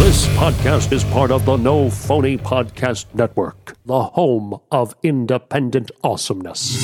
This 0.00 0.26
podcast 0.28 0.92
is 0.92 1.04
part 1.04 1.30
of 1.30 1.44
the 1.44 1.58
No 1.58 1.90
Phony 1.90 2.38
Podcast 2.38 3.04
Network, 3.14 3.76
the 3.84 4.02
home 4.02 4.58
of 4.72 4.96
independent 5.02 5.90
awesomeness. 6.02 6.74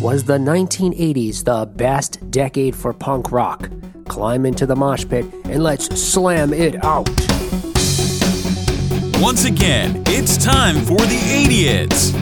Was 0.00 0.24
the 0.24 0.36
1980s 0.36 1.44
the 1.44 1.64
best 1.64 2.28
decade 2.32 2.74
for 2.74 2.92
punk 2.92 3.30
rock? 3.30 3.70
Climb 4.08 4.44
into 4.44 4.66
the 4.66 4.74
mosh 4.74 5.06
pit 5.08 5.24
and 5.44 5.62
let's 5.62 5.86
slam 5.98 6.52
it 6.52 6.84
out. 6.84 7.08
Once 9.22 9.44
again, 9.44 10.02
it's 10.08 10.36
time 10.36 10.74
for 10.84 10.98
the 10.98 11.20
Idiots. 11.44 12.14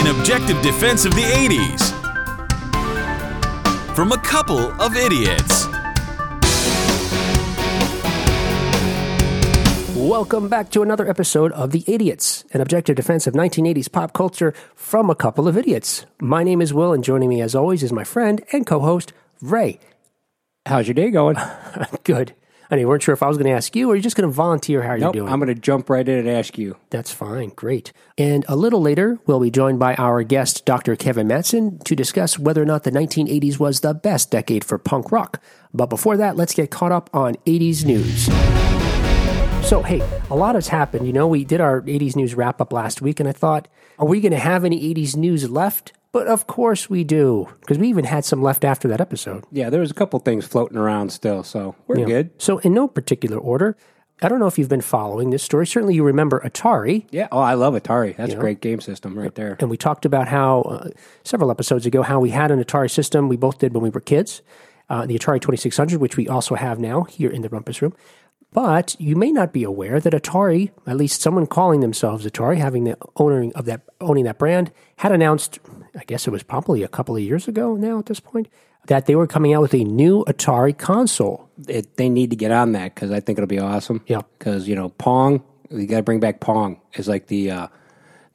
An 0.00 0.06
objective 0.18 0.60
defense 0.62 1.04
of 1.04 1.14
the 1.14 1.20
80s. 1.20 1.92
From 3.94 4.12
a 4.12 4.18
couple 4.18 4.58
of 4.80 4.96
idiots. 4.96 5.66
Welcome 10.06 10.48
back 10.48 10.70
to 10.70 10.82
another 10.82 11.10
episode 11.10 11.50
of 11.50 11.72
The 11.72 11.82
Idiots, 11.88 12.44
an 12.52 12.60
objective 12.60 12.94
defense 12.94 13.26
of 13.26 13.34
1980s 13.34 13.90
pop 13.90 14.12
culture 14.12 14.54
from 14.76 15.10
a 15.10 15.16
couple 15.16 15.48
of 15.48 15.56
idiots. 15.56 16.06
My 16.20 16.44
name 16.44 16.62
is 16.62 16.72
Will, 16.72 16.92
and 16.92 17.02
joining 17.02 17.28
me 17.28 17.40
as 17.40 17.56
always 17.56 17.82
is 17.82 17.92
my 17.92 18.04
friend 18.04 18.40
and 18.52 18.64
co 18.64 18.78
host, 18.78 19.12
Ray. 19.42 19.80
How's 20.64 20.86
your 20.86 20.94
day 20.94 21.10
going? 21.10 21.36
Good. 22.04 22.36
I 22.70 22.84
weren't 22.84 23.02
sure 23.02 23.14
if 23.14 23.22
I 23.24 23.26
was 23.26 23.36
going 23.36 23.48
to 23.48 23.56
ask 23.56 23.74
you 23.74 23.90
or 23.90 23.96
you're 23.96 24.02
just 24.02 24.14
going 24.14 24.28
to 24.28 24.32
volunteer 24.32 24.80
how 24.82 24.92
nope, 24.92 25.00
you're 25.02 25.24
doing. 25.24 25.32
I'm 25.32 25.40
going 25.40 25.52
to 25.52 25.60
jump 25.60 25.90
right 25.90 26.08
in 26.08 26.18
and 26.20 26.30
ask 26.30 26.56
you. 26.56 26.76
That's 26.90 27.10
fine. 27.10 27.48
Great. 27.48 27.92
And 28.16 28.44
a 28.46 28.54
little 28.54 28.80
later, 28.80 29.18
we'll 29.26 29.40
be 29.40 29.50
joined 29.50 29.80
by 29.80 29.96
our 29.96 30.22
guest, 30.22 30.64
Dr. 30.64 30.94
Kevin 30.94 31.26
Mattson, 31.26 31.82
to 31.82 31.96
discuss 31.96 32.38
whether 32.38 32.62
or 32.62 32.66
not 32.66 32.84
the 32.84 32.92
1980s 32.92 33.58
was 33.58 33.80
the 33.80 33.92
best 33.92 34.30
decade 34.30 34.62
for 34.62 34.78
punk 34.78 35.10
rock. 35.10 35.42
But 35.74 35.86
before 35.86 36.16
that, 36.16 36.36
let's 36.36 36.54
get 36.54 36.70
caught 36.70 36.92
up 36.92 37.10
on 37.12 37.34
80s 37.44 37.84
news. 37.84 38.75
So, 39.66 39.82
hey, 39.82 40.00
a 40.30 40.36
lot 40.36 40.54
has 40.54 40.68
happened. 40.68 41.08
You 41.08 41.12
know, 41.12 41.26
we 41.26 41.44
did 41.44 41.60
our 41.60 41.82
80s 41.82 42.14
news 42.14 42.36
wrap 42.36 42.60
up 42.60 42.72
last 42.72 43.02
week, 43.02 43.18
and 43.18 43.28
I 43.28 43.32
thought, 43.32 43.66
are 43.98 44.06
we 44.06 44.20
going 44.20 44.30
to 44.30 44.38
have 44.38 44.64
any 44.64 44.94
80s 44.94 45.16
news 45.16 45.50
left? 45.50 45.92
But 46.12 46.28
of 46.28 46.46
course 46.46 46.88
we 46.88 47.02
do, 47.02 47.48
because 47.60 47.76
we 47.76 47.88
even 47.88 48.04
had 48.04 48.24
some 48.24 48.42
left 48.42 48.64
after 48.64 48.86
that 48.86 49.00
episode. 49.00 49.44
Yeah, 49.50 49.68
there 49.68 49.80
was 49.80 49.90
a 49.90 49.94
couple 49.94 50.20
things 50.20 50.46
floating 50.46 50.78
around 50.78 51.10
still, 51.10 51.42
so 51.42 51.74
we're 51.88 51.98
Yeah. 51.98 52.06
good. 52.06 52.30
So, 52.38 52.58
in 52.58 52.74
no 52.74 52.86
particular 52.86 53.36
order, 53.38 53.76
I 54.22 54.28
don't 54.28 54.38
know 54.38 54.46
if 54.46 54.56
you've 54.56 54.68
been 54.68 54.80
following 54.80 55.30
this 55.30 55.42
story. 55.42 55.66
Certainly, 55.66 55.96
you 55.96 56.04
remember 56.04 56.40
Atari. 56.44 57.04
Yeah, 57.10 57.26
oh, 57.32 57.40
I 57.40 57.54
love 57.54 57.74
Atari. 57.74 58.16
That's 58.16 58.34
a 58.34 58.36
great 58.36 58.60
game 58.60 58.80
system 58.80 59.18
right 59.18 59.34
there. 59.34 59.56
And 59.58 59.68
we 59.68 59.76
talked 59.76 60.04
about 60.06 60.28
how, 60.28 60.60
uh, 60.62 60.88
several 61.24 61.50
episodes 61.50 61.86
ago, 61.86 62.02
how 62.02 62.20
we 62.20 62.30
had 62.30 62.52
an 62.52 62.62
Atari 62.62 62.90
system 62.90 63.28
we 63.28 63.36
both 63.36 63.58
did 63.58 63.74
when 63.74 63.82
we 63.82 63.90
were 63.90 64.00
kids, 64.00 64.42
uh, 64.88 65.04
the 65.06 65.18
Atari 65.18 65.40
2600, 65.40 66.00
which 66.00 66.16
we 66.16 66.28
also 66.28 66.54
have 66.54 66.78
now 66.78 67.02
here 67.02 67.30
in 67.30 67.42
the 67.42 67.48
Rumpus 67.48 67.82
Room. 67.82 67.92
But 68.56 68.96
you 68.98 69.16
may 69.16 69.32
not 69.32 69.52
be 69.52 69.64
aware 69.64 70.00
that 70.00 70.14
Atari, 70.14 70.70
at 70.86 70.96
least 70.96 71.20
someone 71.20 71.46
calling 71.46 71.80
themselves 71.80 72.24
Atari, 72.24 72.56
having 72.56 72.84
the 72.84 72.96
owner 73.16 73.52
of 73.54 73.66
that 73.66 73.82
owning 74.00 74.24
that 74.24 74.38
brand, 74.38 74.72
had 74.96 75.12
announced, 75.12 75.58
I 75.94 76.04
guess 76.04 76.26
it 76.26 76.30
was 76.30 76.42
probably 76.42 76.82
a 76.82 76.88
couple 76.88 77.14
of 77.14 77.20
years 77.22 77.48
ago 77.48 77.76
now 77.76 77.98
at 77.98 78.06
this 78.06 78.18
point, 78.18 78.48
that 78.86 79.04
they 79.04 79.14
were 79.14 79.26
coming 79.26 79.52
out 79.52 79.60
with 79.60 79.74
a 79.74 79.84
new 79.84 80.24
Atari 80.24 80.76
console. 80.76 81.50
It, 81.68 81.98
they 81.98 82.08
need 82.08 82.30
to 82.30 82.36
get 82.36 82.50
on 82.50 82.72
that 82.72 82.94
because 82.94 83.10
I 83.10 83.20
think 83.20 83.36
it'll 83.38 83.46
be 83.46 83.58
awesome. 83.58 84.00
Yeah. 84.06 84.22
Because, 84.38 84.66
you 84.66 84.74
know, 84.74 84.88
Pong, 84.88 85.42
you 85.70 85.86
got 85.86 85.98
to 85.98 86.02
bring 86.02 86.20
back 86.20 86.40
Pong 86.40 86.80
as 86.94 87.06
like 87.06 87.26
the, 87.26 87.50
uh, 87.50 87.68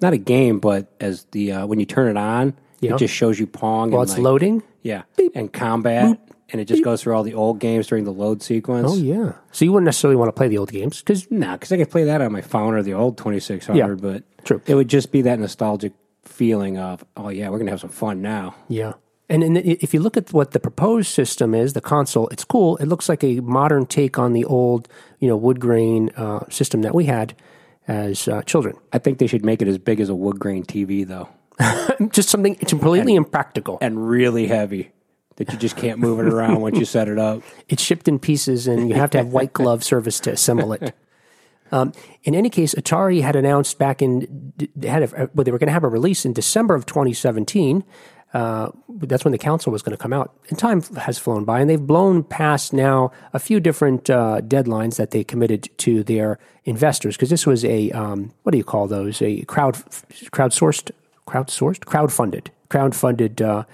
not 0.01 0.13
a 0.13 0.19
game, 0.19 0.59
but 0.59 0.93
as 0.99 1.23
the, 1.31 1.51
uh, 1.53 1.65
when 1.65 1.79
you 1.79 1.87
turn 1.87 2.07
it 2.07 2.17
on, 2.19 2.53
Yeah. 2.79 2.93
it 2.93 2.99
just 2.99 3.15
shows 3.15 3.39
you 3.39 3.47
Pong. 3.47 3.91
And 3.91 4.03
it's 4.03 4.11
like- 4.13 4.21
loading. 4.21 4.61
Yeah. 4.83 5.01
and 5.33 5.51
combat. 5.51 6.19
And 6.51 6.59
it 6.61 6.65
just 6.65 6.83
goes 6.83 7.01
through 7.01 7.13
all 7.15 7.23
the 7.23 7.33
old 7.33 7.59
games 7.59 7.87
during 7.87 8.03
the 8.03 8.11
load 8.13 8.41
sequence. 8.43 8.87
Oh 8.89 8.95
yeah. 8.95 9.33
So 9.51 9.65
you 9.65 9.71
wouldn't 9.71 9.85
necessarily 9.85 10.15
want 10.17 10.29
to 10.29 10.33
play 10.33 10.47
the 10.47 10.57
old 10.57 10.71
games 10.71 10.99
because 10.99 11.29
No, 11.31 11.53
because 11.53 11.71
I 11.71 11.77
could 11.77 11.89
play 11.91 12.03
that 12.05 12.21
on 12.21 12.31
my 12.31 12.41
phone 12.41 12.73
or 12.73 12.83
the 12.83 12.93
old 12.93 13.17
2600, 13.17 13.77
Yeah, 13.77 13.95
but 13.95 14.23
true. 14.45 14.61
it 14.65 14.75
would 14.75 14.87
just 14.87 15.11
be 15.11 15.21
that 15.23 15.39
nostalgic 15.39 15.93
feeling 16.23 16.77
of, 16.77 17.03
oh, 17.17 17.29
yeah, 17.29 17.49
we're 17.49 17.57
going 17.57 17.67
to 17.67 17.71
have 17.71 17.79
some 17.81 17.89
fun 17.89 18.21
now. 18.21 18.55
Yeah. 18.67 18.93
And, 19.29 19.43
and 19.43 19.57
if 19.57 19.93
you 19.93 20.01
look 20.01 20.17
at 20.17 20.33
what 20.33 20.51
the 20.51 20.59
proposed 20.59 21.07
system 21.09 21.53
is, 21.55 21.71
the 21.73 21.81
console, 21.81 22.27
it's 22.29 22.43
cool. 22.43 22.75
It 22.77 22.87
looks 22.87 23.07
like 23.07 23.23
a 23.23 23.39
modern 23.39 23.85
take 23.85 24.19
on 24.19 24.33
the 24.33 24.43
old, 24.43 24.89
you 25.19 25.27
know, 25.29 25.37
wood 25.37 25.59
grain 25.61 26.09
uh, 26.17 26.45
system 26.49 26.81
that 26.81 26.93
we 26.93 27.05
had 27.05 27.33
as 27.87 28.27
uh, 28.27 28.41
children. 28.43 28.75
I 28.91 28.97
think 28.99 29.19
they 29.19 29.27
should 29.27 29.45
make 29.45 29.61
it 29.61 29.67
as 29.69 29.77
big 29.77 30.01
as 30.01 30.09
a 30.09 30.15
wood 30.15 30.37
grain 30.39 30.63
TV, 30.63 31.07
though, 31.07 31.29
Just 32.11 32.27
something 32.29 32.57
it's 32.59 32.71
completely 32.71 33.15
impractical. 33.15 33.77
and 33.81 34.09
really 34.09 34.47
heavy 34.47 34.91
that 35.43 35.51
you 35.51 35.59
just 35.59 35.75
can't 35.75 35.99
move 35.99 36.19
it 36.19 36.25
around 36.25 36.61
once 36.61 36.77
you 36.77 36.85
set 36.85 37.07
it 37.07 37.19
up. 37.19 37.41
It's 37.69 37.81
shipped 37.81 38.07
in 38.07 38.19
pieces, 38.19 38.67
and 38.67 38.89
you 38.89 38.95
have 38.95 39.09
to 39.11 39.17
have 39.17 39.27
white 39.27 39.53
glove 39.53 39.83
service 39.83 40.19
to 40.21 40.31
assemble 40.31 40.73
it. 40.73 40.93
Um, 41.71 41.93
in 42.23 42.35
any 42.35 42.49
case, 42.49 42.75
Atari 42.75 43.21
had 43.21 43.35
announced 43.35 43.79
back 43.79 44.01
in 44.01 44.53
they 44.75 44.89
had 44.89 45.03
a, 45.03 45.29
well, 45.33 45.43
they 45.43 45.51
were 45.51 45.57
going 45.57 45.67
to 45.67 45.73
have 45.73 45.85
a 45.85 45.89
release 45.89 46.25
in 46.25 46.33
December 46.33 46.75
of 46.75 46.85
2017. 46.85 47.83
Uh, 48.33 48.71
that's 48.87 49.25
when 49.25 49.33
the 49.33 49.37
console 49.37 49.73
was 49.73 49.81
going 49.81 49.95
to 49.95 50.01
come 50.01 50.13
out. 50.13 50.33
And 50.49 50.57
time 50.57 50.81
has 50.97 51.17
flown 51.17 51.43
by, 51.43 51.59
and 51.59 51.69
they've 51.69 51.81
blown 51.81 52.23
past 52.23 52.71
now 52.71 53.11
a 53.33 53.39
few 53.39 53.59
different 53.59 54.09
uh, 54.09 54.41
deadlines 54.41 54.95
that 54.97 55.11
they 55.11 55.23
committed 55.23 55.69
to 55.79 56.03
their 56.03 56.39
investors. 56.63 57.15
Because 57.15 57.29
this 57.29 57.45
was 57.45 57.65
a 57.65 57.91
um, 57.91 58.33
what 58.43 58.51
do 58.51 58.57
you 58.57 58.63
call 58.63 58.87
those? 58.87 59.21
A 59.21 59.41
crowd 59.43 59.75
crowdsourced, 59.75 60.91
crowdsourced, 61.27 61.79
crowdfunded, 61.79 62.47
crowdfunded 62.69 63.41
uh, 63.41 63.65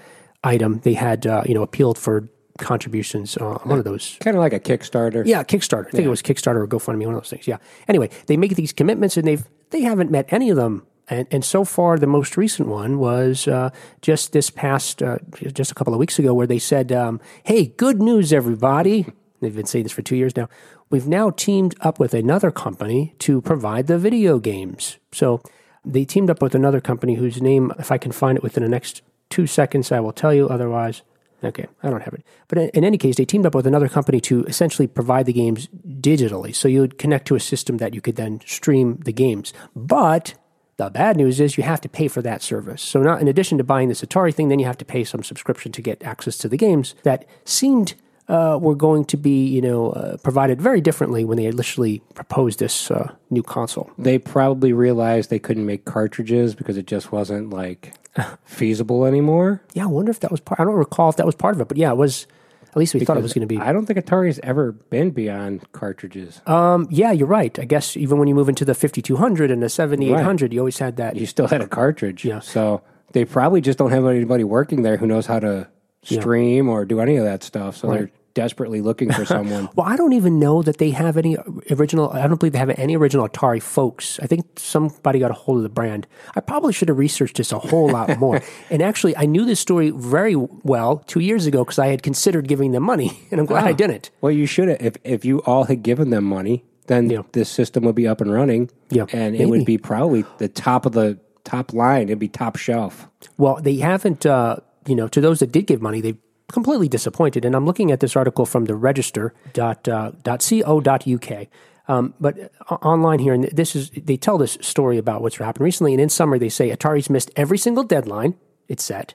item. 0.44 0.80
They 0.80 0.94
had 0.94 1.26
uh, 1.26 1.42
you 1.46 1.54
know 1.54 1.62
appealed 1.62 1.98
for 1.98 2.28
contributions 2.58 3.36
uh, 3.36 3.46
on 3.46 3.68
one 3.68 3.78
of 3.78 3.84
those 3.84 4.16
Kind 4.20 4.36
of 4.36 4.40
like 4.40 4.52
a 4.52 4.60
Kickstarter. 4.60 5.24
yeah, 5.26 5.44
Kickstarter. 5.44 5.86
I 5.88 5.90
think 5.90 6.04
it 6.06 6.10
was 6.10 6.22
Kickstarter 6.22 6.56
or 6.56 6.66
GoFundMe, 6.66 7.06
one 7.06 7.14
of 7.14 7.20
those 7.20 7.30
things. 7.30 7.46
Yeah. 7.46 7.58
Anyway, 7.86 8.10
they 8.26 8.36
make 8.36 8.56
these 8.56 8.72
commitments 8.72 9.16
and 9.16 9.26
they've 9.26 9.44
they 9.70 9.82
haven't 9.82 10.10
met 10.10 10.32
any 10.32 10.50
of 10.50 10.56
them. 10.56 10.86
And, 11.10 11.26
and 11.30 11.42
so 11.42 11.64
far, 11.64 11.96
the 11.98 12.06
most 12.06 12.36
recent 12.36 12.68
one 12.68 12.98
was 12.98 13.48
uh, 13.48 13.70
just 14.02 14.32
this 14.32 14.50
past, 14.50 15.02
uh, 15.02 15.16
just 15.54 15.70
a 15.70 15.74
couple 15.74 15.94
of 15.94 15.98
weeks 15.98 16.18
ago, 16.18 16.34
where 16.34 16.46
they 16.46 16.58
said, 16.58 16.92
um, 16.92 17.18
"Hey, 17.44 17.68
good 17.76 18.02
news, 18.02 18.30
everybody!" 18.32 19.06
They've 19.40 19.54
been 19.54 19.64
saying 19.66 19.84
this 19.84 19.92
for 19.92 20.02
two 20.02 20.16
years 20.16 20.36
now. 20.36 20.48
We've 20.90 21.06
now 21.06 21.30
teamed 21.30 21.74
up 21.80 21.98
with 21.98 22.12
another 22.12 22.50
company 22.50 23.14
to 23.20 23.40
provide 23.40 23.86
the 23.86 23.98
video 23.98 24.38
games. 24.38 24.98
So 25.12 25.40
they 25.84 26.04
teamed 26.04 26.28
up 26.28 26.42
with 26.42 26.54
another 26.54 26.80
company 26.80 27.14
whose 27.14 27.40
name, 27.40 27.72
if 27.78 27.92
I 27.92 27.98
can 27.98 28.10
find 28.12 28.36
it 28.36 28.42
within 28.42 28.62
the 28.62 28.68
next 28.68 29.00
two 29.30 29.46
seconds, 29.46 29.92
I 29.92 30.00
will 30.00 30.12
tell 30.12 30.34
you. 30.34 30.48
Otherwise, 30.48 31.02
Okay, 31.44 31.66
I 31.84 31.90
don't 31.90 32.02
have 32.02 32.14
it. 32.14 32.24
But 32.48 32.58
in 32.58 32.68
in 32.70 32.84
any 32.84 32.98
case, 32.98 33.16
they 33.16 33.24
teamed 33.24 33.46
up 33.46 33.54
with 33.54 33.66
another 33.66 33.88
company 33.88 34.20
to 34.22 34.44
essentially 34.44 34.88
provide 34.88 35.26
the 35.26 35.32
games 35.32 35.68
digitally. 35.86 36.54
So 36.54 36.66
you 36.66 36.80
would 36.80 36.98
connect 36.98 37.28
to 37.28 37.36
a 37.36 37.40
system 37.40 37.76
that 37.76 37.94
you 37.94 38.00
could 38.00 38.16
then 38.16 38.40
stream 38.44 38.98
the 39.04 39.12
games. 39.12 39.52
But 39.76 40.34
the 40.78 40.90
bad 40.90 41.16
news 41.16 41.40
is 41.40 41.56
you 41.56 41.64
have 41.64 41.80
to 41.82 41.88
pay 41.88 42.08
for 42.08 42.22
that 42.22 42.42
service. 42.42 42.82
So 42.82 43.02
not 43.02 43.20
in 43.20 43.28
addition 43.28 43.58
to 43.58 43.64
buying 43.64 43.88
this 43.88 44.02
Atari 44.02 44.34
thing, 44.34 44.48
then 44.48 44.58
you 44.58 44.66
have 44.66 44.78
to 44.78 44.84
pay 44.84 45.04
some 45.04 45.22
subscription 45.22 45.70
to 45.72 45.82
get 45.82 46.02
access 46.02 46.38
to 46.38 46.48
the 46.48 46.56
games 46.56 46.94
that 47.04 47.24
seemed 47.44 47.94
uh, 48.28 48.58
were 48.60 48.74
going 48.74 49.04
to 49.06 49.16
be, 49.16 49.46
you 49.46 49.60
know, 49.62 49.90
uh, 49.90 50.16
provided 50.18 50.60
very 50.60 50.80
differently 50.80 51.24
when 51.24 51.38
they 51.38 51.46
initially 51.46 52.00
proposed 52.14 52.58
this 52.58 52.90
uh, 52.90 53.12
new 53.30 53.42
console. 53.42 53.90
They 53.98 54.18
probably 54.18 54.72
realized 54.72 55.30
they 55.30 55.38
couldn't 55.38 55.64
make 55.66 55.84
cartridges 55.84 56.54
because 56.54 56.76
it 56.76 56.86
just 56.86 57.10
wasn't 57.10 57.50
like 57.50 57.94
feasible 58.44 59.04
anymore. 59.06 59.62
Yeah, 59.72 59.84
I 59.84 59.86
wonder 59.86 60.10
if 60.10 60.20
that 60.20 60.30
was 60.30 60.40
part. 60.40 60.60
I 60.60 60.64
don't 60.64 60.74
recall 60.74 61.08
if 61.08 61.16
that 61.16 61.26
was 61.26 61.34
part 61.34 61.54
of 61.54 61.60
it, 61.60 61.68
but 61.68 61.76
yeah, 61.76 61.90
it 61.90 61.96
was. 61.96 62.26
At 62.70 62.76
least 62.76 62.92
we 62.92 63.00
thought 63.00 63.16
it 63.16 63.22
was 63.22 63.32
going 63.32 63.48
to 63.48 63.52
be. 63.52 63.56
I 63.56 63.72
don't 63.72 63.86
think 63.86 63.98
Atari's 63.98 64.38
ever 64.42 64.72
been 64.72 65.10
beyond 65.10 65.72
cartridges. 65.72 66.42
Um, 66.46 66.86
yeah, 66.90 67.12
you're 67.12 67.26
right. 67.26 67.58
I 67.58 67.64
guess 67.64 67.96
even 67.96 68.18
when 68.18 68.28
you 68.28 68.34
move 68.34 68.50
into 68.50 68.66
the 68.66 68.74
5200 68.74 69.50
and 69.50 69.62
the 69.62 69.70
7800, 69.70 70.52
you 70.52 70.58
always 70.60 70.78
had 70.78 70.98
that. 70.98 71.16
you 71.16 71.24
still 71.24 71.48
had 71.48 71.62
a 71.62 71.66
cartridge. 71.66 72.26
Yeah. 72.26 72.40
So 72.40 72.82
they 73.12 73.24
probably 73.24 73.62
just 73.62 73.78
don't 73.78 73.90
have 73.90 74.04
anybody 74.04 74.44
working 74.44 74.82
there 74.82 74.98
who 74.98 75.06
knows 75.06 75.24
how 75.24 75.40
to 75.40 75.66
stream 76.02 76.68
or 76.68 76.84
do 76.84 77.00
any 77.00 77.16
of 77.16 77.24
that 77.24 77.42
stuff. 77.42 77.78
So 77.78 77.90
they're 77.90 78.10
desperately 78.38 78.80
looking 78.80 79.10
for 79.12 79.24
someone. 79.34 79.68
Well, 79.74 79.86
I 79.86 79.96
don't 79.96 80.12
even 80.12 80.38
know 80.38 80.62
that 80.62 80.78
they 80.78 80.90
have 80.90 81.16
any 81.16 81.36
original. 81.72 82.10
I 82.10 82.26
don't 82.28 82.38
believe 82.38 82.52
they 82.52 82.58
have 82.60 82.70
any 82.78 82.96
original 82.96 83.28
Atari 83.28 83.60
folks. 83.60 84.20
I 84.22 84.26
think 84.26 84.46
somebody 84.58 85.18
got 85.18 85.30
a 85.32 85.34
hold 85.34 85.56
of 85.58 85.62
the 85.64 85.68
brand. 85.68 86.06
I 86.36 86.40
probably 86.40 86.72
should 86.72 86.88
have 86.88 86.98
researched 86.98 87.36
this 87.38 87.50
a 87.50 87.58
whole 87.58 87.90
lot 87.90 88.16
more. 88.18 88.40
and 88.70 88.80
actually, 88.82 89.16
I 89.16 89.26
knew 89.26 89.44
this 89.44 89.58
story 89.58 89.90
very 89.90 90.36
well 90.36 90.98
two 91.06 91.20
years 91.20 91.46
ago 91.46 91.64
because 91.64 91.78
I 91.80 91.88
had 91.88 92.02
considered 92.02 92.46
giving 92.46 92.70
them 92.72 92.84
money, 92.84 93.18
and 93.32 93.40
I'm 93.40 93.46
glad 93.46 93.64
I 93.64 93.72
didn't. 93.72 94.10
well, 94.20 94.32
you 94.32 94.46
should 94.46 94.68
have. 94.68 94.78
If, 94.80 94.96
if 95.04 95.24
you 95.24 95.40
all 95.40 95.64
had 95.64 95.82
given 95.82 96.10
them 96.10 96.24
money, 96.24 96.64
then 96.86 97.10
Yeah. 97.10 97.22
this 97.32 97.48
system 97.50 97.82
would 97.84 97.96
be 97.96 98.06
up 98.06 98.20
and 98.20 98.32
running. 98.32 98.70
Yeah, 98.90 99.06
And 99.12 99.34
it 99.34 99.46
would 99.46 99.64
be 99.66 99.76
probably 99.78 100.24
the 100.38 100.48
top 100.48 100.86
of 100.86 100.92
the 100.92 101.18
top 101.44 101.72
line. 101.72 102.04
It'd 102.08 102.18
be 102.18 102.28
top 102.28 102.56
shelf. 102.56 103.08
Well, 103.36 103.60
they 103.60 103.76
haven't. 103.78 104.24
Uh, 104.24 104.56
you 104.86 104.94
know, 104.94 105.08
to 105.08 105.20
those 105.20 105.40
that 105.40 105.52
did 105.52 105.66
give 105.66 105.82
money, 105.82 106.00
they've 106.00 106.16
completely 106.52 106.88
disappointed. 106.88 107.44
And 107.44 107.54
I'm 107.54 107.66
looking 107.66 107.90
at 107.92 108.00
this 108.00 108.16
article 108.16 108.46
from 108.46 108.64
the 108.66 108.74
Register 108.74 109.34
dot 109.52 109.86
uh, 109.88 110.12
dot 110.22 110.46
co 110.64 110.80
dot 110.80 111.06
uk. 111.06 111.46
Um, 111.88 112.12
but 112.20 112.38
uh, 112.68 112.74
online 112.74 113.18
here, 113.18 113.32
and 113.32 113.44
this 113.44 113.74
is 113.74 113.90
they 113.90 114.16
tell 114.16 114.38
this 114.38 114.58
story 114.60 114.98
about 114.98 115.22
what's 115.22 115.36
happened 115.36 115.64
recently. 115.64 115.92
And 115.94 116.00
in 116.02 116.08
summary, 116.10 116.38
they 116.38 116.50
say 116.50 116.70
Atari's 116.70 117.08
missed 117.08 117.30
every 117.36 117.58
single 117.58 117.84
deadline 117.84 118.34
it's 118.68 118.84
set. 118.84 119.14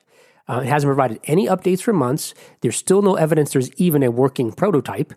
Uh, 0.50 0.62
it 0.64 0.68
hasn't 0.68 0.90
provided 0.90 1.20
any 1.26 1.48
updates 1.48 1.82
for 1.82 1.94
months. 1.94 2.34
There's 2.62 2.76
still 2.76 3.02
no 3.02 3.16
evidence 3.16 3.54
there's 3.54 3.72
even 3.74 4.04
a 4.04 4.10
working 4.10 4.52
prototype. 4.52 5.14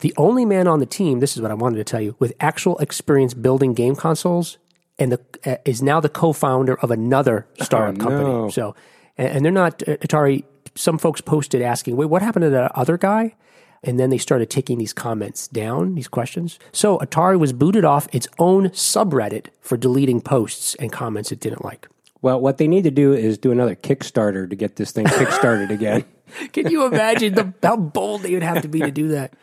the 0.00 0.12
only 0.16 0.44
man 0.44 0.66
on 0.66 0.80
the 0.80 0.86
team, 0.86 1.20
this 1.20 1.36
is 1.36 1.42
what 1.42 1.50
I 1.50 1.54
wanted 1.54 1.76
to 1.76 1.84
tell 1.84 2.00
you, 2.00 2.16
with 2.18 2.32
actual 2.40 2.76
experience 2.78 3.32
building 3.34 3.74
game 3.74 3.96
consoles 3.96 4.58
and 4.98 5.12
the, 5.12 5.20
uh, 5.46 5.56
is 5.64 5.82
now 5.82 6.00
the 6.00 6.08
co-founder 6.08 6.78
of 6.80 6.90
another 6.90 7.46
startup 7.62 8.00
Oh, 8.00 8.04
company. 8.04 8.50
So, 8.50 8.74
and, 9.16 9.28
and 9.28 9.44
they're 9.44 9.52
not 9.52 9.82
uh, 9.88 9.96
Atari. 9.98 10.44
Some 10.74 10.98
folks 10.98 11.20
posted 11.20 11.62
asking, 11.62 11.96
"Wait, 11.96 12.06
what 12.06 12.22
happened 12.22 12.44
to 12.44 12.50
that 12.50 12.72
other 12.74 12.98
guy?" 12.98 13.34
And 13.82 14.00
then 14.00 14.10
they 14.10 14.18
started 14.18 14.48
taking 14.48 14.78
these 14.78 14.94
comments 14.94 15.46
down, 15.46 15.94
these 15.94 16.08
questions. 16.08 16.58
So 16.72 16.98
Atari 16.98 17.38
was 17.38 17.52
booted 17.52 17.84
off 17.84 18.08
its 18.12 18.26
own 18.38 18.70
subreddit 18.70 19.48
for 19.60 19.76
deleting 19.76 20.22
posts 20.22 20.74
and 20.76 20.90
comments 20.90 21.30
it 21.30 21.38
didn't 21.40 21.64
like. 21.64 21.86
Well, 22.22 22.40
what 22.40 22.56
they 22.56 22.66
need 22.66 22.84
to 22.84 22.90
do 22.90 23.12
is 23.12 23.36
do 23.36 23.52
another 23.52 23.74
Kickstarter 23.74 24.48
to 24.48 24.56
get 24.56 24.76
this 24.76 24.92
thing 24.92 25.04
kickstarted 25.04 25.68
again. 25.78 26.06
Can 26.54 26.70
you 26.70 26.86
imagine 26.86 27.34
the, 27.34 27.52
how 27.62 27.76
bold 27.76 28.22
they 28.22 28.32
would 28.32 28.42
have 28.42 28.62
to 28.62 28.68
be 28.68 28.80
to 28.80 28.90
do 28.90 29.08
that? 29.08 29.34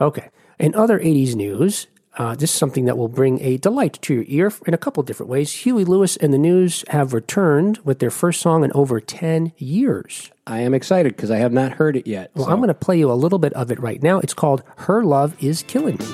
Okay. 0.00 0.28
In 0.58 0.74
other 0.74 0.98
80s 0.98 1.36
news, 1.36 1.86
uh, 2.18 2.34
this 2.34 2.50
is 2.52 2.56
something 2.58 2.84
that 2.86 2.98
will 2.98 3.08
bring 3.08 3.40
a 3.40 3.56
delight 3.58 3.98
to 4.02 4.12
your 4.14 4.24
ear 4.26 4.52
in 4.66 4.74
a 4.74 4.78
couple 4.78 5.02
different 5.04 5.30
ways. 5.30 5.52
Huey 5.52 5.84
Lewis 5.84 6.16
and 6.16 6.32
the 6.34 6.38
News 6.38 6.84
have 6.88 7.14
returned 7.14 7.78
with 7.84 8.00
their 8.00 8.10
first 8.10 8.40
song 8.40 8.64
in 8.64 8.72
over 8.72 9.00
10 9.00 9.52
years. 9.56 10.30
I 10.46 10.60
am 10.60 10.74
excited 10.74 11.14
because 11.14 11.30
I 11.30 11.36
have 11.36 11.52
not 11.52 11.72
heard 11.72 11.96
it 11.96 12.06
yet. 12.06 12.30
Well, 12.34 12.46
so- 12.46 12.50
I'm 12.50 12.58
going 12.58 12.68
to 12.68 12.74
play 12.74 12.98
you 12.98 13.10
a 13.10 13.14
little 13.14 13.38
bit 13.38 13.52
of 13.54 13.70
it 13.70 13.78
right 13.80 14.02
now. 14.02 14.18
It's 14.18 14.34
called 14.34 14.62
Her 14.78 15.04
Love 15.04 15.36
Is 15.42 15.62
Killing 15.62 15.96
Me. 15.98 16.06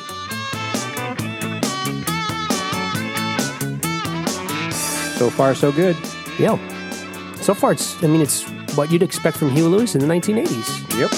so 5.16 5.30
far, 5.30 5.54
so 5.54 5.72
good. 5.72 5.96
Yeah. 6.38 6.58
So 7.40 7.54
far, 7.54 7.72
it's, 7.72 8.02
I 8.02 8.08
mean, 8.08 8.20
it's 8.20 8.42
what 8.76 8.90
you'd 8.90 9.02
expect 9.02 9.36
from 9.36 9.50
Huey 9.50 9.68
Lewis 9.68 9.94
in 9.94 10.00
the 10.00 10.06
1980s. 10.06 10.98
Yep. 10.98 11.10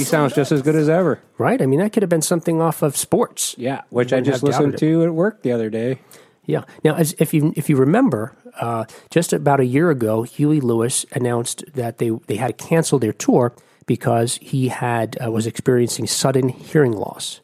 He 0.00 0.04
sounds 0.04 0.34
just 0.34 0.52
as 0.52 0.62
good 0.62 0.76
as 0.76 0.88
ever. 0.88 1.20
Right? 1.38 1.60
I 1.60 1.66
mean, 1.66 1.80
that 1.80 1.92
could 1.92 2.02
have 2.02 2.10
been 2.10 2.22
something 2.22 2.60
off 2.60 2.82
of 2.82 2.96
sports. 2.96 3.54
Yeah, 3.58 3.82
which 3.90 4.12
I 4.12 4.20
just 4.20 4.42
listened 4.42 4.78
to 4.78 5.04
at 5.04 5.14
work 5.14 5.42
the 5.42 5.52
other 5.52 5.70
day. 5.70 6.00
Yeah. 6.46 6.64
Now, 6.82 6.94
as 6.94 7.14
if 7.18 7.32
you 7.32 7.52
if 7.56 7.68
you 7.68 7.76
remember, 7.76 8.34
uh, 8.60 8.84
just 9.10 9.32
about 9.32 9.60
a 9.60 9.64
year 9.64 9.90
ago, 9.90 10.22
Huey 10.22 10.60
Lewis 10.60 11.06
announced 11.12 11.64
that 11.74 11.98
they 11.98 12.10
they 12.26 12.36
had 12.36 12.58
to 12.58 12.64
cancel 12.66 12.98
their 12.98 13.12
tour 13.12 13.54
because 13.86 14.36
he 14.42 14.68
had 14.68 15.16
uh, 15.24 15.30
was 15.30 15.46
experiencing 15.46 16.06
sudden 16.06 16.48
hearing 16.48 16.92
loss. 16.92 17.40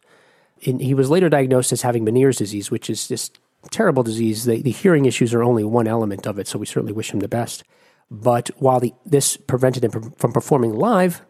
And 0.64 0.80
he 0.80 0.94
was 0.94 1.10
later 1.10 1.28
diagnosed 1.28 1.72
as 1.72 1.82
having 1.82 2.04
Meniere's 2.04 2.38
disease, 2.38 2.70
which 2.70 2.88
is 2.88 3.08
this 3.08 3.30
terrible 3.70 4.02
disease. 4.02 4.44
The, 4.44 4.62
the 4.62 4.70
hearing 4.70 5.04
issues 5.04 5.34
are 5.34 5.42
only 5.42 5.64
one 5.64 5.86
element 5.86 6.26
of 6.26 6.38
it, 6.38 6.48
so 6.48 6.58
we 6.58 6.66
certainly 6.66 6.92
wish 6.92 7.12
him 7.12 7.20
the 7.20 7.28
best. 7.28 7.64
But 8.10 8.50
while 8.58 8.80
the, 8.80 8.94
this 9.04 9.36
prevented 9.36 9.84
him 9.84 10.12
from 10.12 10.32
performing 10.32 10.74
live, 10.74 11.22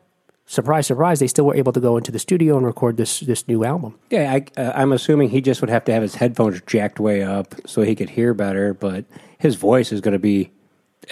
surprise, 0.47 0.87
surprise, 0.87 1.21
they 1.21 1.27
still 1.27 1.45
were 1.47 1.55
able 1.57 1.73
to 1.73 1.81
go 1.81 1.97
into 1.97 2.11
the 2.13 2.19
studio 2.19 2.57
and 2.57 2.65
record 2.67 2.97
this 2.97 3.21
this 3.21 3.47
new 3.49 3.65
album. 3.65 3.99
Yeah, 4.11 4.33
I, 4.35 4.61
uh, 4.61 4.73
I'm 4.75 4.93
assuming 4.93 5.29
he 5.31 5.41
just 5.41 5.61
would 5.61 5.71
have 5.71 5.85
to 5.87 5.93
have 5.93 6.03
his 6.03 6.15
headphones 6.17 6.61
jacked 6.63 6.99
way 7.01 7.23
up 7.23 7.55
so 7.67 7.83
he 7.83 7.95
could 7.95 8.11
hear 8.11 8.33
better. 8.35 8.73
But 8.75 9.05
his 9.39 9.57
voice 9.57 9.93
is 9.93 10.01
going 10.01 10.13
to 10.13 10.19
be 10.19 10.51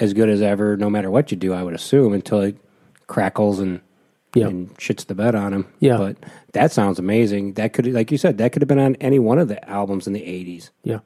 as 0.01 0.13
good 0.13 0.29
as 0.29 0.41
ever, 0.43 0.77
no 0.77 0.89
matter 0.91 1.11
what 1.11 1.31
you 1.31 1.37
do. 1.37 1.53
I 1.53 1.63
would 1.63 1.75
assume 1.75 2.13
until 2.13 2.41
it 2.41 2.57
crackles 3.07 3.59
and 3.61 3.81
Yeah. 4.35 4.49
and 4.49 4.75
shits 4.79 5.07
the 5.07 5.15
bed 5.15 5.35
on 5.35 5.53
him. 5.53 5.67
Yeah. 5.79 5.97
but 5.99 6.17
that 6.53 6.73
sounds 6.73 6.99
amazing. 6.99 7.55
That 7.55 7.73
could, 7.73 7.87
like 7.87 8.11
you 8.11 8.19
said, 8.19 8.39
that 8.39 8.53
could 8.53 8.63
have 8.63 8.69
been 8.69 8.79
on 8.81 8.97
any 8.97 9.19
one 9.19 9.39
of 9.39 9.49
the 9.49 9.59
albums 9.69 10.07
in 10.07 10.13
the 10.13 10.23
'80s. 10.23 10.71
Yeah. 10.83 11.01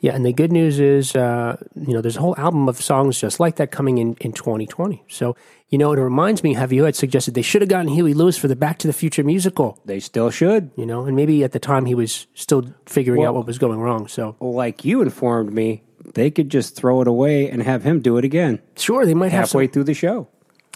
Yeah, 0.00 0.16
and 0.16 0.26
the 0.26 0.32
good 0.32 0.50
news 0.50 0.80
is, 0.80 1.14
uh, 1.14 1.56
you 1.76 1.94
know, 1.94 2.00
there's 2.00 2.16
a 2.16 2.20
whole 2.20 2.34
album 2.36 2.68
of 2.68 2.82
songs 2.82 3.20
just 3.20 3.38
like 3.38 3.54
that 3.56 3.70
coming 3.70 3.98
in 3.98 4.14
in 4.20 4.32
2020. 4.32 5.04
So, 5.06 5.36
you 5.72 5.78
know, 5.78 5.90
it 5.92 5.98
reminds 5.98 6.44
me, 6.44 6.52
have 6.54 6.72
you 6.72 6.84
had 6.84 6.94
suggested 6.94 7.34
they 7.34 7.42
should 7.42 7.62
have 7.62 7.68
gotten 7.70 7.88
Huey 7.88 8.12
Lewis 8.14 8.36
for 8.36 8.46
the 8.46 8.54
Back 8.54 8.78
to 8.80 8.86
the 8.86 8.92
Future 8.92 9.24
musical, 9.24 9.80
They 9.86 9.98
still 9.98 10.30
should. 10.30 10.70
you 10.76 10.86
know, 10.86 11.04
and 11.06 11.16
maybe 11.16 11.42
at 11.42 11.52
the 11.52 11.58
time 11.58 11.86
he 11.86 11.94
was 11.94 12.26
still 12.34 12.72
figuring 12.86 13.24
out 13.24 13.34
what 13.34 13.46
was 13.46 13.58
going 13.58 13.80
wrong. 13.80 14.06
So, 14.06 14.36
Like 14.38 14.84
you 14.84 15.02
informed 15.02 15.52
me, 15.52 15.82
they 16.14 16.30
could 16.30 16.50
just 16.50 16.76
throw 16.76 17.00
it 17.00 17.08
away 17.08 17.48
and 17.48 17.62
have 17.62 17.82
him 17.84 18.00
do 18.00 18.18
it 18.18 18.24
again 18.24 18.60
sure, 18.76 19.06
they 19.06 19.14
might 19.14 19.32
have 19.32 19.46
halfway 19.48 19.66
some. 19.66 19.72
through 19.72 19.84
the 19.84 19.94
show. 19.94 20.28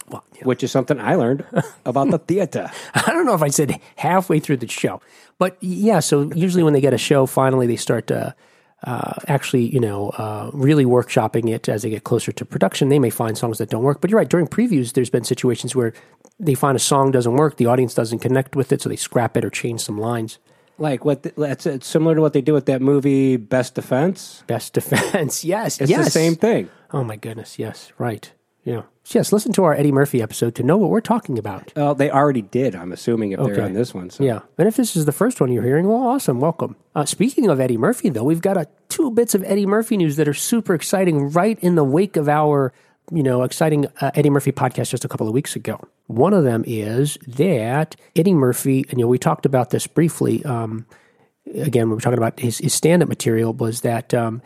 Well, 0.09 0.23
yeah. 0.35 0.43
which 0.45 0.63
is 0.63 0.71
something 0.71 0.99
I 0.99 1.15
learned 1.15 1.45
about 1.85 2.09
the 2.11 2.17
theater. 2.17 2.71
I 2.95 3.11
don't 3.11 3.25
know 3.25 3.35
if 3.35 3.43
I 3.43 3.49
said 3.49 3.79
halfway 3.97 4.39
through 4.39 4.57
the 4.57 4.67
show, 4.67 5.01
but 5.37 5.57
yeah. 5.61 5.99
So 5.99 6.31
usually 6.33 6.63
when 6.63 6.73
they 6.73 6.81
get 6.81 6.93
a 6.93 6.97
show, 6.97 7.25
finally 7.25 7.67
they 7.67 7.75
start 7.75 8.07
to 8.07 8.33
uh, 8.83 9.13
actually, 9.27 9.65
you 9.73 9.79
know, 9.79 10.09
uh, 10.09 10.51
really 10.53 10.85
workshopping 10.85 11.49
it 11.49 11.67
as 11.67 11.81
they 11.81 11.89
get 11.89 12.03
closer 12.03 12.31
to 12.31 12.45
production. 12.45 12.89
They 12.89 12.99
may 12.99 13.09
find 13.09 13.37
songs 13.37 13.57
that 13.57 13.69
don't 13.69 13.83
work, 13.83 14.01
but 14.01 14.09
you're 14.09 14.19
right. 14.19 14.29
During 14.29 14.47
previews, 14.47 14.93
there's 14.93 15.09
been 15.09 15.23
situations 15.23 15.75
where 15.75 15.93
they 16.39 16.53
find 16.53 16.75
a 16.75 16.79
song 16.79 17.11
doesn't 17.11 17.33
work, 17.33 17.57
the 17.57 17.65
audience 17.65 17.93
doesn't 17.95 18.19
connect 18.19 18.55
with 18.55 18.71
it, 18.71 18.81
so 18.81 18.89
they 18.89 18.95
scrap 18.95 19.35
it 19.35 19.43
or 19.43 19.49
change 19.49 19.81
some 19.81 19.97
lines. 19.97 20.37
Like 20.77 21.03
what? 21.03 21.23
The, 21.23 21.33
that's 21.35 21.65
it's 21.65 21.87
similar 21.87 22.13
to 22.15 22.21
what 22.21 22.33
they 22.33 22.41
do 22.41 22.53
with 22.53 22.67
that 22.67 22.81
movie 22.81 23.35
Best 23.37 23.73
Defense. 23.73 24.43
Best 24.45 24.73
defense, 24.73 25.43
yes, 25.43 25.81
It's 25.81 25.89
yes, 25.89 26.05
the 26.05 26.11
same 26.11 26.35
thing. 26.35 26.69
Oh 26.91 27.03
my 27.03 27.15
goodness, 27.15 27.57
yes, 27.57 27.91
right, 27.97 28.31
yeah, 28.67 28.81
yes. 29.05 29.31
Listen 29.31 29.53
to 29.53 29.63
our 29.63 29.73
Eddie 29.73 29.91
Murphy 29.91 30.21
episode 30.21 30.53
to 30.55 30.63
know 30.63 30.77
what 30.77 30.89
we're 30.89 31.01
talking 31.01 31.37
about. 31.39 31.71
Well, 31.75 31.95
they 31.95 32.11
already 32.11 32.41
did. 32.41 32.75
I'm 32.75 32.91
assuming 32.91 33.31
if 33.31 33.39
Okay. 33.39 33.53
they're 33.53 33.65
on 33.65 33.73
this 33.73 33.93
one. 33.93 34.09
So. 34.09 34.23
Yeah. 34.23 34.41
And 34.57 34.67
if 34.67 34.75
this 34.75 34.95
is 34.95 35.05
the 35.05 35.11
first 35.11 35.39
one 35.39 35.51
you're 35.51 35.63
hearing, 35.63 35.87
well, 35.87 35.97
awesome. 36.01 36.39
Welcome. 36.39 36.75
Uh, 36.93 37.05
speaking 37.05 37.49
of 37.49 37.59
Eddie 37.59 37.77
Murphy, 37.77 38.09
though, 38.09 38.23
we've 38.23 38.41
got 38.41 38.57
a, 38.57 38.67
two 38.89 39.09
bits 39.11 39.33
of 39.33 39.43
Eddie 39.45 39.65
Murphy 39.65 39.95
news 39.97 40.15
that 40.17 40.27
are 40.27 40.33
super 40.33 40.73
exciting 40.73 41.29
right 41.31 41.57
in 41.61 41.75
the 41.75 41.83
wake 41.83 42.17
of 42.17 42.27
our, 42.27 42.73
you 43.11 43.23
know, 43.23 43.43
exciting 43.43 43.85
uh, 44.01 44.11
Eddie 44.15 44.29
Murphy 44.29 44.51
podcast 44.51 44.89
just 44.89 45.05
a 45.05 45.07
couple 45.07 45.27
of 45.27 45.33
weeks 45.33 45.55
ago. 45.55 45.79
One 46.07 46.33
of 46.33 46.43
them 46.43 46.63
is 46.67 47.17
that 47.27 47.95
Eddie 48.15 48.33
Murphy, 48.33 48.85
and, 48.89 48.99
you 48.99 49.05
know, 49.05 49.09
we 49.09 49.17
talked 49.17 49.45
about 49.45 49.69
this 49.69 49.87
briefly. 49.87 50.43
Um, 50.43 50.85
again, 51.55 51.87
we 51.89 51.95
were 51.95 52.01
talking 52.01 52.17
about 52.17 52.39
his, 52.39 52.57
his 52.57 52.73
stand 52.73 53.01
up 53.01 53.07
material, 53.09 53.53
was 53.53 53.81
that. 53.81 54.13
Um, 54.13 54.41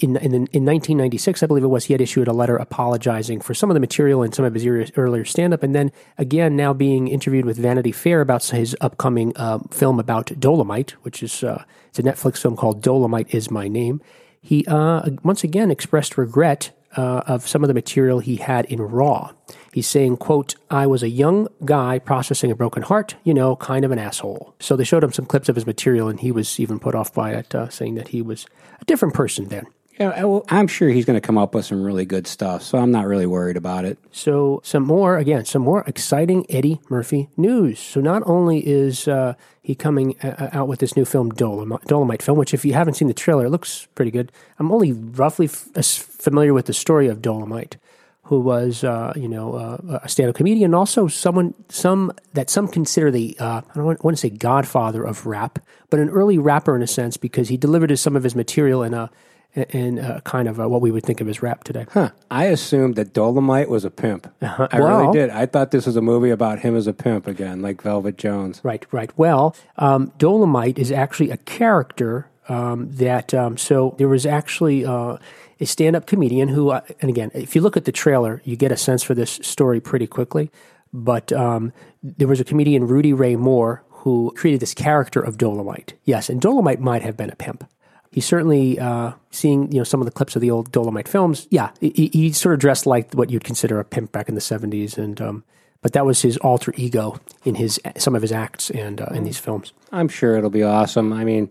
in, 0.00 0.16
in, 0.16 0.32
in 0.34 0.64
1996, 0.64 1.42
I 1.42 1.46
believe 1.46 1.64
it 1.64 1.68
was, 1.68 1.86
he 1.86 1.94
had 1.94 2.00
issued 2.00 2.28
a 2.28 2.32
letter 2.32 2.56
apologizing 2.56 3.40
for 3.40 3.54
some 3.54 3.70
of 3.70 3.74
the 3.74 3.80
material 3.80 4.22
in 4.22 4.32
some 4.32 4.44
of 4.44 4.54
his 4.54 4.92
earlier, 4.96 5.24
stand 5.24 5.52
up. 5.52 5.62
And 5.62 5.74
then 5.74 5.92
again, 6.16 6.56
now 6.56 6.72
being 6.72 7.08
interviewed 7.08 7.44
with 7.44 7.58
Vanity 7.58 7.92
Fair 7.92 8.20
about 8.20 8.44
his 8.44 8.76
upcoming 8.80 9.32
um, 9.36 9.68
film 9.70 9.98
about 9.98 10.38
Dolomite, 10.38 10.92
which 11.02 11.22
is 11.22 11.42
uh, 11.42 11.64
it's 11.88 11.98
a 11.98 12.02
Netflix 12.02 12.38
film 12.38 12.56
called 12.56 12.82
Dolomite 12.82 13.34
Is 13.34 13.50
My 13.50 13.68
Name. 13.68 14.00
He 14.40 14.64
uh, 14.66 15.08
once 15.22 15.42
again 15.42 15.70
expressed 15.70 16.16
regret 16.16 16.70
uh, 16.96 17.22
of 17.26 17.46
some 17.46 17.62
of 17.62 17.68
the 17.68 17.74
material 17.74 18.20
he 18.20 18.36
had 18.36 18.64
in 18.66 18.80
Raw. 18.80 19.32
He's 19.72 19.86
saying, 19.86 20.16
quote, 20.16 20.54
I 20.70 20.86
was 20.86 21.02
a 21.02 21.08
young 21.08 21.48
guy 21.64 21.98
processing 21.98 22.50
a 22.50 22.56
broken 22.56 22.82
heart, 22.82 23.16
you 23.24 23.34
know, 23.34 23.56
kind 23.56 23.84
of 23.84 23.90
an 23.90 23.98
asshole. 23.98 24.54
So 24.58 24.76
they 24.76 24.84
showed 24.84 25.04
him 25.04 25.12
some 25.12 25.26
clips 25.26 25.48
of 25.48 25.54
his 25.54 25.66
material, 25.66 26.08
and 26.08 26.18
he 26.20 26.32
was 26.32 26.58
even 26.58 26.78
put 26.78 26.94
off 26.94 27.12
by 27.12 27.32
it, 27.32 27.54
uh, 27.54 27.68
saying 27.68 27.96
that 27.96 28.08
he 28.08 28.22
was 28.22 28.46
a 28.80 28.84
different 28.86 29.14
person 29.14 29.48
then. 29.48 29.66
I'm 30.00 30.68
sure 30.68 30.88
he's 30.88 31.04
going 31.04 31.20
to 31.20 31.26
come 31.26 31.38
up 31.38 31.54
with 31.54 31.64
some 31.66 31.82
really 31.82 32.04
good 32.04 32.26
stuff. 32.26 32.62
So 32.62 32.78
I'm 32.78 32.90
not 32.90 33.06
really 33.06 33.26
worried 33.26 33.56
about 33.56 33.84
it. 33.84 33.98
So 34.12 34.60
some 34.64 34.84
more 34.84 35.18
again, 35.18 35.44
some 35.44 35.62
more 35.62 35.82
exciting 35.86 36.46
Eddie 36.48 36.80
Murphy 36.88 37.28
news. 37.36 37.80
So 37.80 38.00
not 38.00 38.22
only 38.26 38.66
is 38.66 39.08
uh, 39.08 39.34
he 39.60 39.74
coming 39.74 40.18
uh, 40.20 40.50
out 40.52 40.68
with 40.68 40.78
this 40.78 40.96
new 40.96 41.04
film 41.04 41.30
Dolomite, 41.30 41.84
Dolomite 41.86 42.22
film, 42.22 42.38
which 42.38 42.54
if 42.54 42.64
you 42.64 42.74
haven't 42.74 42.94
seen 42.94 43.08
the 43.08 43.14
trailer, 43.14 43.46
it 43.46 43.50
looks 43.50 43.88
pretty 43.94 44.10
good. 44.10 44.30
I'm 44.58 44.70
only 44.70 44.92
roughly 44.92 45.46
f- 45.46 45.68
familiar 45.74 46.54
with 46.54 46.66
the 46.66 46.72
story 46.72 47.08
of 47.08 47.20
Dolomite, 47.20 47.76
who 48.22 48.40
was 48.40 48.84
uh, 48.84 49.12
you 49.16 49.28
know 49.28 49.54
uh, 49.54 50.00
a 50.02 50.08
stand-up 50.08 50.36
comedian, 50.36 50.66
and 50.66 50.74
also 50.74 51.08
someone 51.08 51.54
some 51.68 52.12
that 52.34 52.50
some 52.50 52.68
consider 52.68 53.10
the 53.10 53.36
uh, 53.40 53.62
I 53.68 53.74
don't 53.74 53.84
want, 53.84 54.04
want 54.04 54.16
to 54.16 54.20
say 54.20 54.30
godfather 54.30 55.02
of 55.02 55.26
rap, 55.26 55.58
but 55.90 55.98
an 55.98 56.08
early 56.08 56.38
rapper 56.38 56.76
in 56.76 56.82
a 56.82 56.86
sense 56.86 57.16
because 57.16 57.48
he 57.48 57.56
delivered 57.56 57.96
some 57.98 58.14
of 58.14 58.22
his 58.22 58.36
material 58.36 58.82
in 58.84 58.94
a 58.94 59.10
in 59.54 59.98
a 59.98 60.20
kind 60.20 60.46
of 60.48 60.58
a, 60.58 60.68
what 60.68 60.80
we 60.80 60.90
would 60.90 61.02
think 61.04 61.20
of 61.20 61.28
as 61.28 61.42
rap 61.42 61.64
today. 61.64 61.86
Huh. 61.90 62.10
I 62.30 62.44
assumed 62.46 62.96
that 62.96 63.12
Dolomite 63.12 63.68
was 63.68 63.84
a 63.84 63.90
pimp. 63.90 64.32
I 64.40 64.46
Uh-huh. 64.46 64.68
Well- 64.72 65.00
really 65.00 65.12
did. 65.18 65.30
I 65.30 65.46
thought 65.46 65.70
this 65.70 65.86
was 65.86 65.96
a 65.96 66.02
movie 66.02 66.30
about 66.30 66.60
him 66.60 66.76
as 66.76 66.86
a 66.86 66.92
pimp 66.92 67.26
again, 67.26 67.60
like 67.62 67.82
Velvet 67.82 68.16
Jones. 68.18 68.60
Right, 68.62 68.86
right. 68.92 69.10
Well, 69.18 69.56
um, 69.76 70.12
Dolomite 70.18 70.78
is 70.78 70.92
actually 70.92 71.30
a 71.30 71.38
character 71.38 72.28
um, 72.48 72.90
that, 72.92 73.34
um, 73.34 73.56
so 73.56 73.94
there 73.98 74.08
was 74.08 74.24
actually 74.24 74.84
uh, 74.84 75.16
a 75.60 75.66
stand 75.66 75.96
up 75.96 76.06
comedian 76.06 76.48
who, 76.48 76.70
uh, 76.70 76.80
and 77.00 77.10
again, 77.10 77.30
if 77.34 77.54
you 77.56 77.60
look 77.60 77.76
at 77.76 77.84
the 77.84 77.92
trailer, 77.92 78.40
you 78.44 78.54
get 78.56 78.70
a 78.72 78.76
sense 78.76 79.02
for 79.02 79.14
this 79.14 79.32
story 79.42 79.80
pretty 79.80 80.06
quickly. 80.06 80.50
But 80.92 81.32
um, 81.32 81.72
there 82.02 82.28
was 82.28 82.40
a 82.40 82.44
comedian, 82.44 82.86
Rudy 82.86 83.12
Ray 83.12 83.36
Moore, 83.36 83.82
who 83.90 84.32
created 84.36 84.60
this 84.60 84.72
character 84.72 85.20
of 85.20 85.36
Dolomite. 85.36 85.92
Yes, 86.04 86.30
and 86.30 86.40
Dolomite 86.40 86.80
might 86.80 87.02
have 87.02 87.16
been 87.16 87.28
a 87.30 87.36
pimp. 87.36 87.68
He 88.10 88.20
certainly, 88.20 88.78
uh, 88.78 89.12
seeing 89.30 89.70
you 89.70 89.78
know 89.78 89.84
some 89.84 90.00
of 90.00 90.06
the 90.06 90.12
clips 90.12 90.34
of 90.34 90.42
the 90.42 90.50
old 90.50 90.72
Dolomite 90.72 91.08
films, 91.08 91.46
yeah, 91.50 91.70
he, 91.80 92.10
he 92.12 92.32
sort 92.32 92.54
of 92.54 92.60
dressed 92.60 92.86
like 92.86 93.12
what 93.12 93.30
you'd 93.30 93.44
consider 93.44 93.78
a 93.78 93.84
pimp 93.84 94.12
back 94.12 94.28
in 94.28 94.34
the 94.34 94.40
seventies, 94.40 94.96
and 94.96 95.20
um, 95.20 95.44
but 95.82 95.92
that 95.92 96.06
was 96.06 96.22
his 96.22 96.36
alter 96.38 96.72
ego 96.76 97.20
in 97.44 97.54
his 97.56 97.80
some 97.96 98.14
of 98.14 98.22
his 98.22 98.32
acts 98.32 98.70
and 98.70 99.00
uh, 99.00 99.06
in 99.12 99.24
these 99.24 99.38
films. 99.38 99.72
I'm 99.92 100.08
sure 100.08 100.36
it'll 100.36 100.50
be 100.50 100.62
awesome. 100.62 101.12
I 101.12 101.24
mean, 101.24 101.50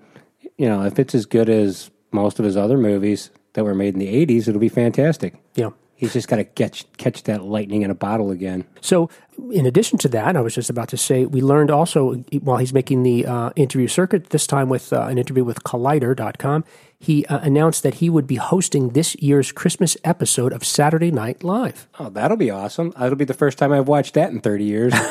you 0.58 0.68
know, 0.68 0.84
if 0.84 1.00
it's 1.00 1.16
as 1.16 1.26
good 1.26 1.50
as 1.50 1.92
most 2.12 2.40
of 2.40 2.46
his 2.46 2.58
other 2.58 2.78
movies 2.78 3.30
that 3.54 3.64
were 3.64 3.76
made 3.76 3.94
in 3.94 4.00
the 4.00 4.26
80s, 4.26 4.48
it'll 4.48 4.60
be 4.60 4.70
fantastic. 4.70 5.36
He's 5.98 6.14
just 6.14 6.28
got 6.28 6.38
to 6.38 6.46
catch 6.46 6.86
catch 6.98 7.24
that 7.24 7.44
lightning 7.44 7.82
in 7.82 7.92
a 7.92 7.96
bottle 7.96 8.32
again. 8.32 8.66
So, 8.82 9.10
in 9.52 9.66
addition 9.66 9.98
to 10.00 10.08
that, 10.10 10.38
I 10.38 10.42
was 10.42 10.56
just 10.56 10.70
about 10.70 10.90
to 10.90 10.98
say 10.98 11.26
we 11.26 11.42
learned 11.42 11.72
also 11.72 12.16
while 12.42 12.58
he's 12.58 12.74
making 12.74 13.04
the 13.04 13.26
uh, 13.26 13.50
interview 13.56 13.88
circuit, 13.88 14.30
this 14.30 14.48
time 14.48 14.70
with 14.70 14.94
uh, 14.94 15.02
an 15.02 15.18
interview 15.18 15.44
with 15.44 15.64
Collider.com, 15.64 16.64
he 17.00 17.26
uh, 17.26 17.40
announced 17.40 17.84
that 17.84 17.96
he 17.96 18.10
would 18.10 18.28
be 18.28 18.36
hosting 18.36 18.90
this 18.90 19.16
year's 19.16 19.52
Christmas 19.52 19.98
episode 20.04 20.54
of 20.54 20.64
Saturday 20.64 21.12
Night 21.12 21.44
Live. 21.44 21.88
Oh, 22.00 22.10
that'll 22.10 22.38
be 22.38 22.52
awesome. 22.52 22.92
That'll 22.92 23.16
be 23.16 23.26
the 23.26 23.34
first 23.34 23.58
time 23.58 23.72
I've 23.72 23.88
watched 23.88 24.14
that 24.14 24.32
in 24.32 24.40
30 24.40 24.64
years. 24.64 24.94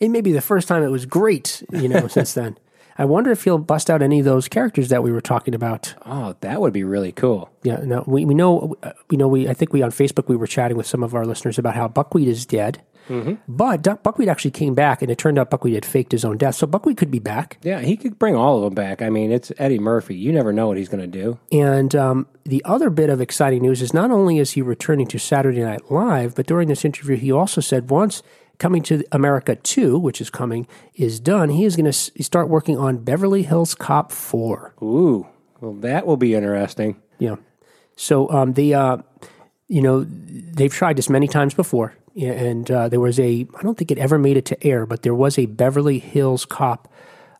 It 0.00 0.08
may 0.08 0.22
be 0.22 0.32
the 0.32 0.40
first 0.40 0.66
time 0.66 0.82
it 0.82 0.88
was 0.88 1.04
great, 1.06 1.62
you 1.70 1.88
know, 1.88 2.08
since 2.08 2.32
then. 2.32 2.56
I 3.00 3.06
wonder 3.06 3.30
if 3.30 3.44
he'll 3.44 3.56
bust 3.56 3.88
out 3.88 4.02
any 4.02 4.18
of 4.18 4.26
those 4.26 4.46
characters 4.46 4.90
that 4.90 5.02
we 5.02 5.10
were 5.10 5.22
talking 5.22 5.54
about. 5.54 5.94
oh, 6.04 6.36
that 6.42 6.60
would 6.60 6.74
be 6.74 6.84
really 6.84 7.12
cool. 7.12 7.50
Yeah, 7.62 7.76
no, 7.82 8.04
we, 8.06 8.26
we 8.26 8.34
know, 8.34 8.76
uh, 8.82 8.92
we 9.08 9.16
know, 9.16 9.26
we, 9.26 9.48
I 9.48 9.54
think 9.54 9.72
we 9.72 9.80
on 9.80 9.90
Facebook, 9.90 10.28
we 10.28 10.36
were 10.36 10.46
chatting 10.46 10.76
with 10.76 10.86
some 10.86 11.02
of 11.02 11.14
our 11.14 11.24
listeners 11.24 11.58
about 11.58 11.74
how 11.74 11.88
Buckwheat 11.88 12.28
is 12.28 12.44
dead. 12.44 12.82
But 13.48 13.82
Duck, 13.82 14.04
Buckwheat 14.04 14.28
actually 14.28 14.52
came 14.52 14.74
back, 14.74 15.02
and 15.02 15.10
it 15.10 15.18
turned 15.18 15.36
out 15.36 15.50
Buckwheat 15.50 15.74
had 15.74 15.84
faked 15.84 16.12
his 16.12 16.24
own 16.24 16.36
death. 16.36 16.54
So 16.54 16.66
Buckwheat 16.68 16.96
could 16.96 17.10
be 17.10 17.18
back. 17.18 17.58
Yeah, 17.62 17.80
he 17.80 17.96
could 17.96 18.20
bring 18.20 18.36
all 18.36 18.58
of 18.58 18.62
them 18.62 18.74
back. 18.74 19.02
I 19.02 19.10
mean, 19.10 19.32
it's 19.32 19.50
Eddie 19.58 19.80
Murphy. 19.80 20.14
You 20.14 20.32
never 20.32 20.52
know 20.52 20.68
what 20.68 20.76
he's 20.76 20.88
going 20.88 21.00
to 21.00 21.18
do. 21.18 21.38
And 21.50 21.96
um, 21.96 22.28
the 22.44 22.62
other 22.64 22.88
bit 22.88 23.10
of 23.10 23.20
exciting 23.20 23.62
news 23.62 23.82
is 23.82 23.92
not 23.92 24.12
only 24.12 24.38
is 24.38 24.52
he 24.52 24.62
returning 24.62 25.08
to 25.08 25.18
Saturday 25.18 25.60
Night 25.60 25.90
Live, 25.90 26.36
but 26.36 26.46
during 26.46 26.68
this 26.68 26.84
interview, 26.84 27.16
he 27.16 27.32
also 27.32 27.60
said 27.60 27.90
once 27.90 28.22
coming 28.60 28.82
to 28.82 29.02
America 29.10 29.56
2, 29.56 29.98
which 29.98 30.20
is 30.20 30.30
coming, 30.30 30.68
is 30.94 31.18
done, 31.18 31.48
he 31.48 31.64
is 31.64 31.74
going 31.74 31.90
to 31.90 32.22
start 32.22 32.48
working 32.48 32.78
on 32.78 32.98
Beverly 32.98 33.42
Hills 33.42 33.74
Cop 33.74 34.12
4. 34.12 34.74
Ooh, 34.80 35.26
well, 35.60 35.72
that 35.72 36.06
will 36.06 36.16
be 36.16 36.34
interesting. 36.34 37.00
Yeah. 37.18 37.36
So 37.96 38.30
um, 38.30 38.52
the 38.52 38.74
uh, 38.74 38.96
you 39.68 39.82
know 39.82 40.06
they've 40.06 40.72
tried 40.72 40.96
this 40.96 41.10
many 41.10 41.28
times 41.28 41.52
before, 41.52 41.94
and 42.18 42.70
uh, 42.70 42.88
there 42.88 43.00
was 43.00 43.20
a 43.20 43.46
I 43.58 43.62
don't 43.62 43.76
think 43.76 43.90
it 43.90 43.98
ever 43.98 44.18
made 44.18 44.38
it 44.38 44.46
to 44.46 44.66
air, 44.66 44.86
but 44.86 45.02
there 45.02 45.14
was 45.14 45.38
a 45.38 45.44
Beverly 45.46 45.98
Hills 45.98 46.46
Cop 46.46 46.90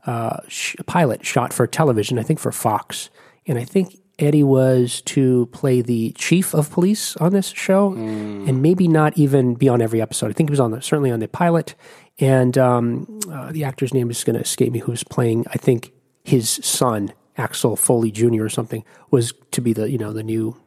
uh, 0.04 0.40
sh- 0.48 0.76
pilot 0.86 1.24
shot 1.24 1.54
for 1.54 1.66
television, 1.66 2.18
I 2.18 2.22
think 2.22 2.40
for 2.40 2.52
Fox, 2.52 3.08
and 3.46 3.58
I 3.58 3.64
think 3.64 3.99
Eddie 4.20 4.44
was 4.44 5.00
to 5.02 5.46
play 5.46 5.80
the 5.80 6.12
chief 6.12 6.54
of 6.54 6.70
police 6.70 7.16
on 7.16 7.32
this 7.32 7.48
show, 7.48 7.94
and 7.94 8.62
maybe 8.62 8.86
not 8.86 9.16
even 9.16 9.54
be 9.54 9.68
on 9.68 9.80
every 9.80 10.00
episode. 10.00 10.30
I 10.30 10.32
think 10.32 10.50
he 10.50 10.52
was 10.52 10.60
on 10.60 10.70
the 10.70 10.82
certainly 10.82 11.10
on 11.10 11.20
the 11.20 11.28
pilot, 11.28 11.74
and 12.18 12.56
um, 12.58 13.20
uh, 13.30 13.50
the 13.50 13.64
actor's 13.64 13.94
name 13.94 14.10
is 14.10 14.22
going 14.22 14.36
to 14.36 14.42
escape 14.42 14.72
me. 14.72 14.80
Who's 14.80 15.02
playing? 15.02 15.46
I 15.48 15.58
think 15.58 15.92
his 16.22 16.48
son. 16.62 17.12
Axel 17.36 17.74
Foley 17.74 18.10
Jr. 18.10 18.44
or 18.44 18.48
something 18.50 18.84
was 19.10 19.32
to 19.52 19.62
be 19.62 19.72
the 19.72 19.90
you 19.90 19.96
know 19.96 20.12
the 20.12 20.22
new 20.22 20.60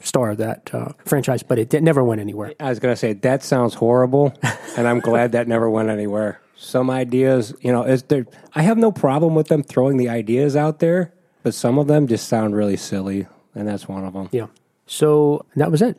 star 0.00 0.30
of 0.30 0.38
that 0.38 0.72
uh, 0.74 0.92
franchise, 1.04 1.42
but 1.42 1.58
it 1.58 1.68
did, 1.68 1.82
never 1.82 2.02
went 2.04 2.20
anywhere. 2.20 2.54
I 2.60 2.68
was 2.68 2.78
going 2.78 2.92
to 2.92 2.96
say 2.96 3.12
that 3.12 3.42
sounds 3.42 3.74
horrible, 3.74 4.34
and 4.76 4.86
I'm 4.86 5.00
glad 5.00 5.32
that 5.32 5.48
never 5.48 5.68
went 5.68 5.88
anywhere. 5.88 6.40
Some 6.56 6.90
ideas, 6.90 7.54
you 7.60 7.72
know, 7.72 7.82
is 7.82 8.04
there? 8.04 8.26
I 8.54 8.62
have 8.62 8.78
no 8.78 8.92
problem 8.92 9.34
with 9.34 9.48
them 9.48 9.62
throwing 9.62 9.96
the 9.96 10.08
ideas 10.08 10.54
out 10.54 10.78
there, 10.78 11.12
but 11.42 11.54
some 11.54 11.78
of 11.78 11.86
them 11.86 12.06
just 12.06 12.28
sound 12.28 12.54
really 12.56 12.76
silly, 12.76 13.26
and 13.54 13.68
that's 13.68 13.88
one 13.88 14.04
of 14.04 14.12
them. 14.12 14.28
Yeah. 14.32 14.46
So 14.86 15.44
that 15.56 15.70
was 15.70 15.82
it. 15.82 15.98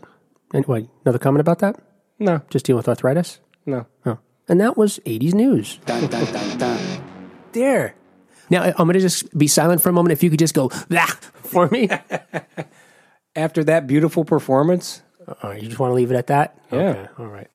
And 0.53 0.65
Anyway, 0.65 0.87
another 1.05 1.19
comment 1.19 1.41
about 1.41 1.59
that? 1.59 1.79
No, 2.19 2.41
Just 2.49 2.65
dealing 2.65 2.77
with 2.77 2.87
arthritis. 2.87 3.39
no. 3.65 3.85
Oh. 4.05 4.19
And 4.47 4.59
that 4.61 4.75
was 4.77 4.99
80s 5.05 5.33
news. 5.33 5.79
There. 7.53 7.95
Now 8.49 8.63
I'm 8.63 8.73
going 8.73 8.93
to 8.93 8.99
just 8.99 9.35
be 9.37 9.47
silent 9.47 9.81
for 9.81 9.89
a 9.89 9.93
moment. 9.93 10.11
If 10.11 10.21
you 10.21 10.29
could 10.29 10.39
just 10.39 10.53
go 10.53 10.69
"Blah," 10.89 11.05
for 11.05 11.67
me. 11.69 11.87
After 13.35 13.63
that 13.63 13.87
beautiful 13.87 14.25
performance, 14.25 15.01
All 15.27 15.49
right, 15.51 15.61
you 15.61 15.67
just 15.69 15.79
want 15.79 15.91
to 15.91 15.95
leave 15.95 16.11
it 16.11 16.15
at 16.15 16.27
that? 16.27 16.57
Yeah. 16.71 16.77
Okay, 16.79 17.07
all 17.19 17.27
right. 17.27 17.47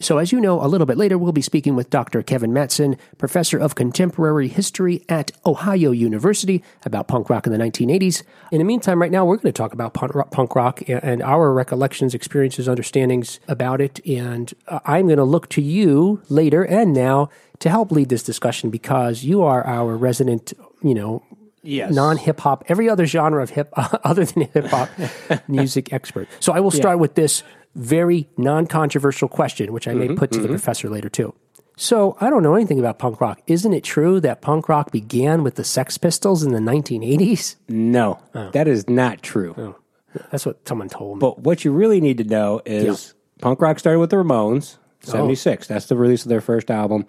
So, 0.00 0.18
as 0.18 0.32
you 0.32 0.40
know, 0.40 0.60
a 0.60 0.66
little 0.66 0.86
bit 0.86 0.96
later, 0.96 1.16
we'll 1.16 1.30
be 1.30 1.40
speaking 1.40 1.76
with 1.76 1.88
Dr. 1.88 2.20
Kevin 2.24 2.50
Mattson, 2.50 2.98
professor 3.16 3.58
of 3.58 3.76
contemporary 3.76 4.48
history 4.48 5.04
at 5.08 5.30
Ohio 5.46 5.92
University, 5.92 6.64
about 6.84 7.06
punk 7.06 7.30
rock 7.30 7.46
in 7.46 7.52
the 7.52 7.58
1980s. 7.58 8.24
In 8.50 8.58
the 8.58 8.64
meantime, 8.64 9.00
right 9.00 9.12
now, 9.12 9.24
we're 9.24 9.36
going 9.36 9.52
to 9.52 9.52
talk 9.52 9.72
about 9.72 9.94
punk 9.94 10.54
rock, 10.56 10.82
and 10.88 11.22
our 11.22 11.52
recollections, 11.52 12.12
experiences, 12.12 12.68
understandings 12.68 13.38
about 13.46 13.80
it. 13.80 14.04
And 14.04 14.52
uh, 14.66 14.80
I'm 14.84 15.06
going 15.06 15.18
to 15.18 15.24
look 15.24 15.48
to 15.50 15.62
you 15.62 16.22
later 16.28 16.64
and 16.64 16.92
now 16.92 17.28
to 17.60 17.70
help 17.70 17.92
lead 17.92 18.08
this 18.08 18.24
discussion 18.24 18.70
because 18.70 19.22
you 19.22 19.42
are 19.42 19.64
our 19.64 19.96
resident, 19.96 20.52
you 20.82 20.94
know, 20.94 21.22
Yes. 21.66 21.94
non 21.94 22.18
hip 22.18 22.40
hop, 22.40 22.64
every 22.68 22.90
other 22.90 23.06
genre 23.06 23.42
of 23.42 23.48
hip 23.50 23.72
other 23.76 24.26
than 24.26 24.42
hip 24.52 24.66
hop 24.66 24.90
music 25.48 25.92
expert. 25.94 26.28
So 26.40 26.52
I 26.52 26.60
will 26.60 26.70
start 26.72 26.98
with 26.98 27.14
this 27.14 27.42
very 27.74 28.28
non 28.36 28.66
controversial 28.66 29.28
question, 29.28 29.72
which 29.72 29.88
I 29.88 29.94
may 29.94 30.06
mm-hmm, 30.06 30.16
put 30.16 30.32
to 30.32 30.38
the 30.38 30.44
mm-hmm. 30.44 30.54
professor 30.54 30.88
later 30.88 31.08
too. 31.08 31.34
So 31.76 32.16
I 32.20 32.30
don't 32.30 32.42
know 32.42 32.54
anything 32.54 32.78
about 32.78 32.98
punk 32.98 33.20
rock. 33.20 33.40
Isn't 33.46 33.72
it 33.72 33.82
true 33.82 34.20
that 34.20 34.40
punk 34.40 34.68
rock 34.68 34.92
began 34.92 35.42
with 35.42 35.56
the 35.56 35.64
Sex 35.64 35.98
Pistols 35.98 36.44
in 36.44 36.52
the 36.52 36.60
1980s? 36.60 37.56
no, 37.68 38.20
oh. 38.34 38.50
that 38.50 38.68
is 38.68 38.88
not 38.88 39.22
true. 39.22 39.54
Oh. 39.58 39.76
That's 40.30 40.46
what 40.46 40.66
someone 40.66 40.88
told 40.88 41.16
me. 41.16 41.20
But 41.20 41.40
what 41.40 41.64
you 41.64 41.72
really 41.72 42.00
need 42.00 42.18
to 42.18 42.24
know 42.24 42.60
is 42.64 43.14
punk 43.40 43.60
rock 43.60 43.78
started 43.78 43.98
with 43.98 44.10
the 44.10 44.16
Ramones, 44.16 44.76
76. 45.00 45.66
That's 45.66 45.86
the 45.86 45.96
release 45.96 46.22
of 46.22 46.28
their 46.28 46.40
first 46.40 46.70
album. 46.70 47.06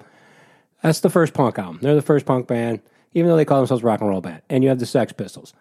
That's 0.82 1.02
the 1.02 1.10
first 1.10 1.34
punk 1.34 1.60
album. 1.60 1.80
They're 1.82 1.96
the 1.96 2.02
first 2.02 2.26
punk 2.26 2.48
band, 2.48 2.82
even 3.14 3.30
though 3.30 3.38
they 3.38 3.46
call 3.46 3.60
themselves 3.60 3.84
rock 3.84 4.02
and 4.02 4.10
roll 4.10 4.22
band. 4.22 4.42
And 4.50 4.64
you 4.64 4.70
have 4.70 4.80
the 4.80 4.86
Sex 4.86 5.14
Pistols. 5.14 5.54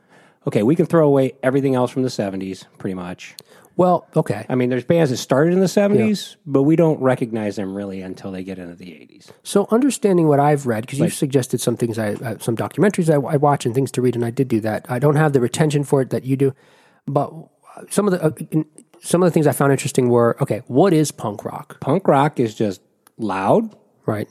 Okay, 0.47 0.63
we 0.63 0.77
can 0.77 0.87
throw 0.87 1.07
away 1.07 1.33
everything 1.43 1.75
else 1.75 1.91
from 1.91 2.03
the 2.03 2.09
70s, 2.09 2.67
pretty 2.79 2.95
much. 2.95 3.35
Well, 3.77 4.07
okay. 4.15 4.47
I 4.49 4.55
mean, 4.55 4.71
there's 4.71 4.85
bands 4.85 5.11
that 5.11 5.17
started 5.17 5.53
in 5.53 5.61
the 5.61 5.67
70s, 5.67 6.37
but 6.47 6.63
we 6.63 6.77
don't 6.77 7.01
recognize 7.01 7.57
them 7.57 7.75
really 7.75 8.01
until 8.03 8.31
they 8.31 8.45
get 8.45 8.59
into 8.59 8.75
the 8.77 8.87
80s. 8.87 9.31
So 9.43 9.67
understanding 9.71 10.29
what 10.29 10.39
I've 10.41 10.67
read, 10.67 10.83
because 10.83 10.99
you 11.01 11.09
suggested 11.11 11.61
some 11.61 11.77
things, 11.77 11.99
I 11.99 12.13
uh, 12.15 12.39
some 12.39 12.57
documentaries 12.57 13.11
I, 13.11 13.15
I 13.33 13.37
watch 13.37 13.67
and 13.67 13.75
things 13.75 13.91
to 13.93 14.03
read, 14.03 14.15
and 14.15 14.25
I 14.25 14.31
did 14.31 14.49
do 14.49 14.61
that. 14.61 14.87
I 14.89 14.99
don't 14.99 15.17
have 15.17 15.33
the 15.33 15.41
retention 15.41 15.83
for 15.85 16.01
it 16.03 16.11
that 16.11 16.25
you 16.25 16.37
do, 16.37 16.55
but 17.07 17.33
some 17.91 18.07
of 18.07 18.13
the 18.13 18.25
uh, 18.25 18.31
in- 18.51 18.67
some 19.01 19.23
of 19.23 19.27
the 19.27 19.33
things 19.33 19.47
I 19.47 19.53
found 19.53 19.71
interesting 19.73 20.09
were 20.09 20.37
okay. 20.41 20.63
What 20.69 20.93
is 20.95 21.11
punk 21.11 21.45
rock? 21.45 21.79
Punk 21.81 22.07
rock 22.09 22.41
is 22.41 22.55
just 22.55 22.81
loud, 23.19 23.75
Right. 24.07 24.29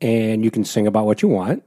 and 0.00 0.42
you 0.44 0.50
can 0.50 0.64
sing 0.64 0.86
about 0.86 1.06
what 1.06 1.22
you 1.22 1.28
want, 1.28 1.62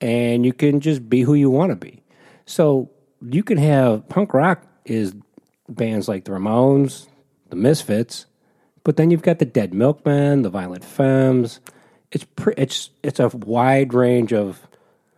and 0.00 0.44
you 0.46 0.52
can 0.52 0.80
just 0.80 1.08
be 1.08 1.20
who 1.20 1.34
you 1.34 1.50
want 1.50 1.70
to 1.70 1.76
be. 1.76 2.02
So 2.46 2.90
you 3.22 3.42
can 3.42 3.58
have 3.58 4.08
punk 4.08 4.32
rock 4.34 4.66
is 4.84 5.14
bands 5.70 6.08
like 6.08 6.24
the 6.24 6.32
Ramones, 6.32 7.06
the 7.48 7.56
Misfits, 7.56 8.26
but 8.84 8.96
then 8.96 9.10
you've 9.10 9.22
got 9.22 9.38
the 9.38 9.44
Dead 9.44 9.74
Milkmen, 9.74 10.42
the 10.42 10.50
Violent 10.50 10.84
Femmes. 10.84 11.60
It's 12.12 12.24
pre- 12.36 12.54
it's 12.56 12.90
it's 13.02 13.20
a 13.20 13.28
wide 13.28 13.94
range 13.94 14.32
of 14.32 14.66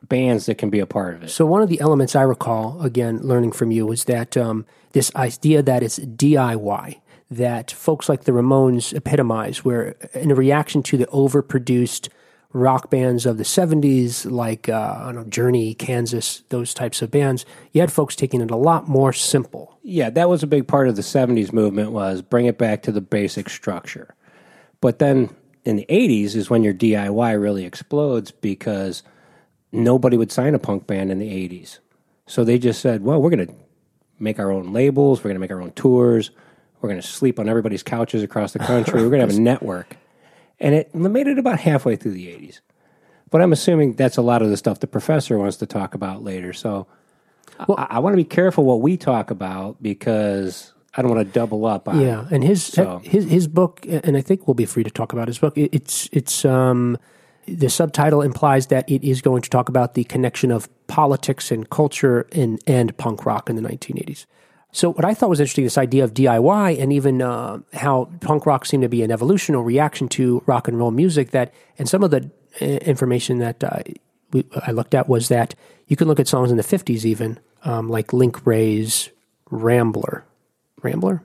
bands 0.02 0.46
that 0.46 0.58
can 0.58 0.68
be 0.68 0.80
a 0.80 0.86
part 0.86 1.14
of 1.14 1.22
it. 1.22 1.30
So 1.30 1.46
one 1.46 1.62
of 1.62 1.68
the 1.68 1.80
elements 1.80 2.16
I 2.16 2.22
recall, 2.22 2.82
again, 2.82 3.20
learning 3.22 3.52
from 3.52 3.70
you, 3.70 3.90
is 3.92 4.04
that 4.04 4.36
um, 4.36 4.66
this 4.92 5.14
idea 5.14 5.62
that 5.62 5.82
it's 5.82 5.98
DIY, 5.98 7.00
that 7.30 7.70
folks 7.70 8.08
like 8.08 8.24
the 8.24 8.32
Ramones 8.32 8.92
epitomize, 8.92 9.64
where 9.64 9.96
in 10.12 10.30
a 10.30 10.34
reaction 10.34 10.82
to 10.84 10.96
the 10.96 11.06
overproduced 11.06 12.08
rock 12.52 12.90
bands 12.90 13.24
of 13.26 13.38
the 13.38 13.44
70s, 13.44 14.30
like 14.30 14.68
uh, 14.68 14.96
I 15.00 15.04
don't 15.06 15.14
know, 15.14 15.24
Journey, 15.24 15.74
Kansas, 15.74 16.42
those 16.50 16.74
types 16.74 17.02
of 17.02 17.10
bands, 17.10 17.46
you 17.72 17.80
had 17.80 17.92
folks 17.92 18.14
taking 18.14 18.40
it 18.40 18.50
a 18.50 18.56
lot 18.56 18.88
more 18.88 19.12
simple. 19.12 19.78
Yeah, 19.82 20.10
that 20.10 20.28
was 20.28 20.42
a 20.42 20.46
big 20.46 20.68
part 20.68 20.88
of 20.88 20.96
the 20.96 21.02
70s 21.02 21.52
movement 21.52 21.92
was 21.92 22.22
bring 22.22 22.46
it 22.46 22.58
back 22.58 22.82
to 22.82 22.92
the 22.92 23.00
basic 23.00 23.48
structure. 23.48 24.14
But 24.80 24.98
then 24.98 25.34
in 25.64 25.76
the 25.76 25.86
80s 25.88 26.34
is 26.34 26.50
when 26.50 26.62
your 26.62 26.74
DIY 26.74 27.40
really 27.40 27.64
explodes 27.64 28.30
because 28.30 29.02
nobody 29.70 30.16
would 30.16 30.30
sign 30.30 30.54
a 30.54 30.58
punk 30.58 30.86
band 30.86 31.10
in 31.10 31.18
the 31.18 31.30
80s. 31.30 31.78
So 32.26 32.44
they 32.44 32.58
just 32.58 32.80
said, 32.80 33.02
well, 33.02 33.20
we're 33.20 33.30
going 33.30 33.46
to 33.46 33.54
make 34.18 34.38
our 34.38 34.50
own 34.52 34.72
labels, 34.72 35.20
we're 35.20 35.30
going 35.30 35.36
to 35.36 35.40
make 35.40 35.50
our 35.50 35.62
own 35.62 35.72
tours, 35.72 36.30
we're 36.80 36.88
going 36.88 37.00
to 37.00 37.06
sleep 37.06 37.38
on 37.38 37.48
everybody's 37.48 37.82
couches 37.82 38.22
across 38.22 38.52
the 38.52 38.58
country, 38.58 39.02
we're 39.02 39.10
going 39.10 39.26
to 39.26 39.26
have 39.26 39.36
a 39.36 39.40
network. 39.40 39.96
And 40.62 40.74
it 40.74 40.94
made 40.94 41.26
it 41.26 41.38
about 41.38 41.58
halfway 41.60 41.96
through 41.96 42.12
the 42.12 42.28
80s. 42.28 42.60
But 43.30 43.42
I'm 43.42 43.52
assuming 43.52 43.94
that's 43.94 44.16
a 44.16 44.22
lot 44.22 44.42
of 44.42 44.48
the 44.50 44.56
stuff 44.56 44.80
the 44.80 44.86
professor 44.86 45.36
wants 45.38 45.56
to 45.58 45.66
talk 45.66 45.94
about 45.94 46.22
later. 46.22 46.52
So 46.52 46.86
I, 47.58 47.86
I 47.90 47.98
want 47.98 48.12
to 48.12 48.16
be 48.16 48.24
careful 48.24 48.64
what 48.64 48.80
we 48.80 48.96
talk 48.96 49.30
about 49.30 49.82
because 49.82 50.72
I 50.94 51.02
don't 51.02 51.10
want 51.14 51.26
to 51.26 51.32
double 51.32 51.66
up 51.66 51.88
on 51.88 52.00
Yeah, 52.00 52.26
and 52.30 52.44
his 52.44 52.62
So- 52.62 53.00
his 53.02 53.24
his 53.28 53.48
book, 53.48 53.84
and 53.88 54.16
I 54.16 54.20
think 54.20 54.46
we'll 54.46 54.54
be 54.54 54.66
free 54.66 54.84
to 54.84 54.90
talk 54.90 55.12
about 55.12 55.26
his 55.28 55.38
book. 55.38 55.56
it- 55.58 55.70
It's 55.74 56.08
it's 56.12 56.44
um, 56.44 56.96
the 57.46 57.68
subtitle 57.70 58.22
implies 58.22 58.68
that 58.68 58.88
it 58.88 59.02
is 59.02 59.20
going 59.20 59.42
to 59.42 59.50
talk 59.50 59.68
about 59.68 59.94
the 59.94 60.04
connection 60.04 60.52
of 60.52 60.68
politics 60.86 61.50
and 61.50 61.68
culture 61.70 62.26
and 62.32 62.60
and 62.68 62.96
punk 62.98 63.26
rock 63.26 63.50
in 63.50 63.56
the 63.56 63.62
1980s. 63.62 64.26
So 64.72 64.90
what 64.92 65.04
I 65.04 65.12
thought 65.12 65.28
was 65.28 65.38
interesting, 65.38 65.64
this 65.64 65.76
idea 65.76 66.02
of 66.02 66.14
DIY 66.14 66.80
and 66.80 66.92
even 66.92 67.20
uh, 67.20 67.60
how 67.74 68.08
punk 68.20 68.46
rock 68.46 68.64
seemed 68.64 68.82
to 68.82 68.88
be 68.88 69.02
an 69.02 69.10
evolutional 69.10 69.62
reaction 69.62 70.08
to 70.08 70.42
rock 70.46 70.66
and 70.66 70.78
roll 70.78 70.90
music. 70.90 71.30
That 71.30 71.52
and 71.78 71.88
some 71.88 72.02
of 72.02 72.10
the 72.10 72.30
uh, 72.60 72.64
information 72.64 73.38
that 73.38 73.62
uh, 73.62 73.82
we, 74.32 74.46
I 74.66 74.70
looked 74.72 74.94
at 74.94 75.08
was 75.08 75.28
that 75.28 75.54
you 75.88 75.96
can 75.96 76.08
look 76.08 76.18
at 76.18 76.26
songs 76.26 76.50
in 76.50 76.56
the 76.56 76.62
50s 76.62 77.04
even, 77.04 77.38
um, 77.64 77.90
like 77.90 78.14
Link 78.14 78.46
Wray's 78.46 79.10
Rambler. 79.50 80.24
Rambler? 80.82 81.22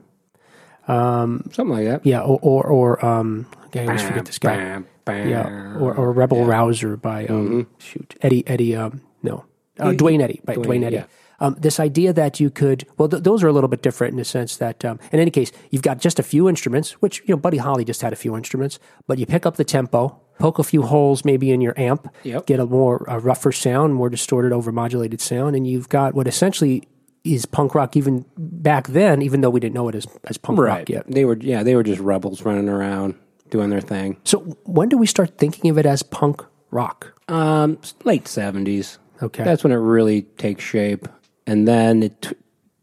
something 1.52 1.68
like 1.68 1.84
that. 1.84 2.04
Yeah, 2.04 2.20
or 2.20 2.38
or, 2.42 2.66
or 2.66 3.04
um, 3.04 3.46
okay, 3.66 3.82
I 3.82 3.86
always 3.86 4.02
forget 4.02 4.26
this 4.26 4.38
guy. 4.38 4.56
Bam, 4.56 4.86
bam. 5.04 5.28
Yeah, 5.28 5.76
or, 5.78 5.94
or 5.94 6.12
Rebel 6.12 6.44
Rouser 6.44 6.96
by 6.96 7.26
um, 7.26 7.66
shoot 7.78 8.14
Eddie 8.22 8.46
Eddie 8.46 8.76
um, 8.76 9.02
no 9.22 9.44
uh, 9.78 9.92
Duane 9.92 10.20
Eddy 10.20 10.40
by 10.44 10.54
Duane, 10.54 10.66
Duane, 10.66 10.84
Eddy. 10.84 10.96
yeah. 10.96 11.04
Um, 11.40 11.54
this 11.58 11.78
idea 11.78 12.12
that 12.14 12.40
you 12.40 12.50
could 12.50 12.84
well 12.96 13.08
th- 13.08 13.22
those 13.22 13.44
are 13.44 13.48
a 13.48 13.52
little 13.52 13.68
bit 13.68 13.80
different 13.80 14.10
in 14.12 14.18
the 14.18 14.24
sense 14.24 14.56
that 14.56 14.84
um, 14.84 14.98
in 15.12 15.20
any 15.20 15.30
case 15.30 15.52
you've 15.70 15.82
got 15.82 15.98
just 16.00 16.18
a 16.18 16.22
few 16.24 16.48
instruments 16.48 16.92
which 17.00 17.20
you 17.26 17.32
know 17.34 17.36
Buddy 17.36 17.58
Holly 17.58 17.84
just 17.84 18.02
had 18.02 18.12
a 18.12 18.16
few 18.16 18.36
instruments 18.36 18.80
but 19.06 19.18
you 19.20 19.26
pick 19.26 19.46
up 19.46 19.54
the 19.56 19.64
tempo 19.64 20.20
poke 20.40 20.58
a 20.58 20.64
few 20.64 20.82
holes 20.82 21.24
maybe 21.24 21.52
in 21.52 21.60
your 21.60 21.74
amp 21.78 22.12
Yep. 22.24 22.46
get 22.46 22.58
a 22.58 22.66
more 22.66 23.04
a 23.06 23.20
rougher 23.20 23.52
sound 23.52 23.94
more 23.94 24.10
distorted 24.10 24.52
over 24.52 24.72
modulated 24.72 25.20
sound 25.20 25.54
and 25.54 25.64
you've 25.64 25.88
got 25.88 26.12
what 26.14 26.26
essentially 26.26 26.88
is 27.22 27.46
punk 27.46 27.72
rock 27.72 27.96
even 27.96 28.24
back 28.36 28.88
then 28.88 29.22
even 29.22 29.40
though 29.40 29.50
we 29.50 29.60
didn't 29.60 29.74
know 29.76 29.88
it 29.88 29.94
as, 29.94 30.08
as 30.24 30.38
punk 30.38 30.58
Right. 30.58 30.78
rock 30.80 30.88
yet 30.88 31.04
They 31.08 31.24
were 31.24 31.36
yeah, 31.40 31.62
they 31.62 31.76
were 31.76 31.84
just 31.84 32.00
rebels 32.00 32.42
running 32.42 32.68
around 32.68 33.14
doing 33.48 33.70
their 33.70 33.80
thing. 33.80 34.16
so 34.24 34.40
when 34.64 34.88
do 34.88 34.98
we 34.98 35.06
start 35.06 35.38
thinking 35.38 35.70
of 35.70 35.78
it 35.78 35.86
as 35.86 36.02
punk 36.02 36.42
rock 36.72 37.14
Um, 37.28 37.78
late 38.04 38.26
seventies. 38.26 38.98
Okay. 39.22 39.44
that's 39.44 39.62
when 39.62 39.72
it 39.72 39.76
really 39.76 40.22
takes 40.22 40.62
shape, 40.64 41.06
and 41.48 41.66
then 41.66 42.04
it 42.04 42.38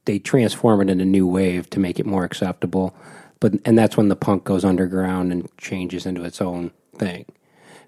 they 0.06 0.20
transform 0.20 0.82
it 0.82 0.90
into 0.90 1.04
a 1.04 1.06
new 1.06 1.26
wave 1.26 1.70
to 1.70 1.80
make 1.80 2.00
it 2.00 2.06
more 2.06 2.26
acceptable. 2.26 2.96
But 3.40 3.54
and 3.64 3.78
that's 3.78 3.96
when 3.96 4.10
the 4.10 4.16
punk 4.16 4.44
goes 4.44 4.66
underground 4.66 5.32
and 5.32 5.48
changes 5.58 6.06
into 6.06 6.24
its 6.24 6.42
own 6.42 6.72
thing. 6.98 7.26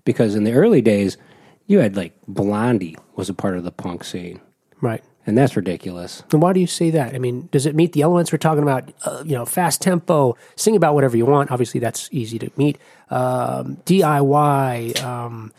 Because 0.06 0.36
in 0.36 0.46
the 0.46 0.54
early 0.54 0.82
days, 0.82 1.18
you 1.66 1.80
had 1.80 1.98
like 1.98 2.14
Blondie 2.28 2.96
was 3.16 3.30
a 3.30 3.34
part 3.34 3.58
of 3.58 3.64
the 3.64 3.72
punk 3.72 4.04
scene, 4.04 4.40
right 4.80 5.04
and 5.26 5.38
that's 5.38 5.58
ridiculous. 5.58 6.24
And 6.32 6.42
why 6.42 6.54
do 6.54 6.62
you 6.62 6.68
say 6.68 6.90
that? 6.92 7.14
I 7.14 7.18
mean, 7.18 7.50
does 7.52 7.66
it 7.66 7.76
meet 7.76 7.92
the 7.92 8.04
elements 8.04 8.32
we're 8.32 8.38
talking 8.38 8.64
about? 8.64 8.94
Uh, 9.04 9.24
you 9.26 9.34
know, 9.34 9.46
fast 9.46 9.82
tempo, 9.82 10.38
sing 10.56 10.78
about 10.78 10.94
whatever 10.94 11.18
you 11.18 11.26
want. 11.26 11.52
Obviously, 11.52 11.82
that's 11.82 12.08
easy 12.14 12.40
to 12.40 12.50
meet. 12.56 12.78
Um, 13.10 13.78
DIY. 13.86 15.04
Um, 15.04 15.52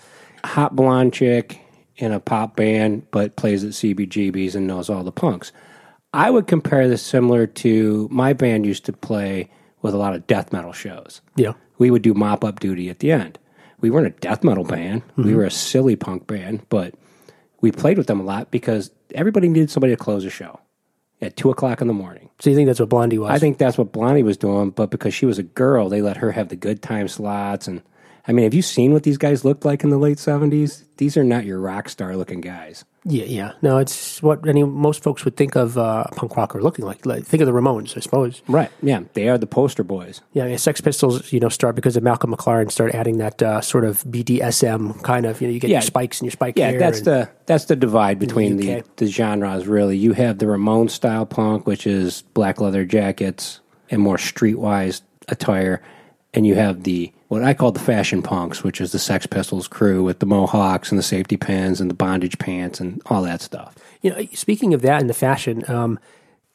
hot 0.42 0.75
blonde 0.75 1.12
chick 1.12 1.60
in 1.98 2.12
a 2.12 2.20
pop 2.20 2.56
band, 2.56 3.08
but 3.10 3.36
plays 3.36 3.64
at 3.64 3.70
CBGBs 3.70 4.54
and 4.54 4.66
knows 4.66 4.88
all 4.88 5.04
the 5.04 5.12
punks. 5.12 5.52
I 6.14 6.30
would 6.30 6.46
compare 6.46 6.88
this 6.88 7.02
similar 7.02 7.46
to 7.46 8.08
my 8.10 8.32
band 8.32 8.64
used 8.64 8.86
to 8.86 8.92
play 8.92 9.50
with 9.82 9.94
a 9.94 9.98
lot 9.98 10.14
of 10.14 10.26
death 10.26 10.52
metal 10.52 10.72
shows. 10.72 11.20
yeah, 11.36 11.52
We 11.76 11.90
would 11.90 12.02
do 12.02 12.14
mop 12.14 12.44
up 12.44 12.60
duty 12.60 12.88
at 12.88 13.00
the 13.00 13.12
end. 13.12 13.38
We 13.80 13.90
weren't 13.90 14.06
a 14.06 14.20
death 14.20 14.42
metal 14.42 14.64
band. 14.64 15.02
We 15.16 15.24
mm-hmm. 15.24 15.36
were 15.36 15.44
a 15.44 15.50
silly 15.50 15.96
punk 15.96 16.26
band, 16.26 16.66
but 16.68 16.94
we 17.60 17.70
played 17.70 17.98
with 17.98 18.06
them 18.06 18.20
a 18.20 18.24
lot 18.24 18.50
because 18.50 18.90
everybody 19.14 19.48
needed 19.48 19.70
somebody 19.70 19.92
to 19.92 20.02
close 20.02 20.24
a 20.24 20.30
show 20.30 20.60
at 21.20 21.36
two 21.36 21.50
o'clock 21.50 21.80
in 21.80 21.88
the 21.88 21.94
morning. 21.94 22.30
so 22.40 22.50
you 22.50 22.56
think 22.56 22.66
that's 22.66 22.80
what 22.80 22.88
Blondie 22.88 23.18
was? 23.18 23.30
I 23.30 23.38
think 23.38 23.58
that's 23.58 23.76
what 23.76 23.92
Blondie 23.92 24.22
was 24.22 24.36
doing, 24.36 24.70
but 24.70 24.90
because 24.90 25.14
she 25.14 25.26
was 25.26 25.38
a 25.38 25.42
girl, 25.42 25.88
they 25.88 26.00
let 26.00 26.16
her 26.18 26.32
have 26.32 26.48
the 26.48 26.56
good 26.56 26.82
time 26.82 27.08
slots. 27.08 27.66
And 27.66 27.82
I 28.28 28.32
mean, 28.32 28.44
have 28.44 28.52
you 28.54 28.61
seen 28.62 28.92
what 28.92 29.04
these 29.04 29.16
guys 29.16 29.42
looked 29.44 29.64
like 29.64 29.82
in 29.82 29.88
the 29.90 29.97
late 29.99 30.18
seventies? 30.18 30.85
These 30.99 31.16
are 31.16 31.25
not 31.25 31.47
your 31.47 31.58
rock 31.61 31.88
star 31.88 32.14
looking 32.14 32.42
guys. 32.42 32.85
Yeah, 33.04 33.25
yeah. 33.25 33.52
No, 33.62 33.78
it's 33.78 34.23
what 34.23 34.47
any 34.47 34.64
most 34.64 35.02
folks 35.02 35.25
would 35.25 35.35
think 35.37 35.54
of 35.56 35.78
uh, 35.78 36.04
a 36.11 36.14
punk 36.14 36.37
rocker 36.37 36.61
looking 36.61 36.85
like. 36.85 37.06
like. 37.06 37.25
Think 37.25 37.40
of 37.40 37.47
the 37.47 37.52
Ramones, 37.52 37.97
I 37.97 38.00
suppose. 38.00 38.42
Right? 38.49 38.70
Yeah, 38.82 39.00
they 39.14 39.28
are 39.30 39.38
the 39.38 39.47
poster 39.47 39.82
boys. 39.82 40.20
Yeah, 40.35 40.44
yeah, 40.47 40.56
Sex 40.56 40.82
Pistols, 40.82 41.32
you 41.32 41.40
know, 41.40 41.49
start 41.49 41.75
because 41.75 41.97
of 41.97 42.02
Malcolm 42.02 42.35
McLaren, 42.35 42.70
start 42.70 42.94
adding 42.94 43.16
that 43.18 43.40
uh, 43.40 43.62
sort 43.62 43.85
of 43.85 44.02
BDSM 44.04 45.02
kind 45.02 45.25
of, 45.25 45.40
you 45.40 45.47
know, 45.47 45.54
you 45.54 45.61
get 45.61 45.70
Yeah. 45.70 45.76
your 45.76 45.82
spikes 45.82 46.20
and 46.20 46.26
your 46.26 46.32
spike 46.32 46.58
Yeah, 46.58 46.76
that's 46.76 47.00
the 47.02 47.30
that's 47.47 47.64
the 47.66 47.76
divide 47.76 48.18
between 48.18 48.58
the, 48.58 48.78
UK. 48.80 48.97
the 48.97 49.06
genres. 49.06 49.66
Really, 49.66 49.97
you 49.97 50.12
have 50.12 50.37
the 50.38 50.47
Ramones 50.47 50.90
style 50.90 51.25
punk, 51.25 51.66
which 51.66 51.87
is 51.87 52.23
black 52.35 52.61
leather 52.61 52.85
jackets 52.85 53.61
and 53.90 54.02
more 54.02 54.16
streetwise 54.16 55.00
attire, 55.28 55.80
and 56.35 56.47
you 56.47 56.54
have 56.54 56.82
the 56.85 57.12
what 57.28 57.42
I 57.44 57.52
call 57.54 57.73
the 57.73 57.78
fashion 57.80 58.23
punks, 58.23 58.62
which 58.64 58.80
is 58.80 58.92
the 58.92 58.99
Sex 58.99 59.26
Pistols 59.26 59.68
crew 59.68 60.02
with 60.02 60.18
the 60.20 60.26
mohawks 60.26 60.90
and 60.90 60.98
the 60.98 61.02
safety 61.02 61.37
pins 61.37 61.81
and 61.81 61.90
the 61.90 61.94
bondage 61.94 62.38
pants 62.38 62.81
and 62.81 63.02
all 63.07 63.22
that 63.22 63.42
stuff. 63.42 63.74
You 64.02 64.11
know, 64.11 64.26
speaking 64.33 64.72
of 64.74 64.81
that 64.83 65.00
and 65.00 65.11
the 65.11 65.14
fashion, 65.14 65.68
um, 65.70 65.98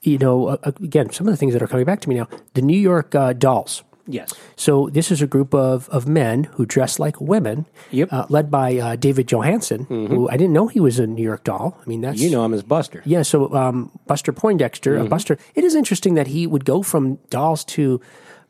you 0.01 0.17
know, 0.17 0.47
uh, 0.47 0.57
again, 0.81 1.11
some 1.11 1.27
of 1.27 1.33
the 1.33 1.37
things 1.37 1.53
that 1.53 1.61
are 1.61 1.67
coming 1.67 1.85
back 1.85 2.01
to 2.01 2.09
me 2.09 2.15
now, 2.15 2.27
the 2.55 2.61
New 2.61 2.77
York 2.79 3.13
uh, 3.15 3.33
Dolls. 3.33 3.83
Yes. 4.05 4.33
So 4.57 4.89
this 4.91 5.11
is 5.11 5.21
a 5.21 5.27
group 5.27 5.53
of, 5.53 5.87
of 5.89 6.05
men 6.07 6.43
who 6.55 6.65
dress 6.65 6.99
like 6.99 7.21
women, 7.21 7.65
Yep. 7.91 8.09
Mm-hmm. 8.09 8.15
uh, 8.17 8.25
led 8.29 8.51
by 8.51 8.77
uh, 8.77 8.95
David 8.97 9.27
Johansen, 9.27 9.85
who 9.87 10.27
I 10.27 10.33
didn't 10.35 10.51
know 10.51 10.67
he 10.67 10.81
was 10.81 10.99
a 10.99 11.07
New 11.07 11.23
York 11.23 11.45
doll. 11.45 11.79
I 11.81 11.87
mean, 11.87 12.01
that's 12.01 12.19
You 12.19 12.29
know 12.29 12.43
him 12.43 12.53
as 12.53 12.63
Buster. 12.63 13.01
yeah. 13.05 13.21
So 13.21 13.53
um, 13.55 13.91
Buster 14.07 14.33
Poindexter, 14.33 14.95
Mm-hmm. 14.95 15.05
uh, 15.05 15.09
Buster. 15.09 15.37
It 15.55 15.63
is 15.63 15.73
interesting 15.73 16.15
that 16.15 16.27
he 16.27 16.45
would 16.47 16.65
go 16.65 16.83
from 16.83 17.15
dolls 17.29 17.63
to 17.65 18.01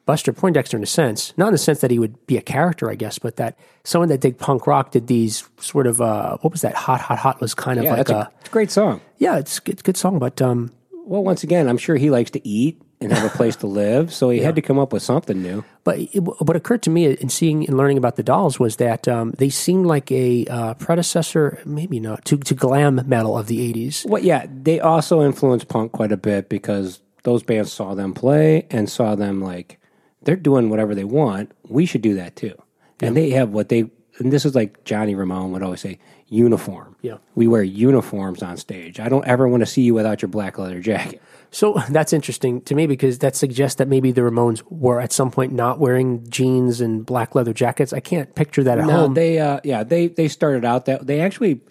Buster 0.06 0.34
Poindexter 0.34 0.76
in 0.78 0.84
a 0.84 0.88
sense, 0.88 1.34
not 1.38 1.48
in 1.48 1.54
the 1.54 1.58
sense 1.58 1.80
that 1.80 1.89
he 1.92 1.98
would 2.00 2.26
be 2.28 2.38
a 2.38 2.42
character, 2.42 2.89
I 2.89 2.96
guess, 2.96 3.20
but 3.20 3.38
that 3.38 3.58
someone 3.86 4.10
that 4.10 4.20
did 4.22 4.38
punk 4.38 4.68
rock 4.68 4.92
did 4.92 5.08
these 5.08 5.48
sort 5.60 5.88
of 5.88 6.02
uh, 6.02 6.38
what 6.42 6.52
was 6.52 6.62
that? 6.62 6.76
Hot, 6.76 7.00
hot, 7.02 7.20
hot 7.20 7.39
was 7.39 7.54
kind 7.54 7.80
of 7.80 7.86
Yeah, 7.86 7.96
like 7.96 8.10
a, 8.10 8.16
a, 8.16 8.32
it's 8.42 8.50
a 8.50 8.52
great 8.52 8.72
song. 8.72 9.02
yeah, 9.18 9.38
it's 9.38 9.60
a 9.60 9.62
good, 9.62 9.96
song, 9.98 10.20
but 10.20 10.42
um, 10.42 10.72
Well, 11.06 11.24
once 11.24 11.44
again, 11.44 11.70
I'm 11.70 11.78
sure 11.78 11.96
he 11.96 12.10
likes 12.10 12.32
to 12.32 12.46
eat 12.48 12.82
and 13.00 13.12
have 13.12 13.26
a 13.34 13.36
place 13.38 13.58
to 13.58 13.68
live, 13.68 14.13
so 14.13 14.30
he 14.30 14.39
had 14.39 14.56
to 14.56 14.62
come 14.62 14.80
up 14.80 14.94
with 14.94 15.04
something 15.04 15.42
new. 15.42 15.63
But 15.84 16.00
it, 16.00 16.20
what 16.20 16.56
occurred 16.56 16.84
to 16.84 16.89
me 16.89 17.06
in 17.06 17.28
seeing 17.28 17.68
and 17.68 17.76
learning 17.78 17.98
about 17.98 18.16
the 18.16 18.24
dolls 18.24 18.60
was 18.62 18.78
that 18.78 19.08
um, 19.10 19.32
they 19.38 19.50
seemed 19.50 19.86
like 19.86 20.10
a 20.12 20.46
uh, 20.48 20.74
predecessor, 20.76 21.62
maybe 21.66 22.00
not, 22.00 22.24
to, 22.26 22.38
to 22.38 22.54
glam 22.54 23.02
metal 23.06 23.38
of 23.38 23.48
the 23.48 23.74
80s. 23.74 24.06
Well, 24.06 24.24
yeah, 24.24 24.46
they 24.50 24.80
also 24.80 25.22
influenced 25.22 25.68
punk 25.68 25.92
quite 25.92 26.13
a 26.13 26.18
bit 26.18 26.48
because 26.48 27.02
those 27.24 27.44
bands 27.44 27.72
saw 27.74 27.94
them 27.94 28.13
play 28.13 28.68
and 28.72 28.89
saw 28.89 29.16
them 29.16 29.42
like 29.42 29.80
they're 30.25 30.36
doing 30.36 30.69
whatever 30.69 30.93
they 30.95 31.03
want. 31.03 31.51
We 31.67 31.86
should 31.86 32.01
do 32.01 32.15
that 32.15 32.36
too. 32.36 32.55
And 33.01 33.15
they 33.17 33.31
have 33.31 33.49
what 33.49 33.69
they 33.69 33.89
and 34.19 34.31
this 34.31 34.45
is 34.45 34.53
like 34.55 34.83
Johnny 34.83 35.15
Ramone 35.15 35.51
would 35.53 35.63
always 35.63 35.81
say, 35.81 35.97
uniform. 36.27 36.95
Yeah. 37.01 37.17
We 37.36 37.47
wear 37.47 37.63
uniforms 37.63 38.43
on 38.43 38.57
stage. 38.57 38.99
I 38.99 39.09
don't 39.09 39.25
ever 39.25 39.47
want 39.47 39.62
to 39.62 39.65
see 39.65 39.81
you 39.81 39.93
without 39.95 40.21
your 40.21 40.29
black 40.29 40.57
leather 40.59 40.79
jacket. 40.79 41.21
So 41.51 41.73
that's 41.89 42.13
interesting 42.13 42.62
to 42.62 42.75
me 42.75 42.86
because 42.88 43.19
that 43.19 43.36
suggests 43.36 43.77
that 43.77 43.88
maybe 43.88 44.12
the 44.12 44.21
Ramones 44.21 44.62
were 44.69 45.01
at 45.01 45.12
some 45.12 45.31
point 45.31 45.51
not 45.53 45.79
wearing 45.79 46.27
jeans 46.29 46.79
and 46.79 47.05
black 47.05 47.33
leather 47.36 47.53
jackets. 47.53 47.91
I 47.91 47.99
can't 48.01 48.33
picture 48.36 48.63
that 48.63 48.77
at 48.77 48.86
No, 48.86 48.93
home. 48.93 49.13
they 49.15 49.39
uh 49.39 49.59
yeah, 49.63 49.83
they 49.83 50.07
they 50.07 50.27
started 50.27 50.63
out 50.63 50.86
that 50.86 51.07
they 51.07 51.19
actually 51.19 51.62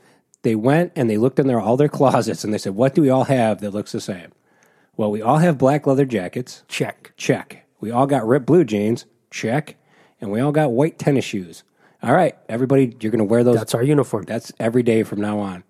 they 0.42 0.56
went 0.56 0.92
and 0.96 1.08
they 1.08 1.18
looked 1.18 1.38
in 1.38 1.46
their 1.46 1.60
all 1.60 1.76
their 1.76 1.88
closets 1.88 2.42
and 2.44 2.52
they 2.52 2.58
said, 2.58 2.74
What 2.74 2.94
do 2.94 3.02
we 3.02 3.08
all 3.10 3.24
have 3.24 3.60
that 3.60 3.70
looks 3.70 3.92
the 3.92 4.00
same? 4.00 4.32
Well, 4.96 5.10
we 5.10 5.22
all 5.22 5.38
have 5.38 5.58
black 5.58 5.86
leather 5.86 6.04
jackets. 6.04 6.64
Check. 6.68 7.12
Check. 7.16 7.62
We 7.83 7.90
all 7.90 8.07
got 8.07 8.27
ripped 8.27 8.47
blue 8.47 8.64
jeans. 8.64 9.05
Check. 9.31 9.77
And 10.21 10.31
we 10.31 10.40
all 10.40 10.53
got 10.53 10.73
white 10.73 10.99
tennis 10.99 11.25
shoes. 11.27 11.64
All 12.03 12.12
right, 12.14 12.37
everybody, 12.49 12.97
you're 13.01 13.12
going 13.12 13.18
to 13.18 13.25
wear 13.25 13.45
those. 13.45 13.57
That's 13.57 13.75
our 13.75 13.83
uniform. 13.83 14.25
That's 14.25 14.51
every 14.59 14.83
day 14.83 15.03
from 15.03 15.21
now 15.21 15.38
on. 15.40 15.64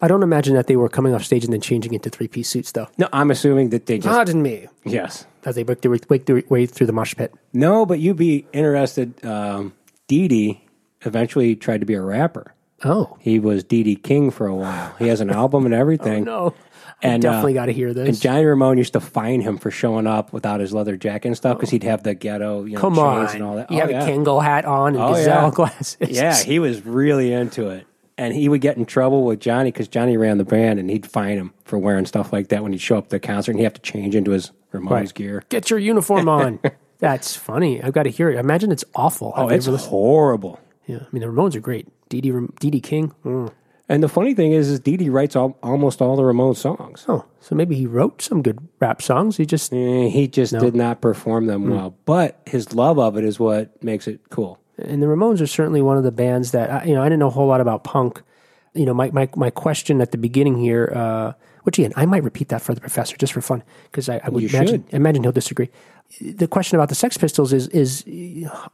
I 0.00 0.08
don't 0.08 0.22
imagine 0.22 0.54
that 0.54 0.66
they 0.66 0.76
were 0.76 0.90
coming 0.90 1.14
off 1.14 1.24
stage 1.24 1.42
and 1.42 1.52
then 1.52 1.62
changing 1.62 1.94
into 1.94 2.10
three 2.10 2.28
piece 2.28 2.48
suits, 2.50 2.72
though. 2.72 2.86
No, 2.98 3.08
I'm 3.14 3.30
assuming 3.30 3.70
that 3.70 3.86
they 3.86 3.96
just. 3.96 4.06
Pardon 4.14 4.42
me. 4.42 4.68
yes. 4.84 5.26
As 5.44 5.54
they 5.54 5.62
work 5.64 5.80
their, 5.80 5.90
work 5.90 6.26
their 6.26 6.42
way 6.50 6.66
through 6.66 6.86
the 6.86 6.92
mosh 6.92 7.14
pit. 7.16 7.32
No, 7.54 7.86
but 7.86 7.98
you'd 7.98 8.18
be 8.18 8.46
interested. 8.52 9.24
Um, 9.24 9.72
Dee 10.06 10.28
Dee 10.28 10.64
eventually 11.00 11.56
tried 11.56 11.80
to 11.80 11.86
be 11.86 11.94
a 11.94 12.02
rapper. 12.02 12.54
Oh. 12.84 13.16
He 13.20 13.38
was 13.38 13.64
Dee 13.64 13.82
Dee 13.82 13.96
King 13.96 14.30
for 14.30 14.46
a 14.46 14.54
while. 14.54 14.94
He 14.98 15.08
has 15.08 15.20
an 15.20 15.30
album 15.30 15.64
and 15.64 15.74
everything. 15.74 16.24
No. 16.28 16.54
I 17.02 17.08
And, 17.08 17.24
uh, 17.24 17.30
definitely 17.30 17.54
got 17.54 17.66
to 17.66 17.72
hear 17.72 17.94
this. 17.94 18.08
And 18.08 18.20
Johnny 18.20 18.44
Ramone 18.44 18.76
used 18.78 18.92
to 18.94 19.00
fine 19.00 19.40
him 19.40 19.56
for 19.58 19.70
showing 19.70 20.06
up 20.06 20.32
without 20.32 20.58
his 20.60 20.72
leather 20.72 20.96
jacket 20.96 21.28
and 21.28 21.36
stuff 21.36 21.56
because 21.56 21.70
he'd 21.70 21.84
have 21.84 22.02
the 22.02 22.14
ghetto, 22.14 22.64
you 22.64 22.74
know, 22.74 22.80
Come 22.80 22.98
on. 22.98 23.26
and 23.28 23.42
all 23.42 23.54
that. 23.56 23.70
You 23.70 23.76
Oh, 23.78 23.80
have 23.82 23.90
yeah. 23.90 24.04
a 24.04 24.08
Kangol 24.10 24.42
hat 24.42 24.64
on 24.64 24.94
and 24.94 25.02
Oh, 25.04 25.14
gazelle 25.14 25.44
yeah. 25.44 25.50
glasses. 25.54 25.96
Yeah, 26.10 26.36
he 26.36 26.58
was 26.58 26.84
really 26.84 27.32
into 27.32 27.68
it. 27.68 27.86
And 28.16 28.34
he 28.34 28.48
would 28.48 28.60
get 28.60 28.76
in 28.76 28.84
trouble 28.84 29.24
with 29.24 29.38
Johnny 29.38 29.70
because 29.70 29.86
Johnny 29.86 30.16
ran 30.16 30.38
the 30.38 30.44
band 30.44 30.80
and 30.80 30.90
he'd 30.90 31.06
fine 31.06 31.38
him 31.38 31.52
for 31.64 31.78
wearing 31.78 32.04
stuff 32.04 32.32
like 32.32 32.48
that 32.48 32.64
when 32.64 32.72
he'd 32.72 32.80
show 32.80 32.98
up 32.98 33.04
at 33.04 33.10
the 33.10 33.20
concert 33.20 33.52
and 33.52 33.60
he'd 33.60 33.64
have 33.64 33.74
to 33.74 33.80
change 33.80 34.16
into 34.16 34.32
his 34.32 34.50
Ramones 34.72 34.90
Right. 34.90 35.14
gear. 35.14 35.44
Get 35.50 35.70
your 35.70 35.78
uniform 35.78 36.28
on. 36.28 36.58
That's 36.98 37.36
funny. 37.36 37.80
I've 37.80 37.92
got 37.92 38.02
to 38.02 38.10
hear 38.10 38.28
it. 38.28 38.36
I 38.36 38.40
imagine 38.40 38.72
it's 38.72 38.84
awful. 38.96 39.32
Oh, 39.36 39.46
it's 39.48 39.66
horrible. 39.66 40.58
Yeah, 40.88 40.96
I 40.96 41.06
mean 41.12 41.20
the 41.22 41.28
Ramones 41.28 41.54
are 41.54 41.60
great. 41.60 41.86
Dee, 42.08 42.28
Ram- 42.32 42.52
King. 42.82 43.12
Mm. 43.24 43.52
And 43.90 44.02
the 44.02 44.08
funny 44.08 44.34
thing 44.34 44.52
is, 44.52 44.68
is 44.68 44.80
Dee 44.80 44.96
Dee 44.98 45.08
writes 45.08 45.34
all, 45.34 45.56
almost 45.62 46.02
all 46.02 46.14
the 46.16 46.22
Ramones 46.22 46.56
songs. 46.58 47.06
Oh, 47.08 47.24
so 47.40 47.54
maybe 47.54 47.74
he 47.74 47.86
wrote 47.86 48.20
some 48.20 48.42
good 48.42 48.58
rap 48.80 49.00
songs. 49.00 49.38
He 49.38 49.46
just 49.46 49.72
Eh, 49.72 50.08
He 50.08 50.28
just 50.28 50.52
did 50.58 50.74
not 50.74 51.00
perform 51.00 51.46
them 51.46 51.62
Hmm. 51.64 51.70
well. 51.70 51.94
But 52.04 52.38
his 52.46 52.74
love 52.74 52.98
of 52.98 53.16
it 53.16 53.24
is 53.24 53.40
what 53.40 53.82
makes 53.82 54.06
it 54.06 54.20
cool. 54.30 54.58
and 54.80 55.02
the 55.02 55.06
Ramones 55.08 55.40
are 55.40 55.46
certainly 55.46 55.82
one 55.82 55.96
of 55.96 56.04
the 56.04 56.12
bands 56.12 56.52
that 56.52 56.70
I- 56.70 56.84
you 56.84 56.94
know. 56.94 57.00
I 57.02 57.06
didn't 57.06 57.18
know 57.18 57.26
a 57.26 57.30
whole 57.30 57.48
lot 57.48 57.60
about 57.60 57.82
punk. 57.82 58.22
You 58.74 58.86
know, 58.86 58.94
my 58.94 59.10
my, 59.10 59.28
my 59.34 59.50
question 59.50 60.00
at 60.00 60.12
the 60.12 60.18
beginning 60.18 60.58
here, 60.58 60.92
uh, 60.94 61.32
which 61.64 61.78
again 61.80 61.92
I 61.96 62.06
might 62.06 62.22
repeat 62.22 62.48
that 62.50 62.60
for 62.62 62.74
the 62.74 62.80
professor 62.80 63.16
just 63.16 63.32
for 63.32 63.40
fun 63.40 63.64
because 63.90 64.08
I, 64.08 64.20
I 64.22 64.28
would 64.28 64.42
You 64.42 64.48
imagine 64.50 64.84
imagine 64.90 65.22
he'll 65.24 65.32
disagree. 65.32 65.70
The 66.20 66.46
question 66.46 66.76
about 66.78 66.90
the 66.90 66.94
Sex 66.94 67.16
Pistols 67.16 67.52
is 67.52 67.66
is 67.68 68.04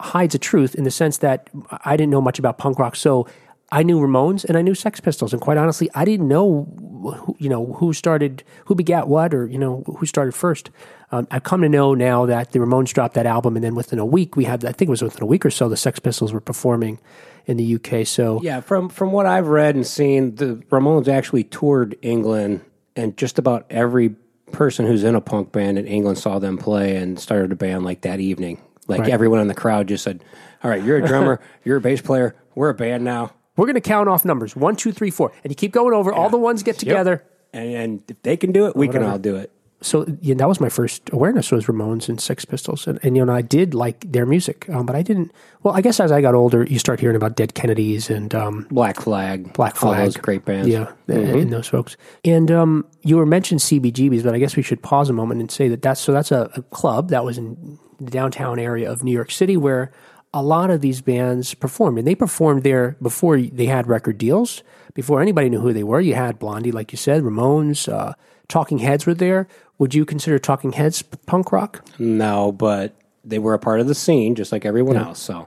hides 0.00 0.34
a 0.34 0.38
truth 0.38 0.74
in 0.74 0.84
the 0.84 0.90
sense 0.90 1.18
that 1.18 1.48
I 1.84 1.96
didn't 1.96 2.10
know 2.10 2.20
much 2.20 2.38
about 2.38 2.58
punk 2.58 2.78
rock, 2.78 2.96
so 2.96 3.26
I 3.74 3.82
knew 3.82 3.98
Ramones 3.98 4.44
and 4.44 4.56
I 4.56 4.62
knew 4.62 4.74
Sex 4.76 5.00
Pistols, 5.00 5.32
and 5.32 5.42
quite 5.42 5.56
honestly, 5.58 5.90
I 5.96 6.04
didn't 6.04 6.28
know 6.28 6.68
who, 7.02 7.36
you 7.40 7.48
know 7.48 7.72
who 7.74 7.92
started 7.92 8.44
who 8.66 8.76
begat 8.76 9.08
what 9.08 9.34
or 9.34 9.48
you 9.48 9.58
know 9.58 9.82
who 9.98 10.06
started 10.06 10.32
first. 10.32 10.70
Um, 11.10 11.26
I've 11.32 11.42
come 11.42 11.60
to 11.62 11.68
know 11.68 11.92
now 11.92 12.24
that 12.26 12.52
the 12.52 12.60
Ramones 12.60 12.92
dropped 12.92 13.14
that 13.14 13.26
album, 13.26 13.56
and 13.56 13.64
then 13.64 13.74
within 13.74 13.98
a 13.98 14.06
week, 14.06 14.36
we 14.36 14.44
had, 14.44 14.64
I 14.64 14.70
think 14.70 14.88
it 14.88 14.90
was 14.90 15.02
within 15.02 15.24
a 15.24 15.26
week 15.26 15.44
or 15.44 15.50
so, 15.50 15.68
the 15.68 15.76
Sex 15.76 15.98
Pistols 15.98 16.32
were 16.32 16.40
performing 16.40 17.00
in 17.46 17.56
the 17.56 17.74
UK. 17.74 18.06
So, 18.06 18.40
Yeah, 18.42 18.60
from 18.60 18.88
from 18.88 19.10
what 19.10 19.26
I've 19.26 19.48
read 19.48 19.74
and 19.74 19.84
seen, 19.86 20.36
the 20.36 20.62
Ramones 20.70 21.08
actually 21.08 21.42
toured 21.42 21.96
England, 22.00 22.60
and 22.94 23.16
just 23.16 23.40
about 23.40 23.66
every 23.70 24.10
person 24.52 24.86
who's 24.86 25.02
in 25.02 25.16
a 25.16 25.20
punk 25.20 25.50
band 25.50 25.78
in 25.80 25.86
England 25.88 26.18
saw 26.18 26.38
them 26.38 26.58
play 26.58 26.94
and 26.94 27.18
started 27.18 27.50
a 27.50 27.56
band 27.56 27.84
like 27.84 28.02
that 28.02 28.20
evening. 28.20 28.60
Like 28.86 29.00
Right. 29.00 29.10
everyone 29.10 29.40
in 29.40 29.48
the 29.48 29.54
crowd 29.54 29.88
just 29.88 30.04
said, 30.04 30.22
"All 30.62 30.70
right, 30.70 30.82
you're 30.82 30.98
a 30.98 31.06
drummer, 31.06 31.40
you're 31.64 31.78
a 31.78 31.80
bass 31.80 32.00
player, 32.00 32.36
we're 32.54 32.68
a 32.68 32.74
band 32.74 33.02
now." 33.02 33.32
We're 33.56 33.66
going 33.66 33.74
to 33.74 33.80
count 33.80 34.08
off 34.08 34.24
numbers 34.24 34.56
one, 34.56 34.76
two, 34.76 34.92
three, 34.92 35.10
four. 35.10 35.32
And 35.42 35.50
you 35.50 35.54
keep 35.54 35.72
going 35.72 35.94
over, 35.94 36.12
all 36.12 36.30
the 36.30 36.38
ones 36.38 36.62
get 36.62 36.78
together. 36.78 37.24
And, 37.52 37.74
and 37.74 38.02
if 38.08 38.20
they 38.22 38.36
can 38.36 38.52
do 38.52 38.66
it, 38.66 38.74
we 38.76 38.88
can 38.88 39.02
all 39.02 39.18
do 39.18 39.36
it. 39.36 39.50
so 39.80 40.06
yeah, 40.20 40.34
that 40.34 40.48
was 40.48 40.60
my 40.60 40.68
first 40.68 41.08
awareness 41.12 41.52
was 41.52 41.66
Ramones 41.66 42.08
and 42.08 42.20
Sex 42.20 42.44
Pistols, 42.44 42.86
and, 42.86 42.98
and 43.04 43.16
you 43.16 43.24
know 43.24 43.32
I 43.32 43.42
did 43.42 43.74
like 43.74 44.10
their 44.10 44.26
music, 44.26 44.68
um, 44.70 44.86
but 44.86 44.96
I 44.96 45.02
didn't. 45.02 45.30
Well, 45.62 45.74
I 45.74 45.82
guess 45.82 46.00
as 46.00 46.10
I 46.10 46.20
got 46.20 46.34
older, 46.34 46.64
you 46.64 46.78
start 46.78 46.98
hearing 47.00 47.16
about 47.16 47.36
Dead 47.36 47.54
Kennedys 47.54 48.10
and 48.10 48.34
um, 48.34 48.66
Black 48.70 49.00
Flag, 49.00 49.52
Black 49.52 49.74
all 49.84 49.92
Flag, 49.92 50.04
those 50.06 50.16
great 50.16 50.44
bands. 50.44 50.68
yeah, 50.68 50.90
and 51.06 51.52
those 51.52 51.68
folks. 51.68 51.96
And 52.24 52.50
um, 52.50 52.86
you 53.02 53.16
were 53.18 53.26
mentioned 53.26 53.60
CBGBs, 53.60 54.24
but 54.24 54.34
I 54.34 54.38
guess 54.38 54.56
we 54.56 54.62
should 54.62 54.82
pause 54.82 55.10
a 55.10 55.12
moment 55.12 55.40
and 55.40 55.50
say 55.50 55.68
that 55.68 55.82
that's 55.82 56.00
so 56.00 56.12
that's 56.12 56.32
a, 56.32 56.50
a 56.56 56.62
club 56.62 57.10
that 57.10 57.24
was 57.24 57.38
in 57.38 57.78
the 58.00 58.10
downtown 58.10 58.58
area 58.58 58.90
of 58.90 59.04
New 59.04 59.12
York 59.12 59.30
City 59.30 59.56
where 59.56 59.92
a 60.34 60.42
lot 60.42 60.68
of 60.68 60.80
these 60.80 61.00
bands 61.00 61.54
performed, 61.54 61.96
and 61.96 62.06
they 62.06 62.16
performed 62.16 62.64
there 62.64 62.96
before 63.00 63.40
they 63.40 63.66
had 63.66 63.86
record 63.86 64.18
deals, 64.18 64.64
before 64.92 65.22
anybody 65.22 65.48
knew 65.48 65.60
who 65.60 65.72
they 65.72 65.84
were. 65.84 66.00
You 66.00 66.14
had 66.14 66.40
Blondie, 66.40 66.72
like 66.72 66.92
you 66.92 66.98
said, 66.98 67.22
Ramones, 67.22 67.90
uh, 67.90 68.14
Talking 68.48 68.78
Heads 68.78 69.06
were 69.06 69.14
there. 69.14 69.46
Would 69.78 69.94
you 69.94 70.04
consider 70.04 70.40
Talking 70.40 70.72
Heads 70.72 71.02
punk 71.02 71.52
rock? 71.52 71.86
No, 72.00 72.50
but 72.50 72.94
they 73.24 73.38
were 73.38 73.54
a 73.54 73.60
part 73.60 73.78
of 73.78 73.86
the 73.86 73.94
scene, 73.94 74.34
just 74.34 74.50
like 74.50 74.66
everyone 74.66 74.96
else. 74.96 75.20
So, 75.20 75.46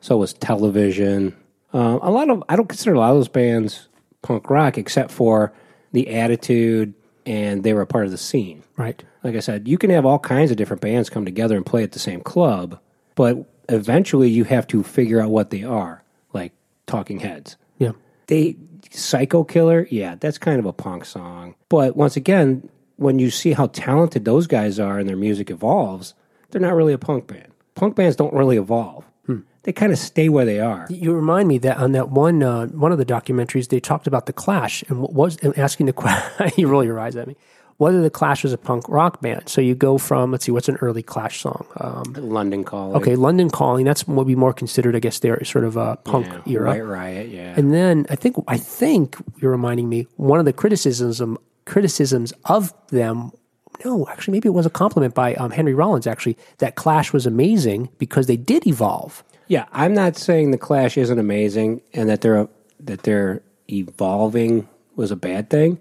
so 0.00 0.16
was 0.16 0.32
television. 0.34 1.36
Uh, 1.74 1.98
a 2.00 2.10
lot 2.10 2.30
of 2.30 2.42
I 2.48 2.54
don't 2.54 2.68
consider 2.68 2.94
a 2.94 2.98
lot 3.00 3.10
of 3.10 3.16
those 3.16 3.28
bands 3.28 3.88
punk 4.22 4.48
rock, 4.50 4.78
except 4.78 5.10
for 5.10 5.52
the 5.90 6.14
attitude, 6.14 6.94
and 7.26 7.64
they 7.64 7.74
were 7.74 7.82
a 7.82 7.86
part 7.86 8.04
of 8.04 8.12
the 8.12 8.18
scene. 8.18 8.62
Right. 8.76 9.02
Like 9.24 9.34
I 9.34 9.40
said, 9.40 9.66
you 9.66 9.78
can 9.78 9.90
have 9.90 10.06
all 10.06 10.20
kinds 10.20 10.52
of 10.52 10.56
different 10.56 10.80
bands 10.80 11.10
come 11.10 11.24
together 11.24 11.56
and 11.56 11.66
play 11.66 11.82
at 11.82 11.90
the 11.90 11.98
same 11.98 12.20
club, 12.20 12.78
but 13.16 13.44
eventually 13.68 14.28
you 14.28 14.44
have 14.44 14.66
to 14.68 14.82
figure 14.82 15.20
out 15.20 15.30
what 15.30 15.50
they 15.50 15.62
are, 15.62 16.02
like 16.32 16.52
Talking 16.86 17.20
Heads. 17.20 17.56
Yeah. 17.78 17.92
They 18.26 18.56
Psycho 18.90 19.44
Killer, 19.44 19.86
yeah, 19.90 20.14
that's 20.18 20.38
kind 20.38 20.58
of 20.58 20.66
a 20.66 20.72
punk 20.72 21.04
song. 21.04 21.54
But 21.68 21.96
once 21.96 22.16
again, 22.16 22.68
when 22.96 23.18
you 23.18 23.30
see 23.30 23.52
how 23.52 23.66
talented 23.68 24.24
those 24.24 24.46
guys 24.46 24.80
are 24.80 24.98
and 24.98 25.08
their 25.08 25.16
music 25.16 25.50
evolves, 25.50 26.14
they're 26.50 26.60
not 26.60 26.74
really 26.74 26.92
a 26.92 26.98
punk 26.98 27.26
band. 27.26 27.52
Punk 27.74 27.94
bands 27.94 28.16
don't 28.16 28.32
really 28.32 28.56
evolve. 28.56 29.04
They 29.68 29.72
kind 29.72 29.92
of 29.92 29.98
stay 29.98 30.30
where 30.30 30.46
they 30.46 30.60
are. 30.60 30.86
You 30.88 31.12
remind 31.12 31.46
me 31.46 31.58
that 31.58 31.76
on 31.76 31.92
that 31.92 32.08
one 32.08 32.42
uh, 32.42 32.68
one 32.68 32.90
of 32.90 32.96
the 32.96 33.04
documentaries 33.04 33.68
they 33.68 33.80
talked 33.80 34.06
about 34.06 34.24
the 34.24 34.32
Clash 34.32 34.82
and 34.88 35.00
what 35.02 35.12
was 35.12 35.36
and 35.42 35.56
asking 35.58 35.84
the 35.84 35.92
question. 36.04 36.50
you 36.56 36.68
roll 36.68 36.82
your 36.82 36.98
eyes 36.98 37.16
at 37.16 37.28
me. 37.28 37.36
Whether 37.78 38.02
the 38.02 38.10
Clash 38.10 38.42
was 38.42 38.52
a 38.52 38.58
punk 38.58 38.88
rock 38.88 39.20
band. 39.20 39.48
So 39.48 39.60
you 39.60 39.74
go 39.74 39.98
from 39.98 40.32
let's 40.32 40.44
see, 40.44 40.52
what's 40.52 40.68
an 40.68 40.76
early 40.76 41.02
Clash 41.02 41.40
song? 41.40 41.66
Um, 41.76 42.12
London 42.16 42.64
Calling. 42.64 42.96
okay, 42.96 43.16
London 43.16 43.50
Calling. 43.50 43.84
That's 43.84 44.06
what 44.06 44.16
would 44.16 44.26
be 44.26 44.34
more 44.34 44.52
considered, 44.52 44.96
I 44.96 44.98
guess, 44.98 45.20
their 45.20 45.42
sort 45.44 45.64
of 45.64 45.76
a 45.76 45.96
punk 45.96 46.26
yeah, 46.44 46.54
era. 46.54 46.70
White 46.70 46.84
Riot, 46.84 47.28
yeah. 47.28 47.54
And 47.56 47.72
then 47.72 48.06
I 48.10 48.16
think 48.16 48.36
I 48.48 48.58
think 48.58 49.16
you're 49.40 49.52
reminding 49.52 49.88
me 49.88 50.06
one 50.16 50.38
of 50.38 50.44
the 50.44 50.52
criticisms 50.52 51.20
um, 51.20 51.38
criticisms 51.64 52.32
of 52.46 52.74
them. 52.88 53.30
No, 53.84 54.08
actually, 54.08 54.32
maybe 54.32 54.48
it 54.48 54.52
was 54.52 54.66
a 54.66 54.70
compliment 54.70 55.14
by 55.14 55.34
um, 55.34 55.52
Henry 55.52 55.74
Rollins. 55.74 56.08
Actually, 56.08 56.36
that 56.58 56.74
Clash 56.74 57.12
was 57.12 57.26
amazing 57.26 57.90
because 57.98 58.26
they 58.26 58.36
did 58.36 58.66
evolve. 58.66 59.22
Yeah, 59.46 59.66
I'm 59.72 59.94
not 59.94 60.16
saying 60.16 60.50
the 60.50 60.58
Clash 60.58 60.98
isn't 60.98 61.18
amazing 61.18 61.80
and 61.94 62.08
that 62.08 62.20
they're 62.20 62.48
that 62.80 63.02
they're 63.04 63.42
evolving 63.70 64.68
was 64.96 65.10
a 65.10 65.16
bad 65.16 65.48
thing, 65.48 65.78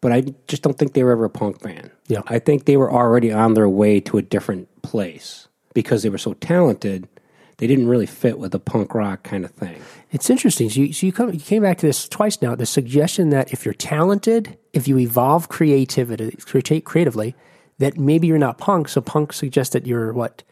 but 0.00 0.12
I 0.12 0.22
just 0.46 0.62
don't 0.62 0.78
think 0.78 0.94
they 0.94 1.04
were 1.04 1.12
ever 1.12 1.26
a 1.26 1.30
punk 1.30 1.62
band. 1.62 1.90
Yeah. 2.08 2.22
I 2.26 2.38
think 2.38 2.64
they 2.64 2.76
were 2.76 2.90
already 2.90 3.32
on 3.32 3.54
their 3.54 3.68
way 3.68 4.00
to 4.00 4.18
a 4.18 4.22
different 4.22 4.68
place 4.82 5.48
because 5.74 6.02
they 6.02 6.08
were 6.08 6.18
so 6.18 6.34
talented. 6.34 7.08
They 7.58 7.66
didn't 7.66 7.88
really 7.88 8.06
fit 8.06 8.38
with 8.38 8.52
the 8.52 8.58
punk 8.58 8.94
rock 8.94 9.22
kind 9.22 9.44
of 9.44 9.50
thing. 9.50 9.82
It's 10.10 10.30
interesting. 10.30 10.70
So 10.70 10.80
you, 10.80 10.92
so 10.92 11.06
you, 11.06 11.12
come, 11.12 11.32
you 11.32 11.40
came 11.40 11.62
back 11.62 11.78
to 11.78 11.86
this 11.86 12.08
twice 12.08 12.40
now. 12.40 12.54
The 12.54 12.66
suggestion 12.66 13.30
that 13.30 13.52
if 13.52 13.64
you're 13.64 13.74
talented, 13.74 14.56
if 14.72 14.88
you 14.88 14.98
evolve 14.98 15.48
creativity, 15.48 16.36
create 16.36 16.84
creatively, 16.84 17.34
that 17.78 17.98
maybe 17.98 18.26
you're 18.26 18.38
not 18.38 18.58
punk. 18.58 18.88
So 18.88 19.00
punk 19.00 19.32
suggests 19.32 19.74
that 19.74 19.86
you're 19.86 20.12
what, 20.12 20.42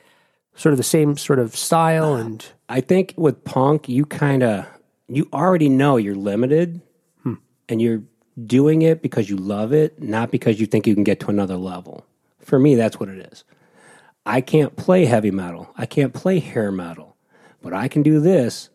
sort 0.55 0.73
of 0.73 0.77
the 0.77 0.83
same 0.83 1.17
sort 1.17 1.39
of 1.39 1.57
style 1.57 2.15
uh, 2.15 2.21
and 2.21 2.47
I 2.69 2.81
think 2.81 3.15
with 3.17 3.45
punk, 3.45 3.89
you 3.89 4.05
kind 4.05 4.43
of 4.43 4.67
you 5.09 5.29
already 5.33 5.69
know 5.69 5.97
you're 5.97 6.15
limited, 6.15 6.83
hmm. 7.23 7.35
and 7.69 7.81
you're 7.81 8.03
doing 8.47 8.83
it 8.83 9.03
because 9.03 9.29
you 9.29 9.37
love 9.37 9.73
it, 9.73 10.01
not 10.03 10.31
because 10.31 10.61
you 10.61 10.67
think 10.67 10.87
you 10.87 10.95
can 10.95 11.05
get 11.05 11.21
to 11.21 11.31
another 11.31 11.57
level. 11.57 12.05
For 12.41 12.59
me, 12.59 12.75
that's 12.75 12.99
what 13.01 13.09
it 13.09 13.33
is. 13.33 13.45
I 14.25 14.41
can't 14.41 14.77
play 14.77 15.07
heavy 15.07 15.31
metal. 15.31 15.73
I 15.77 15.87
can't 15.87 16.13
play 16.13 16.39
hair 16.39 16.71
metal, 16.71 17.17
but 17.63 17.73
I 17.73 17.89
can 17.89 18.03
do 18.03 18.21
this 18.21 18.69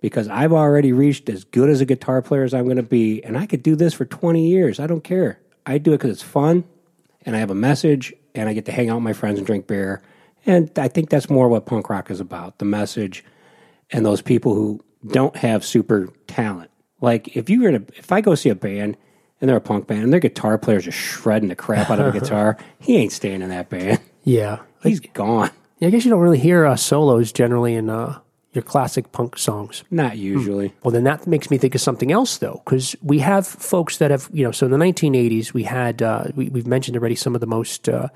because 0.00 0.28
I've 0.28 0.52
already 0.52 0.92
reached 0.92 1.28
as 1.28 1.44
good 1.44 1.70
as 1.70 1.80
a 1.80 1.84
guitar 1.84 2.22
player 2.22 2.44
as 2.44 2.54
I'm 2.54 2.64
going 2.64 2.76
to 2.76 2.82
be, 2.82 3.22
and 3.24 3.36
I 3.36 3.46
could 3.46 3.62
do 3.62 3.76
this 3.76 3.94
for 3.94 4.04
20 4.04 4.48
years. 4.48 4.80
I 4.80 4.86
don't 4.86 5.04
care. 5.04 5.40
I 5.66 5.78
do 5.78 5.92
it 5.92 5.98
because 5.98 6.10
it's 6.10 6.22
fun, 6.22 6.64
and 7.22 7.36
I 7.36 7.38
have 7.38 7.50
a 7.50 7.54
message, 7.54 8.12
and 8.34 8.48
I 8.48 8.52
get 8.52 8.64
to 8.66 8.72
hang 8.72 8.88
out 8.90 8.96
with 8.96 9.04
my 9.04 9.12
friends 9.12 9.38
and 9.38 9.46
drink 9.46 9.66
beer. 9.66 10.02
And 10.46 10.70
I 10.78 10.88
think 10.88 11.10
that's 11.10 11.28
more 11.28 11.48
what 11.48 11.66
punk 11.66 11.90
rock 11.90 12.10
is 12.10 12.20
about 12.20 12.58
the 12.58 12.64
message 12.64 13.24
and 13.90 14.04
those 14.04 14.22
people 14.22 14.54
who 14.54 14.80
don't 15.06 15.36
have 15.36 15.64
super 15.64 16.08
talent. 16.26 16.70
Like 17.00 17.36
if 17.36 17.48
you 17.48 17.62
were 17.62 17.72
to, 17.72 17.84
if 17.96 18.10
I 18.12 18.20
go 18.20 18.34
see 18.34 18.48
a 18.48 18.54
band 18.54 18.96
and 19.40 19.48
they're 19.48 19.56
a 19.56 19.60
punk 19.60 19.86
band 19.86 20.02
and 20.02 20.12
their 20.12 20.20
guitar 20.20 20.58
player's 20.58 20.84
just 20.84 20.98
shredding 20.98 21.48
the 21.48 21.56
crap 21.56 21.90
out 21.90 22.00
of 22.00 22.14
a 22.14 22.18
guitar, 22.20 22.56
he 22.80 22.96
ain't 22.96 23.12
staying 23.12 23.42
in 23.42 23.50
that 23.50 23.68
band. 23.68 24.00
yeah. 24.24 24.60
He's 24.82 25.00
gone. 25.00 25.50
Yeah, 25.80 25.88
I 25.88 25.90
guess 25.90 26.04
you 26.04 26.10
don't 26.10 26.20
really 26.20 26.38
hear 26.38 26.64
uh, 26.64 26.76
solos 26.76 27.32
generally 27.32 27.74
in 27.74 27.90
uh, 27.90 28.20
your 28.52 28.62
classic 28.62 29.10
punk 29.12 29.36
songs. 29.36 29.84
Not 29.90 30.16
usually. 30.16 30.74
Well, 30.82 30.92
then 30.92 31.04
that 31.04 31.26
makes 31.26 31.50
me 31.50 31.58
think 31.58 31.74
of 31.74 31.80
something 31.80 32.12
else, 32.12 32.38
though, 32.38 32.62
because 32.64 32.94
we 33.02 33.18
have 33.18 33.46
folks 33.46 33.98
that 33.98 34.10
have, 34.10 34.28
you 34.32 34.44
know, 34.44 34.52
so 34.52 34.66
in 34.66 34.72
the 34.72 34.78
1980s, 34.78 35.52
we 35.52 35.64
had, 35.64 36.00
uh, 36.02 36.24
we, 36.34 36.48
we've 36.48 36.66
mentioned 36.66 36.96
already 36.96 37.14
some 37.14 37.34
of 37.34 37.40
the 37.40 37.46
most 37.46 37.88
uh, 37.88 38.08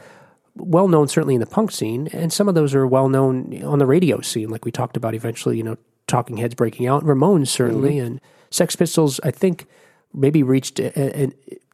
well 0.55 0.89
known, 0.89 1.09
certainly 1.09 1.35
in 1.35 1.41
the 1.41 1.47
punk 1.47 1.71
scene, 1.73 2.09
and 2.13 2.33
some 2.33 2.49
of 2.49 2.55
those 2.55 2.75
are 2.75 2.87
well 2.87 3.09
known 3.09 3.63
on 3.63 3.79
the 3.79 3.87
radio 3.87 4.21
scene, 4.21 4.49
like 4.49 4.65
we 4.65 4.71
talked 4.71 4.97
about 4.97 5.15
eventually, 5.15 5.57
you 5.57 5.63
know, 5.63 5.77
Talking 6.07 6.37
Heads 6.37 6.55
breaking 6.55 6.87
out, 6.87 7.05
Ramones 7.05 7.49
certainly, 7.49 7.99
and 7.99 8.21
Sex 8.53 8.77
Pistols, 8.77 9.21
I 9.25 9.31
think, 9.31 9.67
maybe 10.15 10.43
reached 10.43 10.79
a, 10.79 11.23
a, 11.25 11.33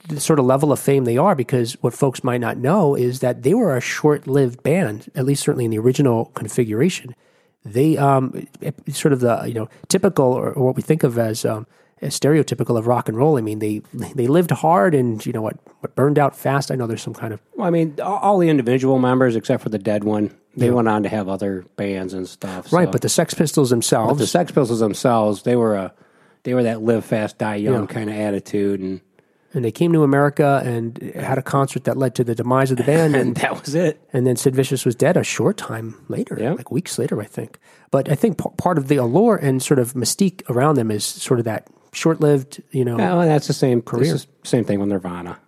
the 0.08 0.20
sort 0.20 0.38
of 0.38 0.46
level 0.46 0.72
of 0.72 0.78
fame 0.78 1.04
they 1.04 1.18
are 1.18 1.34
because 1.34 1.74
what 1.82 1.92
folks 1.92 2.24
might 2.24 2.40
not 2.40 2.56
know 2.56 2.94
is 2.94 3.20
that 3.20 3.42
they 3.42 3.52
were 3.52 3.76
a 3.76 3.80
short 3.80 4.26
lived 4.26 4.62
band, 4.62 5.10
at 5.14 5.26
least 5.26 5.42
certainly 5.42 5.64
in 5.64 5.70
the 5.70 5.78
original 5.78 6.26
configuration 6.34 7.14
they 7.64 7.98
um 7.98 8.46
sort 8.88 9.12
of 9.12 9.20
the 9.20 9.42
you 9.46 9.54
know 9.54 9.68
typical 9.88 10.26
or, 10.26 10.52
or 10.52 10.66
what 10.66 10.76
we 10.76 10.82
think 10.82 11.02
of 11.02 11.18
as 11.18 11.44
um 11.44 11.66
as 12.00 12.18
stereotypical 12.18 12.78
of 12.78 12.86
rock 12.86 13.08
and 13.08 13.18
roll. 13.18 13.36
I 13.36 13.40
mean, 13.40 13.58
they 13.58 13.82
they 13.92 14.26
lived 14.26 14.50
hard 14.50 14.94
and 14.94 15.24
you 15.26 15.32
know 15.32 15.42
what, 15.42 15.56
what 15.80 15.94
burned 15.96 16.18
out 16.18 16.36
fast. 16.36 16.70
I 16.70 16.76
know 16.76 16.86
there's 16.86 17.02
some 17.02 17.14
kind 17.14 17.32
of 17.34 17.40
Well, 17.56 17.66
I 17.66 17.70
mean, 17.70 17.96
all, 18.00 18.38
the 18.38 18.48
individual 18.48 18.98
members 18.98 19.34
except 19.34 19.62
for 19.62 19.68
the 19.68 19.78
dead 19.78 20.04
one, 20.04 20.32
they 20.56 20.70
went 20.70 20.88
on 20.88 21.02
to 21.02 21.08
have 21.08 21.28
other 21.28 21.64
bands 21.76 22.14
and 22.14 22.28
stuff. 22.28 22.72
right, 22.72 22.86
so- 22.86 22.92
but 22.92 23.02
the 23.02 23.08
Sex 23.08 23.34
Pistols 23.34 23.70
themselves, 23.70 24.18
the 24.20 24.26
Sex 24.26 24.52
Pistols 24.52 24.80
themselves, 24.80 25.42
they 25.42 25.56
were 25.56 25.74
a 25.74 25.92
they 26.48 26.54
were 26.54 26.62
that 26.64 26.82
live 26.82 27.04
fast, 27.04 27.38
die 27.38 27.56
young 27.56 27.82
Yeah. 27.82 27.86
kind 27.86 28.10
of 28.10 28.16
attitude, 28.16 28.80
and 28.80 29.00
and 29.54 29.64
they 29.64 29.70
came 29.72 29.92
to 29.94 30.02
America 30.02 30.60
and 30.64 30.98
had 31.16 31.38
a 31.38 31.42
concert 31.42 31.84
that 31.84 31.96
led 31.96 32.14
to 32.16 32.22
the 32.24 32.34
demise 32.34 32.70
of 32.70 32.76
the 32.76 32.84
band, 32.84 33.14
and 33.14 33.28
and 33.28 33.36
that 33.36 33.60
was 33.60 33.74
it. 33.74 33.98
and 34.12 34.26
then 34.26 34.36
Sid 34.36 34.54
Vicious 34.54 34.84
was 34.84 34.94
dead 34.94 35.16
a 35.16 35.24
short 35.24 35.56
time 35.56 35.94
later, 36.08 36.36
Yeah. 36.40 36.52
like 36.52 36.70
weeks 36.70 36.98
later, 36.98 37.20
I 37.20 37.24
think. 37.24 37.58
But 37.90 38.10
I 38.10 38.14
think 38.14 38.36
p- 38.36 38.50
part 38.58 38.76
of 38.78 38.88
the 38.88 38.96
allure 38.96 39.36
and 39.36 39.62
sort 39.62 39.78
of 39.78 39.94
mystique 39.94 40.42
around 40.50 40.74
them 40.76 40.90
is 40.90 41.02
sort 41.04 41.38
of 41.40 41.44
that 41.46 41.66
short-lived, 41.92 42.62
you 42.72 42.84
know, 42.84 42.96
Well, 42.98 43.20
that's 43.20 43.46
the 43.46 43.54
same 43.54 43.80
career. 43.80 44.18
Same 44.44 44.64
thing 44.64 44.80
with 44.80 44.90
Nirvana. 44.90 45.38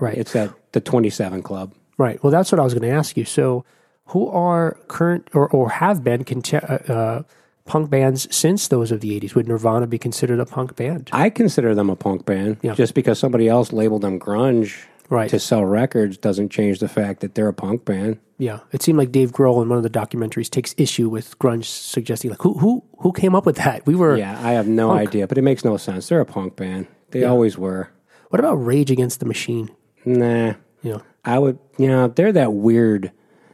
right? 0.00 0.16
It's 0.16 0.34
at 0.34 0.50
the 0.72 0.80
Twenty 0.80 1.10
Seven 1.10 1.42
Club. 1.42 1.74
Right. 1.98 2.18
Well, 2.24 2.30
that's 2.30 2.50
what 2.50 2.58
I 2.58 2.64
was 2.64 2.72
going 2.72 2.88
to 2.90 2.96
ask 2.96 3.14
you. 3.18 3.26
So, 3.26 3.66
who 4.06 4.26
are 4.28 4.78
current 4.88 5.28
or, 5.34 5.46
or 5.50 5.68
have 5.68 6.02
been 6.02 6.24
uh, 6.54 6.56
uh, 6.56 7.22
punk 7.70 7.88
bands 7.90 8.26
since 8.34 8.68
those 8.68 8.90
of 8.90 9.00
the 9.00 9.18
80s? 9.20 9.34
Would 9.34 9.46
Nirvana 9.48 9.86
be 9.86 9.98
considered 9.98 10.40
a 10.40 10.44
punk 10.46 10.74
band? 10.76 11.08
I 11.12 11.30
consider 11.30 11.74
them 11.74 11.88
a 11.88 11.96
punk 11.96 12.26
band. 12.26 12.56
Yeah. 12.62 12.74
Just 12.74 12.94
because 12.94 13.18
somebody 13.18 13.48
else 13.48 13.72
labeled 13.72 14.02
them 14.02 14.18
grunge 14.18 14.76
Right. 15.08 15.28
to 15.30 15.38
sell 15.40 15.64
records 15.64 16.16
doesn't 16.16 16.50
change 16.50 16.78
the 16.80 16.88
fact 16.88 17.20
that 17.20 17.34
they're 17.34 17.48
a 17.48 17.52
punk 17.52 17.84
band. 17.84 18.18
Yeah. 18.38 18.60
It 18.72 18.82
seemed 18.82 18.96
like 18.98 19.10
Dave 19.12 19.32
Grohl 19.32 19.60
in 19.62 19.68
one 19.68 19.76
of 19.78 19.82
the 19.84 19.90
documentaries 19.90 20.48
takes 20.50 20.74
issue 20.78 21.08
with 21.08 21.38
grunge, 21.38 21.64
suggesting, 21.64 22.30
like, 22.30 22.40
who, 22.42 22.54
who, 22.54 22.82
who 22.98 23.12
came 23.12 23.34
up 23.34 23.44
with 23.46 23.56
that? 23.56 23.84
We 23.86 23.94
were. 23.96 24.16
Yeah, 24.16 24.38
I 24.42 24.52
have 24.52 24.66
no 24.68 24.88
Punk. 24.88 25.08
idea, 25.08 25.26
but 25.26 25.36
it 25.38 25.42
makes 25.42 25.64
no 25.64 25.76
sense. 25.76 26.08
They're 26.08 26.20
a 26.20 26.24
punk 26.26 26.56
band. 26.56 26.86
They 27.10 27.24
always 27.24 27.58
were. 27.58 27.90
What 28.30 28.38
about 28.40 28.54
Rage 28.56 28.90
Against 28.92 29.18
the 29.20 29.26
Machine? 29.26 29.68
Nah. 30.04 30.54
You 30.82 30.92
know, 30.92 31.02
I 31.24 31.38
would, 31.38 31.58
you 31.76 31.88
know, 31.88 32.06
they're 32.08 32.32
that 32.32 32.52
weird 32.52 33.10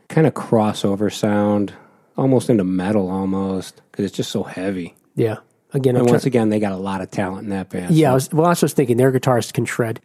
kind 0.09 0.27
of 0.27 0.35
crossover 0.35 1.13
sound, 1.13 1.73
almost 2.17 2.51
into 2.51 2.65
metal 2.65 3.09
almost, 3.11 3.83
because 3.91 4.05
it's 4.05 4.17
just 4.17 4.31
so 4.31 4.43
heavy. 4.43 4.95
Yeah. 5.15 5.37
Again, 5.73 5.97
I'm 5.97 6.01
And 6.03 6.09
trying, 6.09 6.15
once 6.15 6.27
again, 6.27 6.49
they 6.49 6.61
got 6.61 6.73
a 6.73 6.77
lot 6.77 7.01
of 7.01 7.11
talent 7.11 7.45
in 7.45 7.51
that 7.51 7.71
band. 7.71 7.95
yeah. 7.95 8.11
I 8.13 8.15
was, 8.15 8.33
well, 8.33 8.47
I 8.47 8.51
was 8.51 8.61
just 8.61 8.77
thinking 8.77 8.97
their 8.97 9.13
guitarists 9.13 9.53
can 9.53 9.65
shred, 9.65 10.01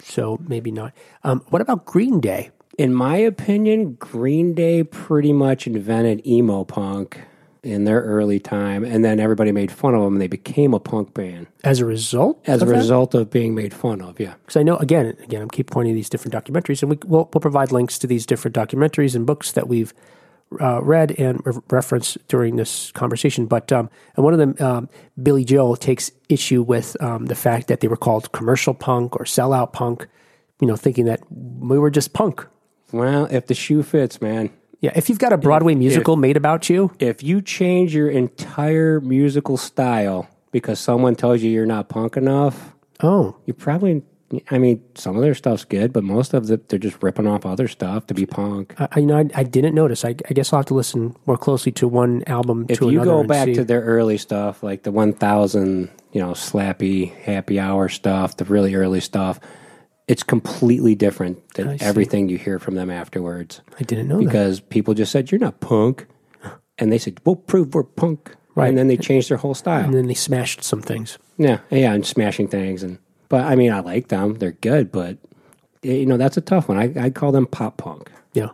so 0.00 0.38
maybe 0.46 0.70
not. 0.70 0.92
Um, 1.24 1.44
what 1.50 1.60
about 1.62 1.84
Green 1.84 2.20
Day? 2.20 2.50
in 2.78 2.94
my 2.94 3.16
opinion, 3.18 3.92
Green 3.96 4.54
Day 4.54 4.82
pretty 4.82 5.30
much 5.34 5.66
invented 5.66 6.26
emo 6.26 6.64
punk 6.64 7.20
in 7.62 7.84
their 7.84 8.00
early 8.00 8.40
time, 8.40 8.82
and 8.82 9.04
then 9.04 9.20
everybody 9.20 9.52
made 9.52 9.70
fun 9.70 9.94
of 9.94 10.00
them, 10.02 10.14
and 10.14 10.22
they 10.22 10.26
became 10.26 10.72
a 10.72 10.80
punk 10.80 11.12
band 11.12 11.46
As 11.62 11.80
a 11.80 11.84
result, 11.84 12.40
as 12.48 12.62
a 12.62 12.64
that? 12.64 12.72
result 12.74 13.14
of 13.14 13.28
being 13.30 13.54
made 13.54 13.74
fun 13.74 14.00
of. 14.00 14.18
Yeah. 14.18 14.34
because 14.40 14.56
I 14.56 14.62
know 14.62 14.76
again, 14.78 15.14
again, 15.22 15.42
I'm 15.42 15.50
keep 15.50 15.70
pointing 15.70 15.92
to 15.92 15.96
these 15.96 16.08
different 16.08 16.34
documentaries, 16.34 16.80
and 16.82 16.90
we, 16.90 16.98
we'll, 17.04 17.28
we'll 17.32 17.40
provide 17.42 17.72
links 17.72 17.98
to 17.98 18.06
these 18.06 18.24
different 18.24 18.56
documentaries 18.56 19.14
and 19.14 19.26
books 19.26 19.52
that 19.52 19.68
we've 19.68 19.92
uh, 20.60 20.82
read 20.82 21.12
and 21.18 21.44
re- 21.46 21.60
referenced 21.70 22.18
during 22.28 22.56
this 22.56 22.90
conversation. 22.92 23.46
But 23.46 23.72
um, 23.72 23.90
and 24.16 24.24
one 24.24 24.32
of 24.32 24.38
them, 24.38 24.56
um, 24.60 24.88
Billie 25.22 25.44
Joe 25.44 25.74
takes 25.74 26.10
issue 26.28 26.62
with 26.62 26.96
um, 27.02 27.26
the 27.26 27.34
fact 27.34 27.68
that 27.68 27.80
they 27.80 27.88
were 27.88 27.96
called 27.96 28.32
commercial 28.32 28.74
punk 28.74 29.16
or 29.16 29.24
sellout 29.24 29.72
punk. 29.72 30.06
You 30.60 30.68
know, 30.68 30.76
thinking 30.76 31.06
that 31.06 31.20
we 31.30 31.78
were 31.78 31.90
just 31.90 32.12
punk. 32.12 32.46
Well, 32.92 33.26
if 33.30 33.46
the 33.46 33.54
shoe 33.54 33.82
fits, 33.82 34.20
man. 34.20 34.50
Yeah, 34.80 34.92
if 34.96 35.08
you've 35.08 35.18
got 35.18 35.32
a 35.32 35.38
Broadway 35.38 35.74
musical 35.74 36.16
made 36.16 36.36
about 36.36 36.68
you, 36.68 36.92
If 36.98 37.22
you 37.22 37.40
change 37.40 37.94
your 37.94 38.10
entire 38.10 39.00
musical 39.00 39.56
style 39.56 40.28
because 40.50 40.80
someone 40.80 41.14
tells 41.14 41.40
you 41.40 41.50
you're 41.50 41.66
not 41.66 41.88
punk 41.88 42.16
enough, 42.16 42.74
oh, 43.00 43.36
you 43.46 43.54
probably. 43.54 44.02
I 44.50 44.58
mean, 44.58 44.82
some 44.94 45.16
of 45.16 45.22
their 45.22 45.34
stuff's 45.34 45.64
good, 45.64 45.92
but 45.92 46.04
most 46.04 46.32
of 46.32 46.50
it, 46.50 46.68
they're 46.68 46.78
just 46.78 47.02
ripping 47.02 47.26
off 47.26 47.44
other 47.44 47.68
stuff 47.68 48.06
to 48.06 48.14
be 48.14 48.26
punk. 48.26 48.74
I, 48.78 49.00
you 49.00 49.06
know, 49.06 49.18
I, 49.18 49.28
I 49.34 49.42
didn't 49.42 49.74
notice. 49.74 50.04
I, 50.04 50.10
I 50.28 50.32
guess 50.32 50.52
I'll 50.52 50.60
have 50.60 50.66
to 50.66 50.74
listen 50.74 51.14
more 51.26 51.36
closely 51.36 51.72
to 51.72 51.88
one 51.88 52.22
album 52.26 52.66
if 52.68 52.80
you 52.80 53.04
go 53.04 53.24
back 53.24 53.46
see. 53.46 53.54
to 53.54 53.64
their 53.64 53.82
early 53.82 54.18
stuff, 54.18 54.62
like 54.62 54.84
the 54.84 54.90
1000, 54.90 55.90
you 56.12 56.20
know, 56.20 56.32
slappy 56.32 57.14
happy 57.14 57.60
hour 57.60 57.88
stuff, 57.88 58.36
the 58.36 58.44
really 58.44 58.74
early 58.74 59.00
stuff, 59.00 59.38
it's 60.08 60.22
completely 60.22 60.94
different 60.94 61.38
than 61.54 61.80
everything 61.82 62.28
you 62.28 62.38
hear 62.38 62.58
from 62.58 62.74
them 62.74 62.90
afterwards. 62.90 63.60
I 63.78 63.82
didn't 63.84 64.08
know 64.08 64.18
that. 64.18 64.24
Because 64.24 64.60
people 64.60 64.94
just 64.94 65.12
said, 65.12 65.30
You're 65.30 65.40
not 65.40 65.60
punk. 65.60 66.06
And 66.78 66.90
they 66.90 66.98
said, 66.98 67.20
We'll 67.24 67.36
prove 67.36 67.74
we're 67.74 67.84
punk. 67.84 68.34
Right. 68.54 68.68
And 68.68 68.76
then 68.76 68.88
they 68.88 68.98
changed 68.98 69.30
their 69.30 69.38
whole 69.38 69.54
style. 69.54 69.84
And 69.84 69.94
then 69.94 70.06
they 70.08 70.14
smashed 70.14 70.62
some 70.62 70.82
things. 70.82 71.18
Yeah, 71.38 71.60
yeah, 71.70 71.94
and 71.94 72.04
smashing 72.04 72.48
things, 72.48 72.82
and 72.82 72.98
but 73.32 73.44
I 73.46 73.56
mean, 73.56 73.72
I 73.72 73.80
like 73.80 74.08
them; 74.08 74.34
they're 74.34 74.52
good, 74.60 74.92
but 74.92 75.16
eh, 75.82 75.94
you 75.94 76.06
know, 76.06 76.18
that's 76.18 76.36
a 76.36 76.40
tough 76.42 76.68
one. 76.68 76.76
I 76.78 76.92
I 77.06 77.10
call 77.10 77.32
them 77.32 77.46
pop 77.46 77.78
punk, 77.78 78.10
Yeah. 78.34 78.50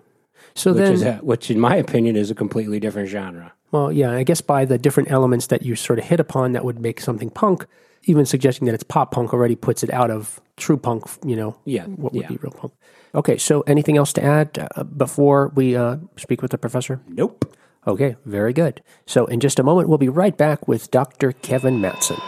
So 0.54 0.72
which 0.72 0.78
then, 0.82 0.92
is 0.94 1.02
a, 1.02 1.14
which, 1.16 1.50
in 1.50 1.58
my 1.60 1.74
opinion, 1.76 2.14
is 2.16 2.30
a 2.30 2.34
completely 2.34 2.78
different 2.80 3.08
genre. 3.08 3.52
well, 3.72 3.90
yeah, 3.92 4.10
I 4.12 4.22
guess 4.22 4.40
by 4.40 4.64
the 4.64 4.78
different 4.78 5.10
elements 5.10 5.48
that 5.48 5.62
you 5.62 5.74
sort 5.76 5.98
of 5.98 6.04
hit 6.06 6.20
upon 6.20 6.52
that 6.52 6.64
would 6.64 6.80
make 6.80 7.00
something 7.00 7.28
punk, 7.30 7.66
even 8.04 8.24
suggesting 8.24 8.66
that 8.66 8.74
it's 8.74 8.84
pop 8.84 9.10
punk 9.10 9.32
already 9.34 9.56
puts 9.56 9.82
it 9.82 9.90
out 9.92 10.10
of 10.10 10.40
true 10.56 10.76
punk, 10.76 11.04
you 11.24 11.36
know, 11.36 11.56
Yeah, 11.64 11.86
what 11.86 12.12
would 12.12 12.22
yeah. 12.22 12.28
be 12.28 12.36
real 12.36 12.52
punk. 12.52 12.72
Okay, 13.14 13.36
so 13.38 13.60
anything 13.66 13.96
else 13.96 14.12
to 14.14 14.22
add 14.22 14.68
uh, 14.76 14.84
before 14.84 15.52
we 15.54 15.76
uh, 15.76 15.96
speak 16.16 16.40
with 16.42 16.50
the 16.50 16.58
professor? 16.58 17.00
Nope. 17.08 17.44
Okay, 17.86 18.16
very 18.24 18.52
good. 18.52 18.82
So 19.06 19.26
in 19.26 19.40
just 19.40 19.58
a 19.58 19.62
moment, 19.62 19.88
we'll 19.88 19.98
be 19.98 20.08
right 20.22 20.36
back 20.36 20.66
with 20.68 20.90
Dr. 20.90 21.32
Kevin 21.32 21.78
Mattson. 21.80 22.18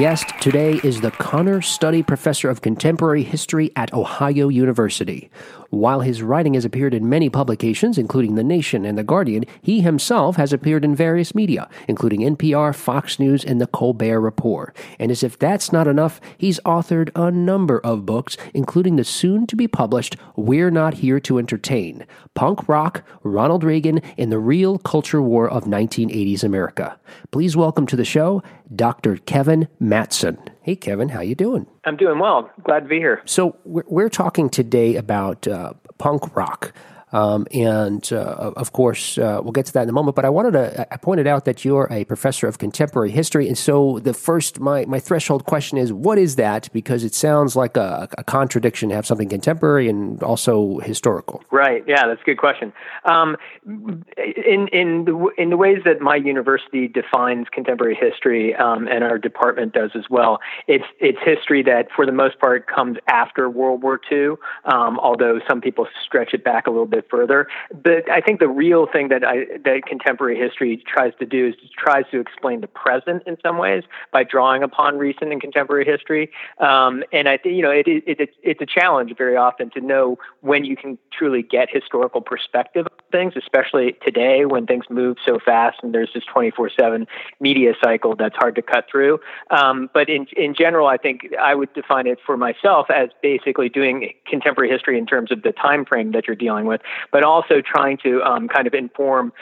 Guest 0.00 0.32
today 0.40 0.80
is 0.82 1.02
the 1.02 1.10
Connor 1.10 1.60
Study 1.60 2.02
Professor 2.02 2.48
of 2.48 2.62
Contemporary 2.62 3.22
History 3.22 3.70
at 3.76 3.92
Ohio 3.92 4.48
University. 4.48 5.30
While 5.68 6.00
his 6.00 6.22
writing 6.22 6.54
has 6.54 6.64
appeared 6.64 6.94
in 6.94 7.10
many 7.10 7.28
publications, 7.28 7.98
including 7.98 8.34
The 8.34 8.42
Nation 8.42 8.86
and 8.86 8.96
The 8.96 9.04
Guardian, 9.04 9.44
he 9.60 9.82
himself 9.82 10.36
has 10.36 10.54
appeared 10.54 10.86
in 10.86 10.96
various 10.96 11.34
media, 11.34 11.68
including 11.86 12.22
NPR, 12.22 12.74
Fox 12.74 13.20
News, 13.20 13.44
and 13.44 13.60
The 13.60 13.66
Colbert 13.66 14.20
Report. 14.20 14.74
And 14.98 15.12
as 15.12 15.22
if 15.22 15.38
that's 15.38 15.70
not 15.70 15.86
enough, 15.86 16.18
he's 16.38 16.60
authored 16.60 17.10
a 17.14 17.30
number 17.30 17.78
of 17.80 18.06
books, 18.06 18.38
including 18.54 18.96
the 18.96 19.04
soon 19.04 19.46
to 19.48 19.54
be 19.54 19.68
published 19.68 20.16
We're 20.34 20.70
Not 20.70 20.94
Here 20.94 21.20
to 21.20 21.38
Entertain 21.38 22.06
Punk 22.34 22.68
Rock, 22.68 23.04
Ronald 23.22 23.62
Reagan, 23.62 24.00
and 24.16 24.32
the 24.32 24.38
Real 24.38 24.78
Culture 24.78 25.20
War 25.20 25.48
of 25.48 25.64
1980s 25.64 26.42
America. 26.42 26.98
Please 27.30 27.54
welcome 27.54 27.86
to 27.86 27.96
the 27.96 28.04
show 28.04 28.42
Dr. 28.74 29.16
Kevin 29.16 29.68
Mattson. 29.80 30.38
Hey, 30.62 30.76
Kevin, 30.76 31.08
how 31.10 31.20
you 31.20 31.34
doing? 31.34 31.66
I'm 31.84 31.96
doing 31.96 32.18
well. 32.18 32.50
Glad 32.62 32.80
to 32.80 32.88
be 32.88 32.98
here. 32.98 33.22
So 33.24 33.56
we're, 33.64 33.84
we're 33.86 34.08
talking 34.08 34.48
today 34.48 34.96
about 34.96 35.48
uh, 35.48 35.74
punk 35.98 36.36
rock. 36.36 36.72
Um, 37.12 37.46
and 37.52 38.08
uh, 38.12 38.52
of 38.56 38.72
course, 38.72 39.18
uh, 39.18 39.40
we'll 39.42 39.52
get 39.52 39.66
to 39.66 39.72
that 39.74 39.82
in 39.82 39.88
a 39.88 39.92
moment. 39.92 40.16
But 40.16 40.24
I 40.24 40.30
wanted 40.30 40.52
to, 40.52 40.92
I 40.92 40.96
pointed 40.96 41.26
out 41.26 41.44
that 41.44 41.64
you're 41.64 41.88
a 41.90 42.04
professor 42.04 42.46
of 42.46 42.58
contemporary 42.58 43.10
history. 43.10 43.48
And 43.48 43.58
so 43.58 43.98
the 43.98 44.14
first, 44.14 44.60
my, 44.60 44.84
my 44.86 45.00
threshold 45.00 45.44
question 45.44 45.78
is, 45.78 45.92
what 45.92 46.18
is 46.18 46.36
that? 46.36 46.68
Because 46.72 47.04
it 47.04 47.14
sounds 47.14 47.56
like 47.56 47.76
a, 47.76 48.08
a 48.18 48.24
contradiction 48.24 48.90
to 48.90 48.94
have 48.94 49.06
something 49.06 49.28
contemporary 49.28 49.88
and 49.88 50.22
also 50.22 50.78
historical. 50.78 51.42
Right. 51.50 51.84
Yeah, 51.86 52.06
that's 52.06 52.20
a 52.20 52.24
good 52.24 52.38
question. 52.38 52.72
Um, 53.04 53.36
in 53.66 54.68
in 54.72 55.04
the 55.04 55.30
in 55.36 55.50
the 55.50 55.56
ways 55.56 55.78
that 55.84 56.00
my 56.00 56.16
university 56.16 56.88
defines 56.88 57.46
contemporary 57.50 57.94
history, 57.94 58.54
um, 58.54 58.88
and 58.88 59.04
our 59.04 59.18
department 59.18 59.72
does 59.72 59.90
as 59.94 60.04
well, 60.10 60.40
it's 60.66 60.84
it's 60.98 61.18
history 61.24 61.62
that, 61.64 61.88
for 61.94 62.06
the 62.06 62.12
most 62.12 62.38
part, 62.38 62.66
comes 62.66 62.98
after 63.06 63.48
World 63.48 63.82
War 63.82 64.00
II. 64.10 64.36
Um, 64.64 64.98
although 64.98 65.40
some 65.48 65.60
people 65.60 65.86
stretch 66.04 66.34
it 66.34 66.44
back 66.44 66.66
a 66.66 66.70
little 66.70 66.86
bit 66.86 66.99
further. 67.08 67.46
But 67.72 68.10
I 68.10 68.20
think 68.20 68.40
the 68.40 68.48
real 68.48 68.86
thing 68.86 69.08
that 69.08 69.24
I 69.24 69.46
that 69.64 69.82
contemporary 69.86 70.38
history 70.38 70.82
tries 70.86 71.12
to 71.20 71.26
do 71.26 71.48
is 71.48 71.54
tries 71.76 72.04
to 72.10 72.20
explain 72.20 72.60
the 72.60 72.66
present 72.66 73.22
in 73.26 73.36
some 73.42 73.58
ways 73.58 73.84
by 74.12 74.24
drawing 74.24 74.62
upon 74.62 74.98
recent 74.98 75.32
and 75.32 75.40
contemporary 75.40 75.84
history. 75.84 76.30
Um, 76.58 77.02
and 77.12 77.28
I 77.28 77.36
think 77.36 77.56
you 77.56 77.62
know 77.62 77.70
it, 77.70 77.86
it, 77.86 78.04
it 78.06 78.30
it's 78.42 78.60
a 78.60 78.66
challenge 78.66 79.16
very 79.16 79.36
often 79.36 79.70
to 79.70 79.80
know 79.80 80.18
when 80.40 80.64
you 80.64 80.76
can 80.76 80.98
truly 81.12 81.42
get 81.42 81.68
historical 81.70 82.20
perspective 82.20 82.86
on 82.90 82.98
things, 83.10 83.34
especially 83.36 83.96
today 84.04 84.44
when 84.44 84.66
things 84.66 84.84
move 84.90 85.16
so 85.24 85.38
fast 85.38 85.78
and 85.82 85.94
there's 85.94 86.10
this 86.14 86.24
24/7 86.24 87.06
media 87.40 87.74
cycle 87.82 88.14
that's 88.16 88.36
hard 88.36 88.54
to 88.56 88.62
cut 88.62 88.86
through. 88.90 89.20
Um, 89.50 89.90
but 89.92 90.08
in 90.08 90.26
in 90.36 90.54
general, 90.54 90.86
I 90.86 90.96
think 90.96 91.28
I 91.40 91.54
would 91.54 91.72
define 91.74 92.06
it 92.06 92.18
for 92.24 92.36
myself 92.36 92.90
as 92.90 93.10
basically 93.22 93.68
doing 93.68 94.12
contemporary 94.26 94.70
history 94.70 94.98
in 94.98 95.06
terms 95.06 95.30
of 95.30 95.42
the 95.42 95.52
time 95.52 95.84
frame 95.84 96.12
that 96.12 96.26
you're 96.26 96.36
dealing 96.36 96.66
with, 96.66 96.80
but 97.12 97.22
also 97.22 97.60
trying 97.60 97.98
to 97.98 98.22
um, 98.22 98.48
kind 98.48 98.66
of 98.66 98.74
inform 98.74 99.32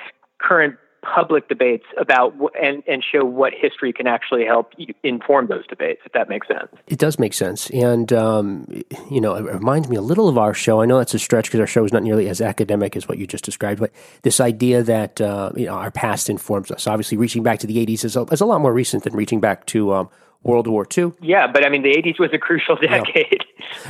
current 0.40 0.76
public 1.02 1.48
debates 1.48 1.84
about 1.96 2.34
and 2.60 2.82
and 2.88 3.04
show 3.04 3.24
what 3.24 3.52
history 3.54 3.92
can 3.92 4.06
actually 4.06 4.44
help 4.44 4.72
inform 5.04 5.46
those 5.46 5.64
debates 5.68 6.00
if 6.04 6.12
that 6.12 6.28
makes 6.28 6.48
sense 6.48 6.68
It 6.88 6.98
does 6.98 7.18
make 7.18 7.34
sense. 7.34 7.70
And, 7.70 8.12
um, 8.12 8.66
you 9.10 9.20
know, 9.20 9.34
it 9.34 9.44
reminds 9.44 9.88
me 9.88 9.96
a 9.96 10.00
little 10.00 10.28
of 10.28 10.38
our 10.38 10.54
show. 10.54 10.80
I 10.80 10.86
know 10.86 10.98
that's 10.98 11.14
a 11.14 11.18
stretch 11.18 11.46
because 11.46 11.60
our 11.60 11.66
show 11.66 11.84
is 11.84 11.92
not 11.92 12.02
nearly 12.02 12.28
as 12.28 12.40
academic 12.40 12.96
as 12.96 13.08
what 13.08 13.18
you 13.18 13.26
just 13.26 13.44
described, 13.44 13.80
but 13.80 13.92
this 14.22 14.40
idea 14.40 14.82
that, 14.82 15.20
uh, 15.20 15.50
you 15.56 15.66
know, 15.66 15.74
our 15.74 15.90
past 15.90 16.28
informs 16.28 16.70
us. 16.70 16.86
Obviously, 16.86 17.16
reaching 17.16 17.42
back 17.42 17.58
to 17.60 17.66
the 17.66 17.84
80s 17.84 18.04
is 18.04 18.16
a, 18.16 18.22
is 18.24 18.40
a 18.40 18.46
lot 18.46 18.60
more 18.60 18.72
recent 18.72 19.04
than 19.04 19.14
reaching 19.14 19.40
back 19.40 19.66
to 19.66 19.92
um, 19.92 20.08
World 20.42 20.66
War 20.66 20.86
II. 20.96 21.12
yeah 21.20 21.46
but 21.46 21.64
i 21.64 21.68
mean 21.68 21.82
the 21.82 21.94
80s 21.94 22.18
was 22.18 22.30
a 22.32 22.38
crucial 22.38 22.76
decade 22.76 23.44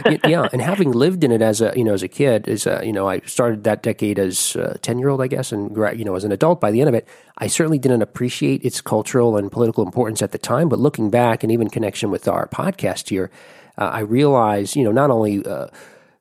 Y- 0.04 0.18
yeah, 0.26 0.48
and 0.52 0.60
having 0.60 0.90
lived 0.90 1.22
in 1.22 1.30
it 1.30 1.40
as 1.40 1.60
a 1.60 1.72
you 1.76 1.84
know 1.84 1.94
as 1.94 2.02
a 2.02 2.08
kid, 2.08 2.48
is 2.48 2.66
uh, 2.66 2.80
you 2.84 2.92
know 2.92 3.08
I 3.08 3.20
started 3.20 3.62
that 3.64 3.82
decade 3.82 4.18
as 4.18 4.56
a 4.56 4.76
ten 4.78 4.98
year 4.98 5.08
old, 5.08 5.22
I 5.22 5.28
guess, 5.28 5.52
and 5.52 5.74
you 5.96 6.04
know 6.04 6.16
as 6.16 6.24
an 6.24 6.32
adult. 6.32 6.60
By 6.60 6.72
the 6.72 6.80
end 6.80 6.88
of 6.88 6.94
it, 6.94 7.06
I 7.38 7.46
certainly 7.46 7.78
didn't 7.78 8.02
appreciate 8.02 8.64
its 8.64 8.80
cultural 8.80 9.36
and 9.36 9.52
political 9.52 9.84
importance 9.86 10.20
at 10.20 10.32
the 10.32 10.38
time. 10.38 10.68
But 10.68 10.80
looking 10.80 11.10
back, 11.10 11.44
and 11.44 11.52
even 11.52 11.70
connection 11.70 12.10
with 12.10 12.26
our 12.26 12.48
podcast 12.48 13.08
here, 13.08 13.30
uh, 13.78 13.84
I 13.84 14.00
realize 14.00 14.74
you 14.74 14.82
know 14.82 14.92
not 14.92 15.10
only. 15.10 15.44
Uh, 15.46 15.68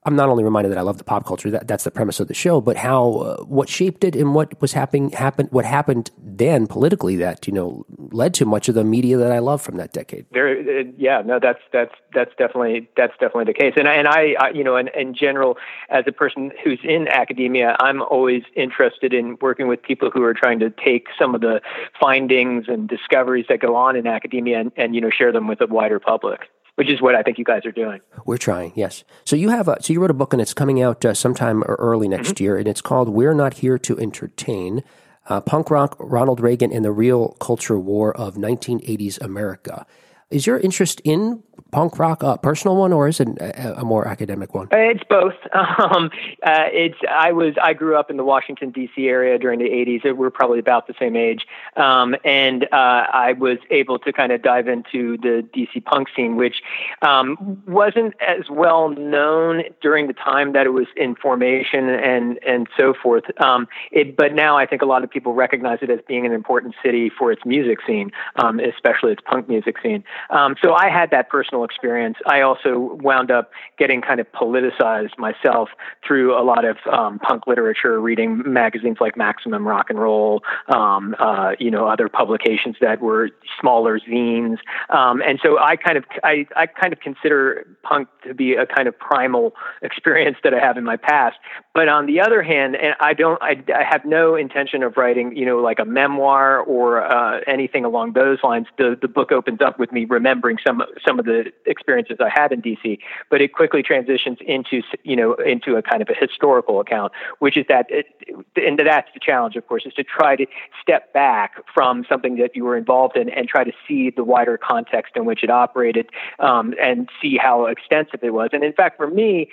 I'm 0.07 0.15
not 0.15 0.29
only 0.29 0.45
reminded 0.45 0.71
that 0.71 0.77
I 0.77 0.83
love 0.83 0.97
the 0.97 1.03
pop 1.03 1.25
culture, 1.25 1.51
that, 1.51 1.67
that's 1.67 1.83
the 1.83 1.91
premise 1.91 2.21
of 2.21 2.29
the 2.29 2.33
show, 2.33 2.61
but 2.61 2.77
how 2.77 3.11
uh, 3.15 3.43
what 3.43 3.67
shaped 3.67 4.05
it 4.05 4.15
and 4.15 4.33
what 4.33 4.59
was 4.61 4.71
happening 4.71 5.09
happened 5.11 5.49
what 5.51 5.65
happened 5.65 6.11
then 6.17 6.65
politically 6.65 7.17
that 7.17 7.45
you 7.45 7.51
know 7.51 7.85
led 8.13 8.33
to 8.35 8.45
much 8.45 8.69
of 8.69 8.75
the 8.75 8.85
media 8.85 9.17
that 9.17 9.33
I 9.33 9.39
love 9.39 9.61
from 9.61 9.75
that 9.75 9.91
decade. 9.91 10.25
Very, 10.31 10.61
uh, 10.61 10.91
yeah, 10.97 11.21
no, 11.25 11.39
that's 11.41 11.59
that's 11.73 11.93
that's 12.13 12.31
definitely 12.37 12.89
that's 12.95 13.11
definitely 13.19 13.51
the 13.51 13.53
case. 13.53 13.73
And 13.75 13.89
I, 13.89 13.93
and 13.95 14.07
I, 14.07 14.35
I 14.39 14.49
you 14.51 14.63
know, 14.63 14.77
in, 14.77 14.87
in 14.97 15.13
general, 15.13 15.57
as 15.89 16.05
a 16.07 16.13
person 16.13 16.53
who's 16.63 16.79
in 16.85 17.09
academia, 17.09 17.75
I'm 17.81 18.01
always 18.01 18.43
interested 18.55 19.13
in 19.13 19.37
working 19.41 19.67
with 19.67 19.83
people 19.83 20.09
who 20.09 20.23
are 20.23 20.33
trying 20.33 20.59
to 20.59 20.69
take 20.69 21.07
some 21.19 21.35
of 21.35 21.41
the 21.41 21.59
findings 21.99 22.69
and 22.69 22.87
discoveries 22.87 23.47
that 23.49 23.59
go 23.59 23.75
on 23.75 23.97
in 23.97 24.07
academia 24.07 24.61
and, 24.61 24.71
and 24.77 24.95
you 24.95 25.01
know 25.01 25.09
share 25.09 25.33
them 25.33 25.49
with 25.49 25.59
a 25.59 25.67
wider 25.67 25.99
public 25.99 26.49
which 26.77 26.89
is 26.89 27.01
what 27.01 27.13
I 27.15 27.21
think 27.23 27.37
you 27.37 27.43
guys 27.43 27.65
are 27.65 27.71
doing. 27.71 27.99
We're 28.25 28.37
trying, 28.37 28.71
yes. 28.75 29.03
So 29.25 29.35
you 29.35 29.49
have 29.49 29.67
a, 29.67 29.81
so 29.81 29.91
you 29.93 29.99
wrote 30.01 30.11
a 30.11 30.15
book 30.15 30.31
and 30.33 30.41
it's 30.41 30.53
coming 30.53 30.81
out 30.81 31.03
uh, 31.03 31.13
sometime 31.13 31.63
early 31.63 32.07
next 32.07 32.35
Mm-hmm. 32.35 32.43
year, 32.43 32.57
and 32.57 32.67
it's 32.67 32.81
called 32.81 33.09
"We're 33.09 33.33
Not 33.33 33.55
Here 33.55 33.77
to 33.77 33.99
Entertain." 33.99 34.83
Uh, 35.29 35.41
Punk 35.41 35.69
rock, 35.69 35.97
Ronald 35.99 36.39
Reagan, 36.39 36.71
and 36.71 36.85
the 36.85 36.91
real 36.91 37.35
culture 37.41 37.77
war 37.77 38.15
of 38.15 38.35
1980s 38.35 39.19
America. 39.21 39.85
Is 40.29 40.45
your 40.45 40.57
interest 40.59 40.99
in 41.05 41.41
punk 41.71 41.99
rock 41.99 42.23
a 42.23 42.37
personal 42.37 42.75
one, 42.75 42.93
or 42.93 43.07
is 43.07 43.19
it 43.19 43.27
a, 43.39 43.79
a 43.79 43.85
more 43.85 44.07
academic 44.07 44.53
one? 44.53 44.67
It's 44.71 45.03
both. 45.09 45.33
Um, 45.77 46.09
uh, 46.43 46.67
it's 46.71 46.97
I 47.09 47.31
was 47.31 47.53
I 47.61 47.73
grew 47.73 47.97
up 47.97 48.09
in 48.09 48.17
the 48.17 48.23
Washington 48.23 48.71
D.C. 48.71 49.07
area 49.07 49.37
during 49.37 49.59
the 49.59 49.69
'80s. 49.69 50.15
We're 50.15 50.29
probably 50.29 50.59
about 50.59 50.87
the 50.87 50.93
same 50.99 51.15
age, 51.15 51.45
um, 51.75 52.15
and 52.25 52.63
uh, 52.65 52.67
I 53.13 53.33
was 53.33 53.57
able 53.69 53.99
to 53.99 54.11
kind 54.11 54.31
of 54.31 54.41
dive 54.41 54.67
into 54.67 55.17
the 55.17 55.47
D.C. 55.53 55.81
punk 55.81 56.07
scene, 56.15 56.35
which 56.35 56.61
um, 57.01 57.61
wasn't 57.67 58.15
as 58.21 58.49
well 58.49 58.89
known 58.89 59.63
during 59.81 60.07
the 60.07 60.13
time 60.13 60.53
that 60.53 60.65
it 60.65 60.71
was 60.71 60.87
in 60.95 61.15
formation 61.15 61.89
and 61.89 62.39
and 62.45 62.67
so 62.77 62.93
forth. 62.93 63.25
Um, 63.39 63.67
it, 63.91 64.17
but 64.17 64.33
now 64.33 64.57
I 64.57 64.65
think 64.65 64.81
a 64.81 64.87
lot 64.87 65.03
of 65.03 65.09
people 65.09 65.33
recognize 65.33 65.79
it 65.81 65.89
as 65.89 65.99
being 66.07 66.25
an 66.25 66.31
important 66.31 66.75
city 66.83 67.09
for 67.09 67.31
its 67.31 67.45
music 67.45 67.79
scene, 67.85 68.11
um, 68.37 68.59
especially 68.59 69.11
its 69.11 69.21
punk 69.25 69.47
music 69.47 69.75
scene. 69.81 70.03
Um, 70.30 70.56
so 70.63 70.73
I 70.73 70.89
had 70.89 71.12
that 71.12 71.30
personal 71.30 71.63
experience. 71.63 72.17
I 72.25 72.41
also 72.41 72.97
wound 73.01 73.32
up 73.32 73.51
getting 73.77 74.01
kind 74.01 74.19
of 74.19 74.27
politicized 74.32 75.17
myself 75.17 75.69
through 76.06 76.39
a 76.39 76.43
lot 76.43 76.65
of 76.65 76.77
um, 76.91 77.19
punk 77.19 77.47
literature, 77.47 77.99
reading 77.99 78.41
magazines 78.45 78.97
like 78.99 79.17
Maximum 79.17 79.67
Rock 79.67 79.89
and 79.89 79.99
Roll, 79.99 80.43
um, 80.73 81.15
uh, 81.19 81.51
you 81.60 81.71
know, 81.71 81.88
other 81.88 82.10
publications 82.10 82.75
that 82.82 83.01
were 83.01 83.30
smaller 83.60 83.99
zines, 83.99 84.58
um, 84.89 85.21
and 85.21 85.39
so 85.43 85.58
I 85.60 85.75
kind 85.75 85.97
of 85.97 86.06
I, 86.23 86.45
I 86.56 86.67
kind 86.67 86.93
of 86.93 86.99
consider 86.99 87.67
punk 87.84 88.08
to 88.25 88.34
be 88.34 88.53
a 88.53 88.65
kind 88.65 88.88
of 88.88 88.97
primal 88.97 89.53
experience 89.82 90.38
that 90.43 90.53
I 90.53 90.60
have 90.60 90.77
in 90.77 90.84
my 90.84 90.97
past. 90.97 91.38
But 91.73 91.88
on 91.89 92.06
the 92.06 92.19
other 92.19 92.41
hand, 92.41 92.75
and 92.75 92.95
I 92.99 93.13
don't, 93.13 93.41
I, 93.41 93.63
I 93.73 93.84
have 93.84 94.03
no 94.06 94.36
intention 94.36 94.84
of 94.84 94.97
writing, 94.97 95.36
you 95.36 95.45
know, 95.45 95.58
like 95.60 95.80
a 95.80 95.86
memoir 95.86 96.60
or 96.62 97.03
uh, 97.03 97.41
anything 97.47 97.86
along 97.86 98.13
those 98.13 98.39
lines. 98.43 98.67
The 98.77 98.97
the 98.99 99.08
book 99.08 99.32
opens 99.32 99.60
up 99.62 99.80
with 99.80 99.91
me 99.91 100.06
remembering 100.09 100.57
some 100.65 100.83
some 101.05 101.19
of 101.19 101.25
the 101.25 101.51
experiences 101.65 102.17
I 102.19 102.29
had 102.29 102.51
in 102.51 102.61
DC, 102.61 102.99
but 103.29 103.41
it 103.41 103.53
quickly 103.53 103.83
transitions 103.83 104.37
into 104.45 104.81
you 105.03 105.15
know 105.15 105.33
into 105.35 105.75
a 105.75 105.81
kind 105.81 106.01
of 106.01 106.09
a 106.09 106.13
historical 106.13 106.79
account, 106.79 107.11
which 107.39 107.57
is 107.57 107.65
that, 107.69 107.85
it, 107.89 108.07
and 108.55 108.79
that's 108.79 109.09
the 109.13 109.19
challenge, 109.19 109.55
of 109.55 109.67
course, 109.67 109.85
is 109.85 109.93
to 109.93 110.03
try 110.03 110.35
to 110.35 110.45
step 110.81 111.13
back 111.13 111.63
from 111.73 112.05
something 112.09 112.37
that 112.37 112.55
you 112.55 112.63
were 112.63 112.77
involved 112.77 113.17
in 113.17 113.29
and 113.29 113.47
try 113.47 113.63
to 113.63 113.71
see 113.87 114.09
the 114.09 114.23
wider 114.23 114.57
context 114.57 115.13
in 115.15 115.25
which 115.25 115.43
it 115.43 115.49
operated 115.49 116.09
um, 116.39 116.73
and 116.81 117.09
see 117.21 117.37
how 117.37 117.65
extensive 117.65 118.23
it 118.23 118.33
was. 118.33 118.49
And 118.53 118.63
in 118.63 118.73
fact, 118.73 118.97
for 118.97 119.09
me, 119.09 119.49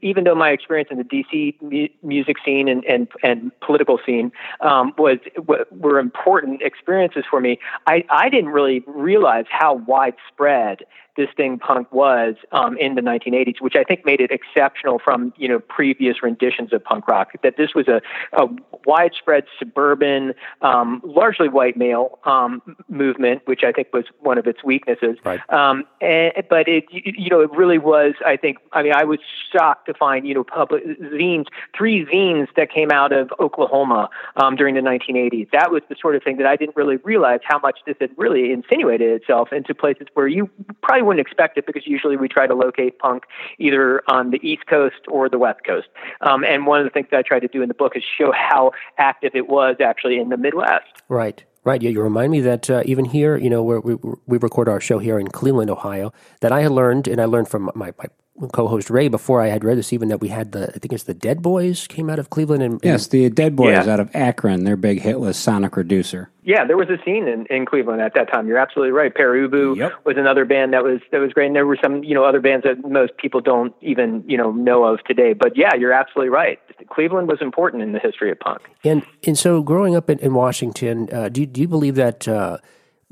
even 0.00 0.24
though 0.24 0.34
my 0.34 0.50
experience 0.50 0.88
in 0.90 0.98
the 0.98 1.04
DC 1.04 1.60
mu- 1.60 1.88
music 2.02 2.36
scene 2.44 2.68
and 2.68 2.84
and, 2.84 3.08
and 3.22 3.52
political 3.60 3.98
scene 4.04 4.32
um, 4.60 4.92
was 4.98 5.18
w- 5.36 5.64
were 5.70 5.98
important 5.98 6.62
experiences 6.62 7.24
for 7.28 7.40
me, 7.40 7.58
I, 7.86 8.04
I 8.10 8.28
didn't 8.28 8.50
really 8.50 8.82
realize 8.86 9.46
how 9.50 9.76
widespread 9.92 10.78
this 11.16 11.28
thing 11.36 11.58
punk 11.58 11.92
was 11.92 12.36
um, 12.52 12.76
in 12.78 12.94
the 12.94 13.02
1980s, 13.02 13.60
which 13.60 13.74
I 13.76 13.84
think 13.84 14.04
made 14.04 14.20
it 14.20 14.30
exceptional 14.30 14.98
from 14.98 15.32
you 15.36 15.48
know 15.48 15.58
previous 15.60 16.22
renditions 16.22 16.72
of 16.72 16.82
punk 16.82 17.06
rock. 17.06 17.32
That 17.42 17.56
this 17.56 17.74
was 17.74 17.88
a, 17.88 18.00
a 18.32 18.46
widespread 18.86 19.44
suburban, 19.58 20.34
um, 20.62 21.02
largely 21.04 21.48
white 21.48 21.76
male 21.76 22.18
um, 22.24 22.62
movement, 22.88 23.42
which 23.44 23.62
I 23.62 23.72
think 23.72 23.88
was 23.92 24.04
one 24.20 24.38
of 24.38 24.46
its 24.46 24.64
weaknesses. 24.64 25.18
Right. 25.24 25.40
Um, 25.50 25.84
and, 26.00 26.32
but 26.48 26.66
it 26.68 26.84
you 26.90 27.28
know 27.28 27.40
it 27.40 27.50
really 27.52 27.78
was. 27.78 28.14
I 28.24 28.36
think 28.36 28.58
I 28.72 28.82
mean 28.82 28.94
I 28.94 29.04
was 29.04 29.18
shocked 29.52 29.86
to 29.86 29.94
find 29.94 30.26
you 30.26 30.34
know 30.34 30.44
public 30.44 30.84
zines, 30.84 31.46
three 31.76 32.06
zines 32.06 32.48
that 32.56 32.70
came 32.70 32.90
out 32.90 33.12
of 33.12 33.30
Oklahoma 33.38 34.08
um, 34.36 34.56
during 34.56 34.74
the 34.74 34.80
1980s. 34.80 35.50
That 35.50 35.70
was 35.70 35.82
the 35.90 35.96
sort 36.00 36.16
of 36.16 36.22
thing 36.22 36.38
that 36.38 36.46
I 36.46 36.56
didn't 36.56 36.76
really 36.76 36.96
realize 36.96 37.40
how 37.44 37.58
much 37.58 37.80
this 37.86 37.96
had 38.00 38.10
really 38.16 38.50
insinuated 38.52 39.10
itself 39.20 39.52
into 39.52 39.74
places 39.74 40.06
where 40.14 40.26
you 40.26 40.48
probably 40.82 41.01
wouldn't 41.02 41.24
expect 41.24 41.58
it 41.58 41.66
because 41.66 41.86
usually 41.86 42.16
we 42.16 42.28
try 42.28 42.46
to 42.46 42.54
locate 42.54 42.98
punk 42.98 43.24
either 43.58 44.02
on 44.08 44.30
the 44.30 44.40
East 44.42 44.66
Coast 44.66 44.96
or 45.08 45.28
the 45.28 45.38
West 45.38 45.60
Coast. 45.64 45.88
Um, 46.20 46.44
and 46.44 46.66
one 46.66 46.80
of 46.80 46.84
the 46.84 46.90
things 46.90 47.08
that 47.10 47.18
I 47.18 47.22
tried 47.22 47.40
to 47.40 47.48
do 47.48 47.62
in 47.62 47.68
the 47.68 47.74
book 47.74 47.92
is 47.96 48.02
show 48.18 48.32
how 48.32 48.72
active 48.98 49.32
it 49.34 49.48
was 49.48 49.76
actually 49.80 50.18
in 50.18 50.28
the 50.28 50.36
Midwest. 50.36 51.02
Right. 51.08 51.44
Right. 51.64 51.80
Yeah. 51.80 51.90
You 51.90 52.02
remind 52.02 52.32
me 52.32 52.40
that 52.40 52.68
uh, 52.68 52.82
even 52.86 53.04
here, 53.04 53.36
you 53.36 53.48
know, 53.48 53.62
where 53.62 53.80
we, 53.80 53.94
we 54.26 54.38
record 54.38 54.68
our 54.68 54.80
show 54.80 54.98
here 54.98 55.18
in 55.18 55.28
Cleveland, 55.28 55.70
Ohio, 55.70 56.12
that 56.40 56.50
I 56.50 56.62
had 56.62 56.72
learned, 56.72 57.06
and 57.06 57.20
I 57.20 57.24
learned 57.26 57.48
from 57.48 57.70
my, 57.76 57.92
my 57.96 58.06
co-host 58.52 58.90
Ray 58.90 59.08
before 59.08 59.40
I 59.42 59.48
had 59.48 59.62
read 59.62 59.78
this, 59.78 59.92
even 59.92 60.08
that 60.08 60.18
we 60.20 60.28
had 60.28 60.52
the, 60.52 60.68
I 60.74 60.78
think 60.78 60.92
it's 60.92 61.04
the 61.04 61.14
Dead 61.14 61.42
Boys 61.42 61.86
came 61.86 62.08
out 62.10 62.18
of 62.18 62.30
Cleveland. 62.30 62.62
And, 62.62 62.72
and- 62.74 62.84
Yes, 62.84 63.06
the 63.08 63.28
Dead 63.30 63.54
Boys 63.54 63.84
Yeah. 63.86 63.92
out 63.92 64.00
of 64.00 64.10
Akron. 64.14 64.64
Their 64.64 64.76
big 64.76 65.00
hit 65.00 65.20
was 65.20 65.36
Sonic 65.36 65.76
Reducer. 65.76 66.30
Yeah, 66.42 66.64
there 66.64 66.76
was 66.76 66.88
a 66.88 66.96
scene 67.04 67.28
in, 67.28 67.46
in 67.46 67.66
Cleveland 67.66 68.00
at 68.02 68.14
that 68.14 68.32
time. 68.32 68.48
You're 68.48 68.58
absolutely 68.58 68.90
right. 68.92 69.14
Pere 69.14 69.34
Ubu 69.48 69.76
Yep. 69.76 69.92
was 70.04 70.16
another 70.16 70.44
band 70.44 70.72
that 70.72 70.82
was 70.82 71.00
that 71.12 71.18
was 71.20 71.32
great, 71.32 71.46
and 71.46 71.54
there 71.54 71.66
were 71.66 71.78
some 71.80 72.02
you 72.02 72.14
know 72.14 72.24
other 72.24 72.40
bands 72.40 72.64
that 72.64 72.84
most 72.90 73.16
people 73.16 73.40
don't 73.40 73.72
even 73.80 74.24
you 74.26 74.36
know 74.36 74.50
know 74.50 74.82
of 74.84 75.04
today. 75.04 75.34
But 75.34 75.56
yeah, 75.56 75.74
you're 75.76 75.92
absolutely 75.92 76.30
right. 76.30 76.58
Cleveland 76.90 77.28
was 77.28 77.40
important 77.40 77.84
in 77.84 77.92
the 77.92 78.00
history 78.00 78.32
of 78.32 78.40
punk. 78.40 78.62
And 78.82 79.04
and 79.24 79.38
so, 79.38 79.62
growing 79.62 79.94
up 79.94 80.10
in, 80.10 80.18
in 80.18 80.34
Washington, 80.34 81.08
uh, 81.12 81.28
do 81.28 81.42
you, 81.42 81.46
do 81.46 81.60
you 81.60 81.68
believe 81.68 81.94
that 81.94 82.26
uh, 82.26 82.58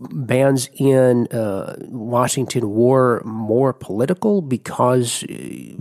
bands 0.01 0.69
in 0.75 1.27
uh, 1.29 1.77
Washington 1.89 2.71
were 2.71 3.23
more 3.25 3.73
political 3.73 4.41
because 4.41 5.25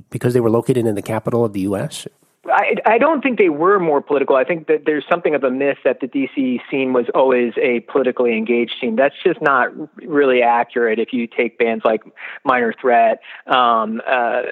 because 0.10 0.34
they 0.34 0.40
were 0.42 0.50
located 0.50 0.86
in 0.86 0.96
the 0.96 1.02
capital 1.02 1.46
of 1.46 1.54
the 1.54 1.62
U.S.? 1.62 2.08
I, 2.52 2.76
I 2.86 2.98
don't 2.98 3.22
think 3.22 3.38
they 3.38 3.50
were 3.50 3.80
more 3.80 4.02
political. 4.02 4.36
I 4.36 4.44
think 4.44 4.68
that 4.68 4.86
there's 4.86 5.06
something 5.10 5.36
of 5.36 5.44
a 5.44 5.52
myth 5.52 5.78
that 5.84 6.00
the 6.00 6.08
DC 6.08 6.60
scene 6.70 6.94
was 6.94 7.06
always 7.14 7.54
a 7.62 7.82
politically 7.82 8.38
engaged 8.38 8.74
scene. 8.80 8.96
That's 8.96 9.16
just 9.24 9.42
not 9.42 9.72
really 10.06 10.42
accurate. 10.42 11.00
If 11.00 11.14
you 11.14 11.28
take 11.28 11.58
bands 11.58 11.86
like 11.86 12.04
Minor 12.44 12.74
Threat, 12.74 13.22
um, 13.48 14.02
uh, 14.08 14.44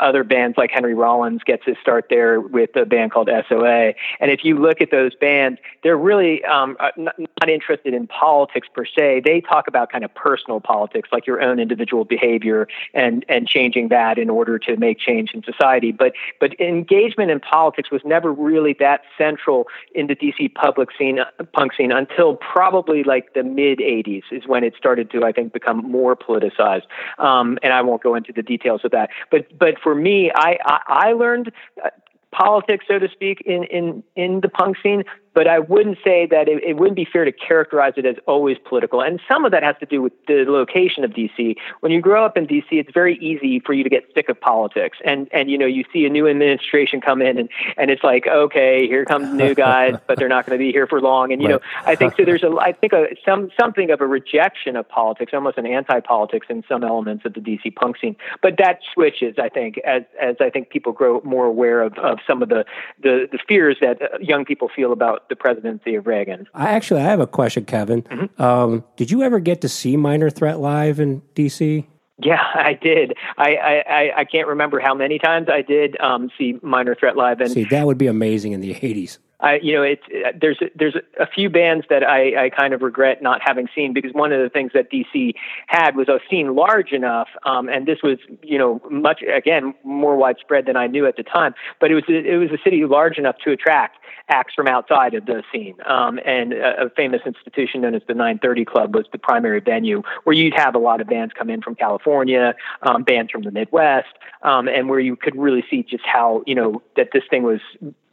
other 0.00 0.24
bands 0.24 0.56
like 0.56 0.70
Henry 0.70 0.94
Rollins 0.94 1.42
gets 1.44 1.64
his 1.64 1.76
start 1.80 2.06
there 2.10 2.40
with 2.40 2.74
a 2.76 2.84
band 2.84 3.12
called 3.12 3.28
SOA, 3.48 3.94
and 4.20 4.30
if 4.30 4.44
you 4.44 4.58
look 4.58 4.80
at 4.80 4.90
those 4.90 5.14
bands, 5.14 5.60
they're 5.82 5.96
really 5.98 6.44
um, 6.44 6.76
uh, 6.80 6.90
not, 6.96 7.18
not 7.18 7.48
interested 7.48 7.94
in 7.94 8.06
politics 8.06 8.68
per 8.72 8.84
se. 8.84 9.22
They 9.24 9.40
talk 9.40 9.68
about 9.68 9.90
kind 9.90 10.04
of 10.04 10.14
personal 10.14 10.60
politics, 10.60 11.10
like 11.12 11.26
your 11.26 11.42
own 11.42 11.58
individual 11.58 12.04
behavior 12.04 12.68
and 12.92 13.24
and 13.28 13.46
changing 13.46 13.88
that 13.88 14.18
in 14.18 14.30
order 14.30 14.58
to 14.60 14.76
make 14.76 14.98
change 14.98 15.34
in 15.34 15.42
society. 15.42 15.92
But 15.92 16.12
but 16.40 16.58
engagement 16.60 17.30
politics 17.40 17.90
was 17.90 18.02
never 18.04 18.32
really 18.32 18.74
that 18.80 19.02
central 19.16 19.66
in 19.94 20.06
the 20.06 20.16
DC 20.16 20.54
public 20.54 20.88
scene, 20.96 21.18
punk 21.52 21.74
scene, 21.74 21.92
until 21.92 22.36
probably 22.36 23.02
like 23.04 23.34
the 23.34 23.42
mid 23.42 23.78
'80s 23.78 24.24
is 24.30 24.46
when 24.46 24.64
it 24.64 24.74
started 24.76 25.10
to, 25.12 25.24
I 25.24 25.32
think, 25.32 25.52
become 25.52 25.78
more 25.78 26.16
politicized. 26.16 26.86
Um, 27.18 27.58
and 27.62 27.72
I 27.72 27.82
won't 27.82 28.02
go 28.02 28.14
into 28.14 28.32
the 28.32 28.42
details 28.42 28.82
of 28.84 28.90
that. 28.92 29.10
But 29.30 29.56
but 29.58 29.74
for 29.82 29.94
me, 29.94 30.30
I 30.34 30.58
I, 30.64 30.80
I 30.86 31.12
learned. 31.12 31.52
Uh, 31.84 31.90
politics, 32.32 32.84
so 32.88 32.98
to 32.98 33.08
speak, 33.08 33.40
in, 33.46 33.62
in, 33.62 34.02
in 34.16 34.40
the 34.40 34.48
punk 34.48 34.76
scene, 34.82 35.04
but 35.34 35.48
I 35.48 35.58
wouldn't 35.58 35.98
say 36.04 36.26
that 36.26 36.48
it, 36.48 36.62
it 36.62 36.76
wouldn't 36.76 36.96
be 36.96 37.04
fair 37.04 37.24
to 37.24 37.32
characterize 37.32 37.94
it 37.96 38.06
as 38.06 38.16
always 38.26 38.56
political. 38.64 39.00
And 39.00 39.20
some 39.28 39.44
of 39.44 39.50
that 39.52 39.62
has 39.62 39.76
to 39.80 39.86
do 39.86 40.00
with 40.00 40.12
the 40.26 40.44
location 40.46 41.04
of 41.04 41.10
DC. 41.10 41.56
When 41.80 41.92
you 41.92 42.00
grow 42.00 42.24
up 42.24 42.36
in 42.36 42.46
DC, 42.46 42.66
it's 42.70 42.92
very 42.92 43.18
easy 43.18 43.60
for 43.60 43.72
you 43.72 43.82
to 43.82 43.90
get 43.90 44.04
sick 44.14 44.28
of 44.28 44.40
politics. 44.40 44.98
And, 45.04 45.28
and 45.32 45.50
you 45.50 45.58
know, 45.58 45.66
you 45.66 45.84
see 45.92 46.06
a 46.06 46.08
new 46.08 46.28
administration 46.28 47.00
come 47.00 47.20
in 47.20 47.36
and, 47.38 47.48
and 47.76 47.90
it's 47.90 48.04
like, 48.04 48.26
okay, 48.26 48.86
here 48.86 49.04
comes 49.04 49.32
new 49.32 49.54
guys, 49.54 49.96
but 50.06 50.18
they're 50.18 50.28
not 50.28 50.46
going 50.46 50.58
to 50.58 50.62
be 50.64 50.70
here 50.70 50.86
for 50.86 51.00
long. 51.00 51.32
And, 51.32 51.42
you 51.42 51.48
know, 51.48 51.60
I 51.84 51.96
think 51.96 52.16
so 52.16 52.24
there's 52.24 52.44
a, 52.44 52.56
I 52.60 52.72
think 52.72 52.92
a, 52.92 53.08
some, 53.24 53.50
something 53.58 53.90
of 53.90 54.00
a 54.00 54.06
rejection 54.06 54.76
of 54.76 54.88
politics, 54.88 55.32
almost 55.34 55.58
an 55.58 55.66
anti-politics 55.66 56.46
in 56.48 56.62
some 56.68 56.84
elements 56.84 57.24
of 57.24 57.34
the 57.34 57.40
DC 57.40 57.74
punk 57.74 57.98
scene. 57.98 58.16
But 58.40 58.56
that 58.58 58.78
switches, 58.92 59.34
I 59.38 59.48
think, 59.48 59.78
as, 59.78 60.02
as 60.20 60.36
I 60.40 60.50
think 60.50 60.70
people 60.70 60.92
grow 60.92 61.20
more 61.24 61.46
aware 61.46 61.82
of, 61.82 61.98
of 61.98 62.18
some 62.26 62.42
of 62.42 62.48
the, 62.48 62.64
the, 63.02 63.28
the 63.30 63.38
fears 63.48 63.78
that 63.80 64.00
uh, 64.00 64.18
young 64.20 64.44
people 64.44 64.70
feel 64.74 64.92
about 64.92 65.23
the 65.28 65.36
presidency 65.36 65.94
of 65.94 66.06
Reagan. 66.06 66.46
I 66.54 66.70
actually 66.72 67.00
I 67.00 67.04
have 67.04 67.20
a 67.20 67.26
question, 67.26 67.64
Kevin. 67.64 68.02
Mm-hmm. 68.02 68.42
Um, 68.42 68.84
did 68.96 69.10
you 69.10 69.22
ever 69.22 69.40
get 69.40 69.60
to 69.62 69.68
see 69.68 69.96
Minor 69.96 70.30
Threat 70.30 70.60
live 70.60 71.00
in 71.00 71.22
DC? 71.34 71.86
Yeah, 72.22 72.42
I 72.54 72.78
did. 72.80 73.14
I, 73.36 73.54
I, 73.56 74.20
I- 74.20 74.24
can't 74.24 74.48
remember 74.48 74.80
how 74.80 74.94
many 74.94 75.18
times 75.18 75.48
I 75.52 75.62
did 75.62 76.00
um, 76.00 76.30
see 76.38 76.58
Minor 76.62 76.94
Threat 76.94 77.16
live, 77.16 77.40
and 77.40 77.50
See, 77.50 77.64
that 77.64 77.86
would 77.86 77.98
be 77.98 78.06
amazing 78.06 78.52
in 78.52 78.60
the 78.60 78.74
80s. 78.74 79.18
I, 79.40 79.58
you 79.62 79.74
know, 79.74 79.82
it's 79.82 80.02
uh, 80.08 80.30
there's 80.40 80.58
there's 80.74 80.96
a 81.20 81.26
few 81.26 81.50
bands 81.50 81.84
that 81.90 82.02
I, 82.02 82.46
I 82.46 82.50
kind 82.50 82.72
of 82.72 82.80
regret 82.80 83.20
not 83.20 83.40
having 83.44 83.66
seen 83.74 83.92
because 83.92 84.12
one 84.14 84.32
of 84.32 84.40
the 84.42 84.48
things 84.48 84.72
that 84.72 84.90
DC 84.90 85.34
had 85.66 85.96
was 85.96 86.08
a 86.08 86.18
scene 86.30 86.54
large 86.54 86.92
enough, 86.92 87.28
um, 87.44 87.68
and 87.68 87.84
this 87.84 87.98
was 88.02 88.18
you 88.42 88.58
know 88.58 88.80
much 88.90 89.22
again 89.22 89.74
more 89.84 90.16
widespread 90.16 90.64
than 90.66 90.76
I 90.76 90.86
knew 90.86 91.06
at 91.06 91.16
the 91.16 91.24
time. 91.24 91.54
But 91.78 91.90
it 91.90 91.94
was 91.94 92.04
it 92.08 92.38
was 92.38 92.50
a 92.58 92.62
city 92.64 92.84
large 92.86 93.18
enough 93.18 93.36
to 93.44 93.50
attract 93.50 93.98
acts 94.28 94.54
from 94.54 94.66
outside 94.66 95.14
of 95.14 95.26
the 95.26 95.42
scene, 95.52 95.76
um, 95.86 96.18
and 96.24 96.52
a, 96.52 96.86
a 96.86 96.90
famous 96.90 97.20
institution 97.26 97.80
known 97.82 97.94
as 97.94 98.02
the 98.06 98.14
930 98.14 98.64
Club 98.64 98.94
was 98.94 99.06
the 99.12 99.18
primary 99.18 99.60
venue 99.60 100.02
where 100.24 100.34
you'd 100.34 100.54
have 100.54 100.74
a 100.74 100.78
lot 100.78 101.00
of 101.00 101.06
bands 101.06 101.32
come 101.36 101.50
in 101.50 101.60
from 101.60 101.74
California, 101.74 102.54
um, 102.82 103.02
bands 103.02 103.30
from 103.30 103.42
the 103.42 103.50
Midwest, 103.50 104.08
um, 104.42 104.68
and 104.68 104.88
where 104.88 105.00
you 105.00 105.16
could 105.16 105.36
really 105.36 105.64
see 105.70 105.82
just 105.82 106.04
how 106.04 106.42
you 106.46 106.54
know 106.54 106.82
that 106.96 107.08
this 107.12 107.24
thing 107.28 107.42
was 107.42 107.60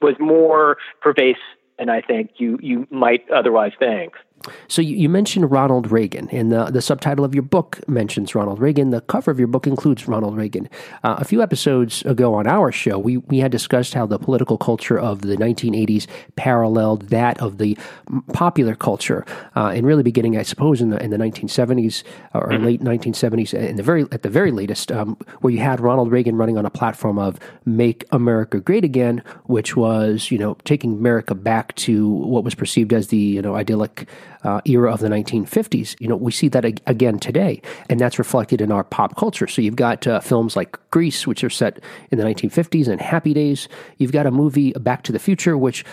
was 0.02 0.16
more 0.20 0.78
pervasive 1.02 1.42
than 1.82 1.90
I 1.90 2.02
think 2.02 2.32
you 2.38 2.60
you 2.62 2.88
might 2.92 3.30
otherwise 3.32 3.72
think. 3.80 4.14
So 4.68 4.82
you, 4.82 4.96
you 4.96 5.10
mentioned 5.10 5.52
Ronald 5.52 5.92
Reagan, 5.92 6.30
and 6.30 6.52
the, 6.52 6.66
the 6.66 6.82
subtitle 6.82 7.26
of 7.26 7.34
your 7.34 7.44
book 7.44 7.80
mentions 7.88 8.34
Ronald 8.36 8.60
Reagan. 8.60 8.92
The 8.92 9.02
cover 9.02 9.32
of 9.32 9.40
your 9.40 9.48
book 9.48 9.68
includes 9.68 10.08
Ronald 10.08 10.38
Reagan. 10.38 10.70
Uh, 11.04 11.16
a 11.20 11.26
few 11.26 11.42
episodes 11.42 12.02
ago 12.04 12.34
on 12.34 12.48
our 12.48 12.72
show, 12.72 12.98
we, 12.98 13.18
we 13.18 13.40
had 13.40 13.52
discussed 13.52 13.94
how 13.94 14.06
the 14.06 14.20
political 14.20 14.58
culture 14.58 15.00
of 15.00 15.22
the 15.22 15.36
1980s 15.36 16.08
paralleled 16.36 17.10
that 17.10 17.40
of 17.42 17.58
the 17.58 17.78
popular 18.34 18.76
culture, 18.76 19.26
uh, 19.56 19.68
and 19.68 19.86
really 19.86 20.04
beginning, 20.04 20.38
I 20.38 20.44
suppose, 20.44 20.82
in 20.82 20.90
the 20.90 21.02
in 21.02 21.10
the 21.10 21.18
1970s 21.18 22.04
or 22.34 22.58
late 22.58 22.82
1970s, 22.82 23.54
in 23.54 23.76
the 23.76 23.84
very 23.84 24.06
at 24.12 24.24
the 24.24 24.30
very 24.30 24.52
latest, 24.52 24.92
um, 24.92 25.18
where 25.42 25.52
you 25.52 25.60
had 25.60 25.80
Ronald 25.80 26.12
Reagan 26.12 26.36
running 26.36 26.58
on 26.58 26.66
a 26.66 26.70
platform 26.70 27.18
of 27.18 27.40
"Make 27.66 28.06
America 28.12 28.60
Great 28.60 28.84
Again," 28.84 29.24
which 29.46 29.76
was 29.76 30.32
you 30.32 30.38
know 30.38 30.56
taking 30.64 30.94
America 30.94 31.36
back 31.36 31.76
to 31.76 32.08
what 32.08 32.44
was 32.44 32.56
perceived 32.56 32.94
as 32.94 33.08
the 33.08 33.18
you 33.18 33.42
know 33.42 33.56
idyllic 33.56 34.08
uh, 34.44 34.62
era 34.66 34.92
of 34.92 35.00
the 35.00 35.08
1950s. 35.08 35.96
You 36.00 36.08
know, 36.08 36.16
we 36.16 36.32
see 36.32 36.48
that 36.50 36.66
ag- 36.66 36.82
again 36.88 37.20
today, 37.20 37.62
and 37.90 38.00
that's 38.00 38.20
reflected 38.20 38.62
in 38.62 38.72
our 38.72 38.84
pop 38.84 39.16
culture. 39.16 39.48
So 39.48 39.62
you've 39.62 39.76
got 39.76 40.08
uh, 40.08 40.20
films 40.20 40.56
like 40.56 40.78
Grease, 40.92 41.28
which 41.28 41.44
are 41.44 41.50
set 41.50 41.80
in 42.12 42.18
the 42.18 42.24
1950s, 42.24 42.88
and 42.88 43.02
Happy 43.02 43.34
Days. 43.34 43.68
You've 43.98 44.12
got 44.12 44.26
a 44.26 44.32
movie, 44.32 44.72
Back 44.74 45.04
to 45.04 45.12
the 45.12 45.20
Future, 45.20 45.58
which 45.58 45.86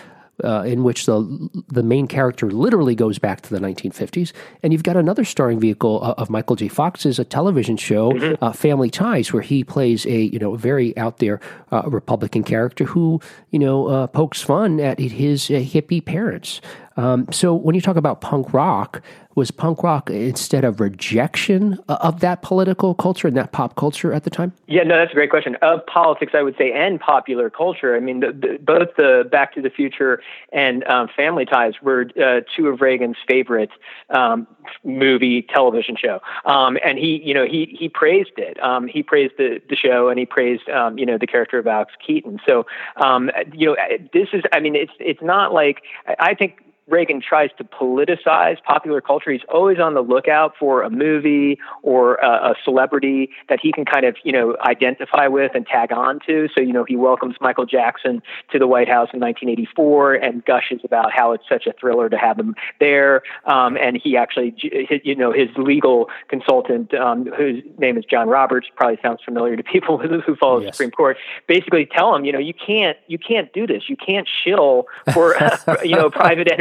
uh, 0.43 0.63
in 0.63 0.83
which 0.83 1.05
the 1.05 1.49
the 1.67 1.83
main 1.83 2.07
character 2.07 2.49
literally 2.49 2.95
goes 2.95 3.19
back 3.19 3.41
to 3.41 3.49
the 3.49 3.59
1950s, 3.59 4.31
and 4.63 4.73
you've 4.73 4.83
got 4.83 4.97
another 4.97 5.23
starring 5.23 5.59
vehicle 5.59 5.99
uh, 6.03 6.13
of 6.17 6.29
Michael 6.29 6.55
J. 6.55 6.67
Fox's 6.67 7.19
a 7.19 7.25
television 7.25 7.77
show, 7.77 8.17
uh, 8.41 8.51
Family 8.51 8.89
Ties, 8.89 9.31
where 9.33 9.41
he 9.41 9.63
plays 9.63 10.05
a 10.05 10.21
you 10.21 10.39
know 10.39 10.55
very 10.55 10.95
out 10.97 11.17
there 11.17 11.39
uh, 11.71 11.83
Republican 11.85 12.43
character 12.43 12.85
who 12.85 13.21
you 13.51 13.59
know 13.59 13.87
uh, 13.87 14.07
pokes 14.07 14.41
fun 14.41 14.79
at 14.79 14.99
his 14.99 15.49
uh, 15.49 15.53
hippie 15.53 16.03
parents. 16.03 16.61
Um, 16.97 17.27
so 17.31 17.53
when 17.53 17.75
you 17.75 17.81
talk 17.81 17.95
about 17.95 18.19
punk 18.19 18.53
rock, 18.53 19.01
was 19.39 19.51
punk 19.51 19.83
rock 19.83 20.09
instead 20.09 20.63
of 20.65 20.79
rejection 20.79 21.79
uh, 21.87 21.97
of 22.01 22.19
that 22.19 22.41
political 22.41 22.93
culture 22.93 23.27
and 23.27 23.37
that 23.37 23.51
pop 23.51 23.75
culture 23.75 24.13
at 24.13 24.25
the 24.25 24.29
time? 24.29 24.53
Yeah, 24.67 24.83
no, 24.83 24.97
that's 24.97 25.11
a 25.11 25.15
great 25.15 25.29
question. 25.29 25.55
Of 25.61 25.85
politics, 25.85 26.33
I 26.35 26.43
would 26.43 26.57
say, 26.57 26.71
and 26.73 26.99
popular 26.99 27.49
culture. 27.49 27.95
I 27.95 28.01
mean, 28.01 28.19
the, 28.19 28.33
the, 28.33 28.59
both 28.61 28.89
the 28.97 29.27
Back 29.31 29.53
to 29.55 29.61
the 29.61 29.69
Future 29.69 30.21
and 30.51 30.83
um, 30.87 31.07
Family 31.15 31.45
Ties 31.45 31.73
were 31.81 32.07
uh, 32.21 32.41
two 32.55 32.67
of 32.67 32.81
Reagan's 32.81 33.17
favorite 33.27 33.71
um, 34.09 34.45
movie 34.83 35.41
television 35.41 35.95
show, 35.95 36.19
um, 36.45 36.77
and 36.83 36.99
he, 36.99 37.21
you 37.23 37.33
know, 37.33 37.45
he 37.45 37.75
he 37.79 37.87
praised 37.89 38.37
it. 38.37 38.61
Um, 38.61 38.87
he 38.87 39.01
praised 39.01 39.33
the 39.37 39.61
the 39.69 39.75
show, 39.75 40.09
and 40.09 40.19
he 40.19 40.25
praised, 40.25 40.67
um, 40.69 40.97
you 40.99 41.05
know, 41.05 41.17
the 41.17 41.27
character 41.27 41.57
of 41.57 41.65
Alex 41.65 41.93
Keaton. 42.05 42.39
So, 42.45 42.65
um, 42.97 43.31
you 43.53 43.67
know, 43.67 43.77
this 44.13 44.27
is, 44.33 44.43
I 44.51 44.59
mean, 44.59 44.75
it's 44.75 44.93
it's 44.99 45.21
not 45.21 45.53
like 45.53 45.81
I 46.07 46.29
I 46.29 46.35
think 46.35 46.61
Reagan 46.89 47.21
tries 47.21 47.49
to 47.57 47.63
politicize 47.63 48.61
popular 48.63 49.01
culture. 49.01 49.31
He's 49.31 49.41
always 49.49 49.79
on 49.79 49.93
the 49.93 50.01
lookout 50.01 50.53
for 50.59 50.81
a 50.81 50.89
movie 50.89 51.59
or 51.83 52.15
a, 52.15 52.51
a 52.51 52.55
celebrity 52.63 53.29
that 53.47 53.59
he 53.61 53.71
can 53.71 53.85
kind 53.85 54.05
of, 54.05 54.15
you 54.23 54.31
know, 54.31 54.57
identify 54.65 55.27
with 55.27 55.51
and 55.53 55.65
tag 55.65 55.91
on 55.91 56.19
to. 56.27 56.47
So, 56.55 56.61
you 56.61 56.73
know, 56.73 56.83
he 56.83 56.95
welcomes 56.95 57.35
Michael 57.39 57.65
Jackson 57.65 58.21
to 58.51 58.59
the 58.59 58.67
White 58.67 58.87
House 58.87 59.09
in 59.13 59.19
1984 59.19 60.15
and 60.15 60.43
gushes 60.45 60.81
about 60.83 61.11
how 61.11 61.33
it's 61.33 61.43
such 61.47 61.67
a 61.67 61.73
thriller 61.73 62.09
to 62.09 62.17
have 62.17 62.39
him 62.39 62.55
there. 62.79 63.21
Um, 63.45 63.77
and 63.77 63.99
he 64.01 64.17
actually, 64.17 64.55
you 65.03 65.15
know, 65.15 65.31
his 65.31 65.49
legal 65.57 66.09
consultant, 66.27 66.93
um, 66.93 67.25
whose 67.25 67.63
name 67.77 67.97
is 67.97 68.05
John 68.05 68.27
Roberts, 68.27 68.67
probably 68.75 68.97
sounds 69.01 69.19
familiar 69.23 69.55
to 69.55 69.63
people 69.63 69.97
who, 69.97 70.35
follow 70.35 70.61
the 70.61 70.71
Supreme 70.71 70.91
Court, 70.91 71.17
basically 71.47 71.85
tell 71.85 72.15
him, 72.15 72.25
you 72.25 72.31
know, 72.31 72.39
you 72.39 72.53
can't, 72.53 72.97
you 73.07 73.17
can't 73.17 73.51
do 73.53 73.67
this. 73.67 73.83
You 73.89 73.95
can't 73.95 74.27
shill 74.43 74.87
for, 75.13 75.35
you 75.83 75.95
know, 75.95 76.09
private 76.09 76.51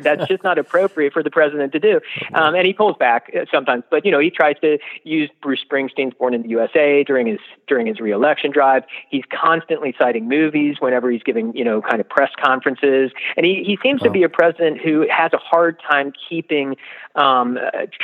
That's 0.00 0.26
just 0.26 0.42
not 0.42 0.58
appropriate 0.58 1.12
for 1.12 1.22
the 1.22 1.30
president 1.30 1.72
to 1.72 1.80
do. 1.80 2.00
Um, 2.34 2.54
and 2.54 2.66
he 2.66 2.72
pulls 2.72 2.96
back 2.96 3.30
uh, 3.34 3.44
sometimes, 3.52 3.84
but 3.90 4.04
you 4.04 4.10
know, 4.10 4.18
he 4.18 4.30
tries 4.30 4.56
to 4.60 4.78
use 5.04 5.30
Bruce 5.42 5.64
Springsteen's 5.68 6.14
"Born 6.14 6.34
in 6.34 6.42
the 6.42 6.48
USA" 6.50 7.04
during 7.04 7.26
his 7.26 7.40
during 7.66 7.86
his 7.86 8.00
reelection 8.00 8.50
drive. 8.50 8.84
He's 9.10 9.24
constantly 9.30 9.94
citing 9.98 10.28
movies 10.28 10.76
whenever 10.80 11.10
he's 11.10 11.22
giving, 11.22 11.56
you 11.56 11.64
know, 11.64 11.80
kind 11.80 12.00
of 12.00 12.08
press 12.08 12.30
conferences, 12.42 13.12
and 13.36 13.44
he 13.46 13.62
he 13.64 13.78
seems 13.82 14.02
to 14.02 14.10
be 14.10 14.22
a 14.22 14.28
president 14.28 14.80
who 14.80 15.06
has 15.10 15.32
a 15.32 15.38
hard 15.38 15.80
time 15.80 16.12
keeping 16.28 16.76
um, 17.14 17.58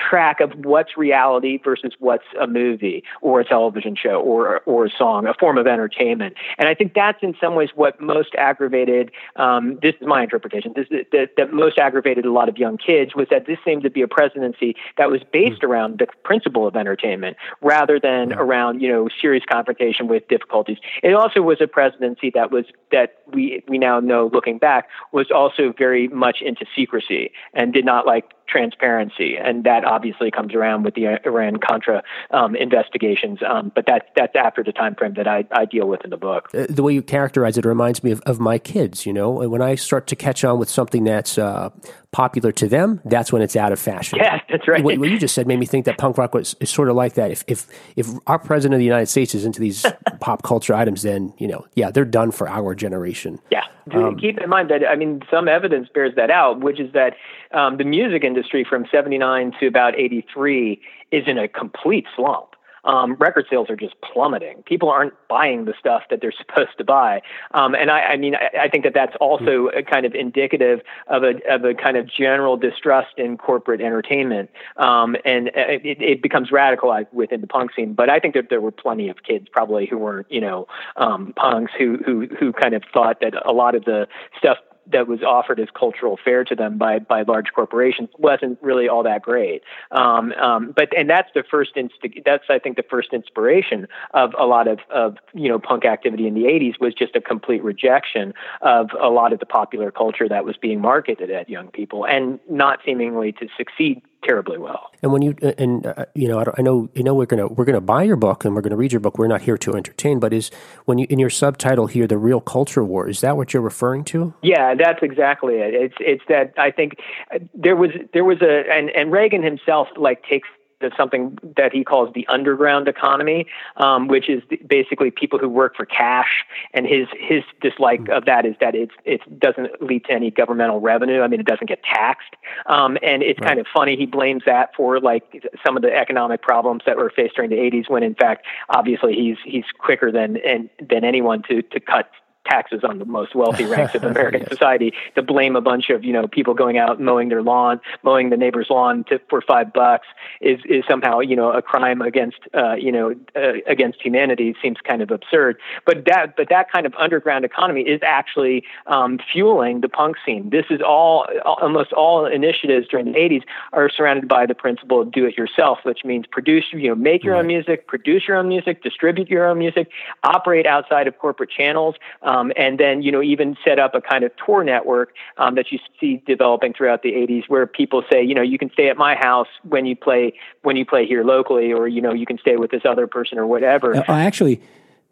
track 0.09 0.41
of 0.41 0.53
what's 0.65 0.97
reality 0.97 1.59
versus 1.63 1.93
what's 1.99 2.25
a 2.41 2.47
movie 2.47 3.05
or 3.21 3.41
a 3.41 3.45
television 3.45 3.97
show 3.97 4.21
or 4.21 4.61
or 4.61 4.87
a 4.87 4.91
song, 4.91 5.27
a 5.27 5.35
form 5.35 5.59
of 5.59 5.67
entertainment. 5.67 6.35
And 6.59 6.69
I 6.69 6.75
think 6.75 6.95
that's 6.95 7.23
in 7.23 7.35
some 7.41 7.55
ways 7.55 7.71
what 7.75 8.01
most 8.01 8.35
aggravated. 8.37 9.11
Um, 9.37 9.79
this 9.83 9.95
is 10.01 10.07
my 10.07 10.23
interpretation. 10.23 10.73
This 10.75 10.87
that, 11.13 11.31
that 11.37 11.53
most 11.53 11.79
aggravated 11.79 12.25
a 12.25 12.33
lot 12.33 12.49
of 12.49 12.59
young 12.59 12.77
kids 12.77 13.15
was 13.15 13.29
that 13.31 13.47
this 13.47 13.59
seemed 13.65 13.83
to 13.83 13.91
be 13.91 14.03
a 14.03 14.09
presidency 14.09 14.77
that 14.99 15.11
was 15.11 15.23
based 15.33 15.63
around 15.63 15.99
the 15.99 16.07
principle 16.25 16.67
of 16.67 16.77
entertainment 16.77 17.37
rather 17.61 17.99
than 18.01 18.33
around 18.33 18.81
you 18.81 18.89
know 18.89 19.09
serious 19.21 19.45
confrontation 19.51 20.09
with 20.09 20.27
difficulties. 20.29 20.79
It 21.03 21.15
also 21.15 21.41
was 21.41 21.61
a 21.61 21.67
presidency 21.67 22.31
that 22.35 22.51
was 22.51 22.65
that 22.91 23.17
we 23.33 23.63
we 23.69 23.79
now 23.79 24.01
know 24.01 24.31
looking 24.33 24.59
back 24.59 24.89
was 25.13 25.31
also 25.31 25.73
very 25.77 26.09
much 26.09 26.43
into 26.43 26.65
secrecy 26.75 27.33
and 27.53 27.73
did 27.73 27.85
not 27.85 28.07
like 28.07 28.33
transparency, 28.49 29.37
and 29.37 29.65
that 29.65 29.85
obviously 29.85 30.31
comes 30.31 30.55
around 30.55 30.85
with 30.85 30.95
the 30.95 31.19
Iran 31.27 31.57
Contra 31.59 32.03
um, 32.31 32.57
investigations. 32.57 33.41
Um, 33.49 33.73
but 33.75 33.85
that's 33.87 34.07
that's 34.17 34.35
after 34.37 34.63
the 34.63 34.73
time 34.73 34.95
frame 34.95 35.15
that 35.15 35.27
I, 35.27 35.45
I 35.53 35.65
deal 35.65 35.89
with 35.89 36.05
in 36.05 36.11
the 36.11 36.17
book. 36.17 36.49
Uh, 36.55 36.67
the 36.69 36.83
way 36.83 36.93
you 36.93 37.03
characterize 37.03 37.59
it 37.59 37.65
reminds 37.65 38.03
me 38.03 38.11
of, 38.11 38.21
of 38.23 38.39
my 38.41 38.59
kids. 38.59 39.07
You 39.07 39.13
know, 39.13 39.31
when 39.31 39.63
I 39.63 39.75
start 39.75 40.07
to 40.09 40.17
catch 40.17 40.45
on 40.45 40.59
with 40.59 40.69
something 40.69 41.05
that's 41.05 41.39
uh, 41.39 41.71
popular 42.13 42.53
to 42.53 42.69
them, 42.69 43.01
that's 43.05 43.33
when 43.33 43.43
it's 43.43 43.57
out 43.57 43.73
of 43.73 43.79
fashion. 43.79 44.19
Yeah, 44.19 44.41
that's 44.49 44.69
right. 44.69 44.85
What, 44.85 44.99
what 44.99 45.11
you 45.11 45.19
just 45.19 45.35
said 45.35 45.47
made 45.47 45.59
me 45.59 45.67
think 45.67 45.85
that 45.87 45.99
punk 45.99 46.19
rock 46.19 46.35
was 46.35 46.55
is 46.61 46.71
sort 46.71 46.89
of 46.89 46.97
like 46.97 47.15
that. 47.15 47.31
If 47.31 47.45
if 47.47 47.67
if 47.97 48.09
our 48.27 48.39
president 48.39 48.75
of 48.75 48.79
the 48.79 48.85
United 48.85 49.07
States 49.07 49.35
is 49.35 49.45
into 49.45 49.61
these 49.61 49.85
pop 50.21 50.43
culture 50.43 50.75
items, 50.75 51.03
then 51.03 51.33
you 51.39 51.49
know, 51.49 51.67
yeah, 51.75 51.91
they're 51.91 52.05
done 52.05 52.31
for 52.31 52.49
our 52.49 52.75
generation. 52.75 53.41
Yeah. 53.51 53.65
Do 53.91 54.17
Keep 54.19 54.41
in 54.41 54.49
mind 54.49 54.71
that, 54.71 54.81
I 54.89 54.97
mean, 54.97 55.23
some 55.31 55.47
evidence 55.47 55.89
bears 55.93 56.15
that 56.17 56.31
out, 56.31 56.61
which 56.61 56.81
is 56.81 56.93
that 56.93 57.15
um, 57.53 57.77
the 57.77 57.85
music 57.85 58.25
industry 58.25 58.65
from 58.69 58.87
79 58.91 59.53
to 59.61 59.67
about 59.67 59.99
83 59.99 60.81
is 61.11 61.25
in 61.27 61.39
a 61.39 61.49
complete 61.49 62.07
slump. 62.17 62.54
Um, 62.85 63.15
record 63.15 63.47
sales 63.51 63.71
are 63.71 63.77
just 63.77 63.95
plummeting. 64.01 64.63
People 64.65 64.91
aren't 64.91 65.15
buying 65.29 65.65
the 65.65 65.75
stuff 65.79 66.03
that 66.11 66.21
they're 66.21 66.33
supposed 66.39 66.77
to 66.79 66.85
buy. 66.85 67.23
Um, 67.53 67.75
and 67.75 67.91
I, 67.91 68.01
I 68.01 68.17
mean, 68.17 68.35
I, 68.35 68.65
I 68.65 68.69
think 68.69 68.85
that 68.85 68.95
that's 68.95 69.17
also 69.21 69.69
a 69.69 69.83
kind 69.83 70.07
of 70.07 70.15
indicative 70.15 70.81
of 71.09 71.23
a, 71.23 71.35
of 71.53 71.65
a 71.65 71.75
kind 71.75 71.97
of 71.97 72.07
general 72.07 72.57
distrust 72.57 73.19
in 73.19 73.37
corporate 73.37 73.81
entertainment. 73.81 74.51
Um, 74.77 75.17
and 75.25 75.49
it, 75.49 76.01
it 76.01 76.23
becomes 76.23 76.51
radicalized 76.51 77.13
within 77.13 77.41
the 77.41 77.47
punk 77.47 77.75
scene. 77.75 77.95
But 77.95 78.11
I 78.11 78.19
think 78.21 78.35
that 78.35 78.51
there 78.51 78.61
were 78.61 78.73
plenty 78.73 79.09
of 79.09 79.23
kids 79.23 79.47
probably 79.51 79.87
who 79.87 79.99
weren't, 79.99 80.31
you 80.31 80.41
know, 80.41 80.67
um, 80.97 81.33
punks 81.37 81.73
who, 81.79 81.99
who, 82.05 82.27
who 82.39 82.53
kind 82.53 82.75
of 82.75 82.83
thought 82.93 83.21
that 83.21 83.35
a 83.47 83.53
lot 83.53 83.75
of 83.75 83.85
the 83.85 84.07
stuff 84.39 84.59
that 84.91 85.09
was 85.09 85.23
offered 85.23 85.61
as 85.61 85.69
cultural 85.79 86.19
fare 86.23 86.45
to 86.45 86.55
them 86.55 86.79
by 86.79 86.99
by 86.99 87.23
large 87.23 87.53
corporations 87.55 88.09
wasn't 88.19 88.59
really 88.63 88.89
all 88.89 89.03
that 89.03 89.23
great. 89.23 89.63
Um, 89.91 90.33
um, 90.33 90.73
but 90.75 90.97
and 90.97 91.09
that's 91.09 91.31
the 91.35 91.43
first 91.49 91.75
insti- 91.77 92.25
that's 92.25 92.45
I 92.49 92.59
think 92.59 92.77
the 92.77 92.85
first 92.89 93.13
inspiration 93.13 93.87
of 94.13 94.35
a 94.39 94.47
lot 94.47 94.69
of 94.69 94.81
of 94.91 95.17
you 95.33 95.49
know 95.49 95.59
punk 95.59 95.85
activity 95.85 96.27
in 96.27 96.35
the 96.35 96.45
80s 96.45 96.81
was 96.81 96.95
just 96.95 97.17
a 97.17 97.21
complete 97.21 97.63
rejection 97.63 98.35
of 98.61 98.91
a 99.01 99.09
lot 99.09 99.33
of 99.33 99.41
the 99.41 99.47
popular 99.47 99.91
culture 99.91 100.29
that 100.29 100.45
was 100.45 100.57
being 100.57 100.81
marketed 100.81 101.31
at 101.31 101.49
young 101.49 101.69
people 101.69 102.07
and 102.07 102.39
not 102.49 102.81
seemingly 102.85 103.33
to 103.33 103.49
succeed 103.57 104.03
terribly 104.25 104.59
well. 104.59 104.91
And 105.03 105.13
when 105.13 105.23
you 105.23 105.35
and 105.59 105.87
uh, 105.87 106.07
you 106.15 106.29
know, 106.29 106.39
I, 106.39 106.45
don't- 106.45 106.59
I 106.59 106.63
know 106.63 106.89
you 106.95 107.03
know 107.03 107.15
we're 107.15 107.27
gonna 107.27 107.47
we're 107.47 107.65
gonna 107.65 107.81
buy 107.81 108.03
your 108.05 108.17
book 108.17 108.45
and 108.45 108.55
we're 108.55 108.63
gonna 108.63 108.77
read 108.77 108.93
your 108.93 109.01
book. 109.01 109.19
We're 109.19 109.27
not 109.29 109.43
here 109.43 109.59
to 109.59 109.75
entertain, 109.75 110.19
but 110.21 110.33
is 110.33 110.51
when 110.87 110.99
you 110.99 111.07
in 111.11 111.19
your 111.19 111.31
subtitle 111.31 111.87
here, 111.87 112.07
the 112.07 112.19
real 112.19 112.41
culture 112.41 112.83
war. 112.85 113.09
Is 113.09 113.21
that 113.21 113.37
what 113.37 113.53
you're 113.53 113.63
referring 113.63 114.05
to? 114.05 114.35
Yeah, 114.43 114.75
that's 114.75 115.03
exactly 115.03 115.55
it. 115.57 115.75
It's 115.75 115.95
it's 116.01 116.23
that 116.29 116.55
I 116.57 116.71
think 116.71 116.99
uh, 117.35 117.39
there 117.55 117.77
was 117.77 117.91
there 118.13 118.25
was 118.25 118.41
a 118.43 118.65
and 118.73 118.91
and 118.91 119.13
Reagan 119.13 119.43
himself 119.43 119.89
like 119.97 120.25
takes 120.25 120.49
something 120.97 121.39
that 121.57 121.73
he 121.73 121.85
calls 121.85 122.13
the 122.15 122.27
underground 122.29 122.89
economy, 122.89 123.47
um, 123.77 124.09
which 124.09 124.29
is 124.29 124.43
basically 124.67 125.11
people 125.11 125.39
who 125.39 125.49
work 125.49 125.77
for 125.77 125.87
cash. 125.87 126.45
And 126.73 126.87
his 126.87 127.07
his 127.19 127.43
dislike 127.61 128.09
of 128.09 128.25
that 128.27 128.45
is 128.45 128.55
that 128.61 128.75
it's 128.75 128.95
it 129.05 129.21
doesn't 129.39 129.83
lead 129.83 130.05
to 130.07 130.13
any 130.13 130.31
governmental 130.31 130.81
revenue. 130.81 131.23
I 131.23 131.29
mean, 131.29 131.41
it 131.41 131.47
doesn't 131.47 131.69
get 131.69 131.83
taxed. 131.83 132.35
Um, 132.67 132.99
and 133.03 133.23
it's 133.23 133.41
kind 133.41 133.59
of 133.59 133.67
funny. 133.73 133.97
He 133.97 134.07
blames 134.07 134.43
that 134.47 134.75
for 134.77 135.01
like 135.01 135.47
some 135.65 135.77
of 135.77 135.83
the 135.83 135.95
economic 135.95 136.43
problems 136.43 136.83
that 136.87 136.97
were 136.97 137.11
faced 137.15 137.37
during 137.37 137.51
the 137.51 137.57
80s, 137.57 137.89
when 137.89 138.03
in 138.03 138.15
fact, 138.15 138.47
obviously, 138.69 139.15
he's 139.15 139.37
he's 139.45 139.65
quicker 139.79 140.11
than 140.11 140.37
and 140.39 140.71
than 140.89 141.05
anyone 141.05 141.43
to 141.49 141.63
to 141.63 141.81
cut 141.81 142.11
taxes 142.45 142.83
on 142.85 142.99
the 142.99 143.05
most 143.05 143.35
wealthy 143.35 143.65
ranks 143.65 143.95
of 143.95 144.05
American 144.15 144.47
society 144.49 144.93
to 145.15 145.23
blame 145.23 145.57
a 145.57 145.61
bunch 145.61 145.91
of 145.91 146.05
you 146.05 146.13
know 146.13 146.27
people 146.27 146.55
going 146.55 146.79
out 146.79 147.01
mowing 147.01 147.29
their 147.29 147.43
lawn, 147.43 147.81
mowing 148.03 148.31
the 148.31 148.37
neighbor's 148.37 148.69
lawn 148.71 149.05
to, 149.05 149.21
for 149.29 149.41
five 149.41 149.73
bucks 149.73 150.07
is 150.41 150.61
is 150.67 150.85
somehow 150.89 151.21
you 151.21 151.37
know 151.37 151.53
a 151.53 151.63
crime 151.63 152.03
against 152.03 152.39
uh, 152.55 152.75
you 152.75 152.93
know 152.93 153.15
uh, 153.37 153.53
against 153.67 154.01
humanity 154.01 154.55
seems 154.63 154.79
kind 154.83 155.03
of 155.03 155.11
absurd. 155.11 155.59
But 155.87 156.05
that 156.07 156.37
but 156.37 156.49
that 156.51 156.71
kind 156.71 156.87
of 156.87 156.95
underground 156.95 157.45
economy 157.45 157.83
is 157.83 158.01
actually 158.05 158.65
um, 158.87 159.19
fueling 159.33 159.81
the 159.81 159.89
punk 159.89 160.17
scene. 160.25 160.51
This 160.51 160.67
is 160.71 160.81
all 160.81 161.27
almost 161.45 161.93
all 161.93 162.27
initiatives 162.27 162.89
during 162.89 163.07
the 163.07 163.19
80s 163.19 163.43
are 163.73 163.89
surrounded 163.89 164.29
by 164.29 164.47
the 164.47 164.55
principle 164.55 165.01
of 165.01 165.13
do 165.13 165.27
it 165.27 165.37
yourself, 165.37 165.79
which 165.85 166.05
means 166.05 166.27
produce 166.31 166.65
you 166.73 166.89
know 166.89 166.95
make 166.95 167.25
your 167.25 167.35
own 167.35 167.47
music, 167.47 167.87
produce 167.87 168.29
your 168.29 168.37
own 168.37 168.49
music, 168.49 168.83
distribute 168.83 169.29
your 169.29 169.47
own 169.47 169.59
music, 169.59 169.89
operate 170.23 170.67
outside 170.67 171.07
of 171.07 171.19
corporate 171.19 171.51
channels. 171.51 171.95
Um, 172.23 172.34
and 172.57 172.79
then, 172.79 173.03
you 173.03 173.13
know, 173.13 173.23
even 173.23 173.57
set 173.65 173.79
up 173.79 173.95
a 173.95 174.01
kind 174.01 174.25
of 174.25 174.33
tour 174.45 174.65
network 174.65 175.15
um, 175.39 175.55
that 175.57 175.71
you 175.71 175.79
see 176.01 176.23
developing 176.27 176.73
throughout 176.73 177.03
the 177.03 177.13
80s, 177.13 177.45
where 177.49 177.67
people 177.67 178.03
say, 178.11 178.23
you 178.23 178.35
know, 178.35 178.43
you 178.43 178.59
can 178.59 178.71
stay 178.73 178.89
at 178.89 178.97
my 178.97 179.15
house 179.15 179.49
when 179.63 179.87
you 179.87 179.95
play 179.97 180.35
when 180.63 180.77
you 180.77 180.85
play 180.87 181.07
here 181.07 181.23
locally, 181.25 181.73
or 181.73 181.87
you 181.89 182.01
know, 182.01 182.13
you 182.13 182.27
can 182.27 182.39
stay 182.39 182.57
with 182.57 182.71
this 182.71 182.83
other 182.85 183.07
person 183.07 183.39
or 183.39 183.47
whatever. 183.47 183.97
Uh, 183.97 184.03
actually, 184.09 184.61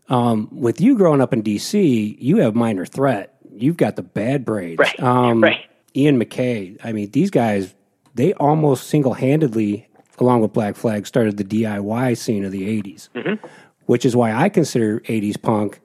um, 0.09 0.49
with 0.51 0.81
you 0.81 0.97
growing 0.97 1.21
up 1.21 1.33
in 1.33 1.43
D.C., 1.43 2.17
you 2.21 2.39
have 2.39 2.55
minor 2.55 2.85
threat. 2.87 3.35
You've 3.55 3.77
got 3.77 3.97
the 3.97 4.03
Bad 4.03 4.45
Brains. 4.45 4.79
Right, 4.79 5.01
Um, 5.01 5.43
right. 5.45 5.61
Ian 5.95 6.19
MacKaye. 6.19 6.79
I 6.83 6.93
mean, 6.93 7.11
these 7.11 7.31
guys, 7.31 7.75
they 8.15 8.33
almost 8.35 8.89
single 8.89 9.13
handedly, 9.15 9.87
along 10.19 10.41
with 10.41 10.53
Black 10.53 10.75
Flag, 10.75 11.07
started 11.07 11.37
the 11.37 11.45
DIY 11.45 12.17
scene 12.17 12.45
of 12.45 12.53
the 12.53 12.63
80s, 12.83 13.11
Mm-hmm. 13.15 13.47
which 13.87 14.05
is 14.07 14.17
why 14.17 14.33
I 14.33 14.49
consider 14.49 15.01
80s 15.01 15.41
punk 15.41 15.81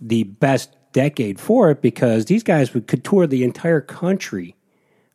the 0.00 0.24
best 0.24 0.76
decade 0.92 1.38
for 1.38 1.70
it 1.70 1.82
because 1.82 2.24
these 2.24 2.42
guys 2.42 2.72
would, 2.74 2.86
could 2.86 3.04
tour 3.04 3.26
the 3.26 3.44
entire 3.44 3.80
country 3.80 4.56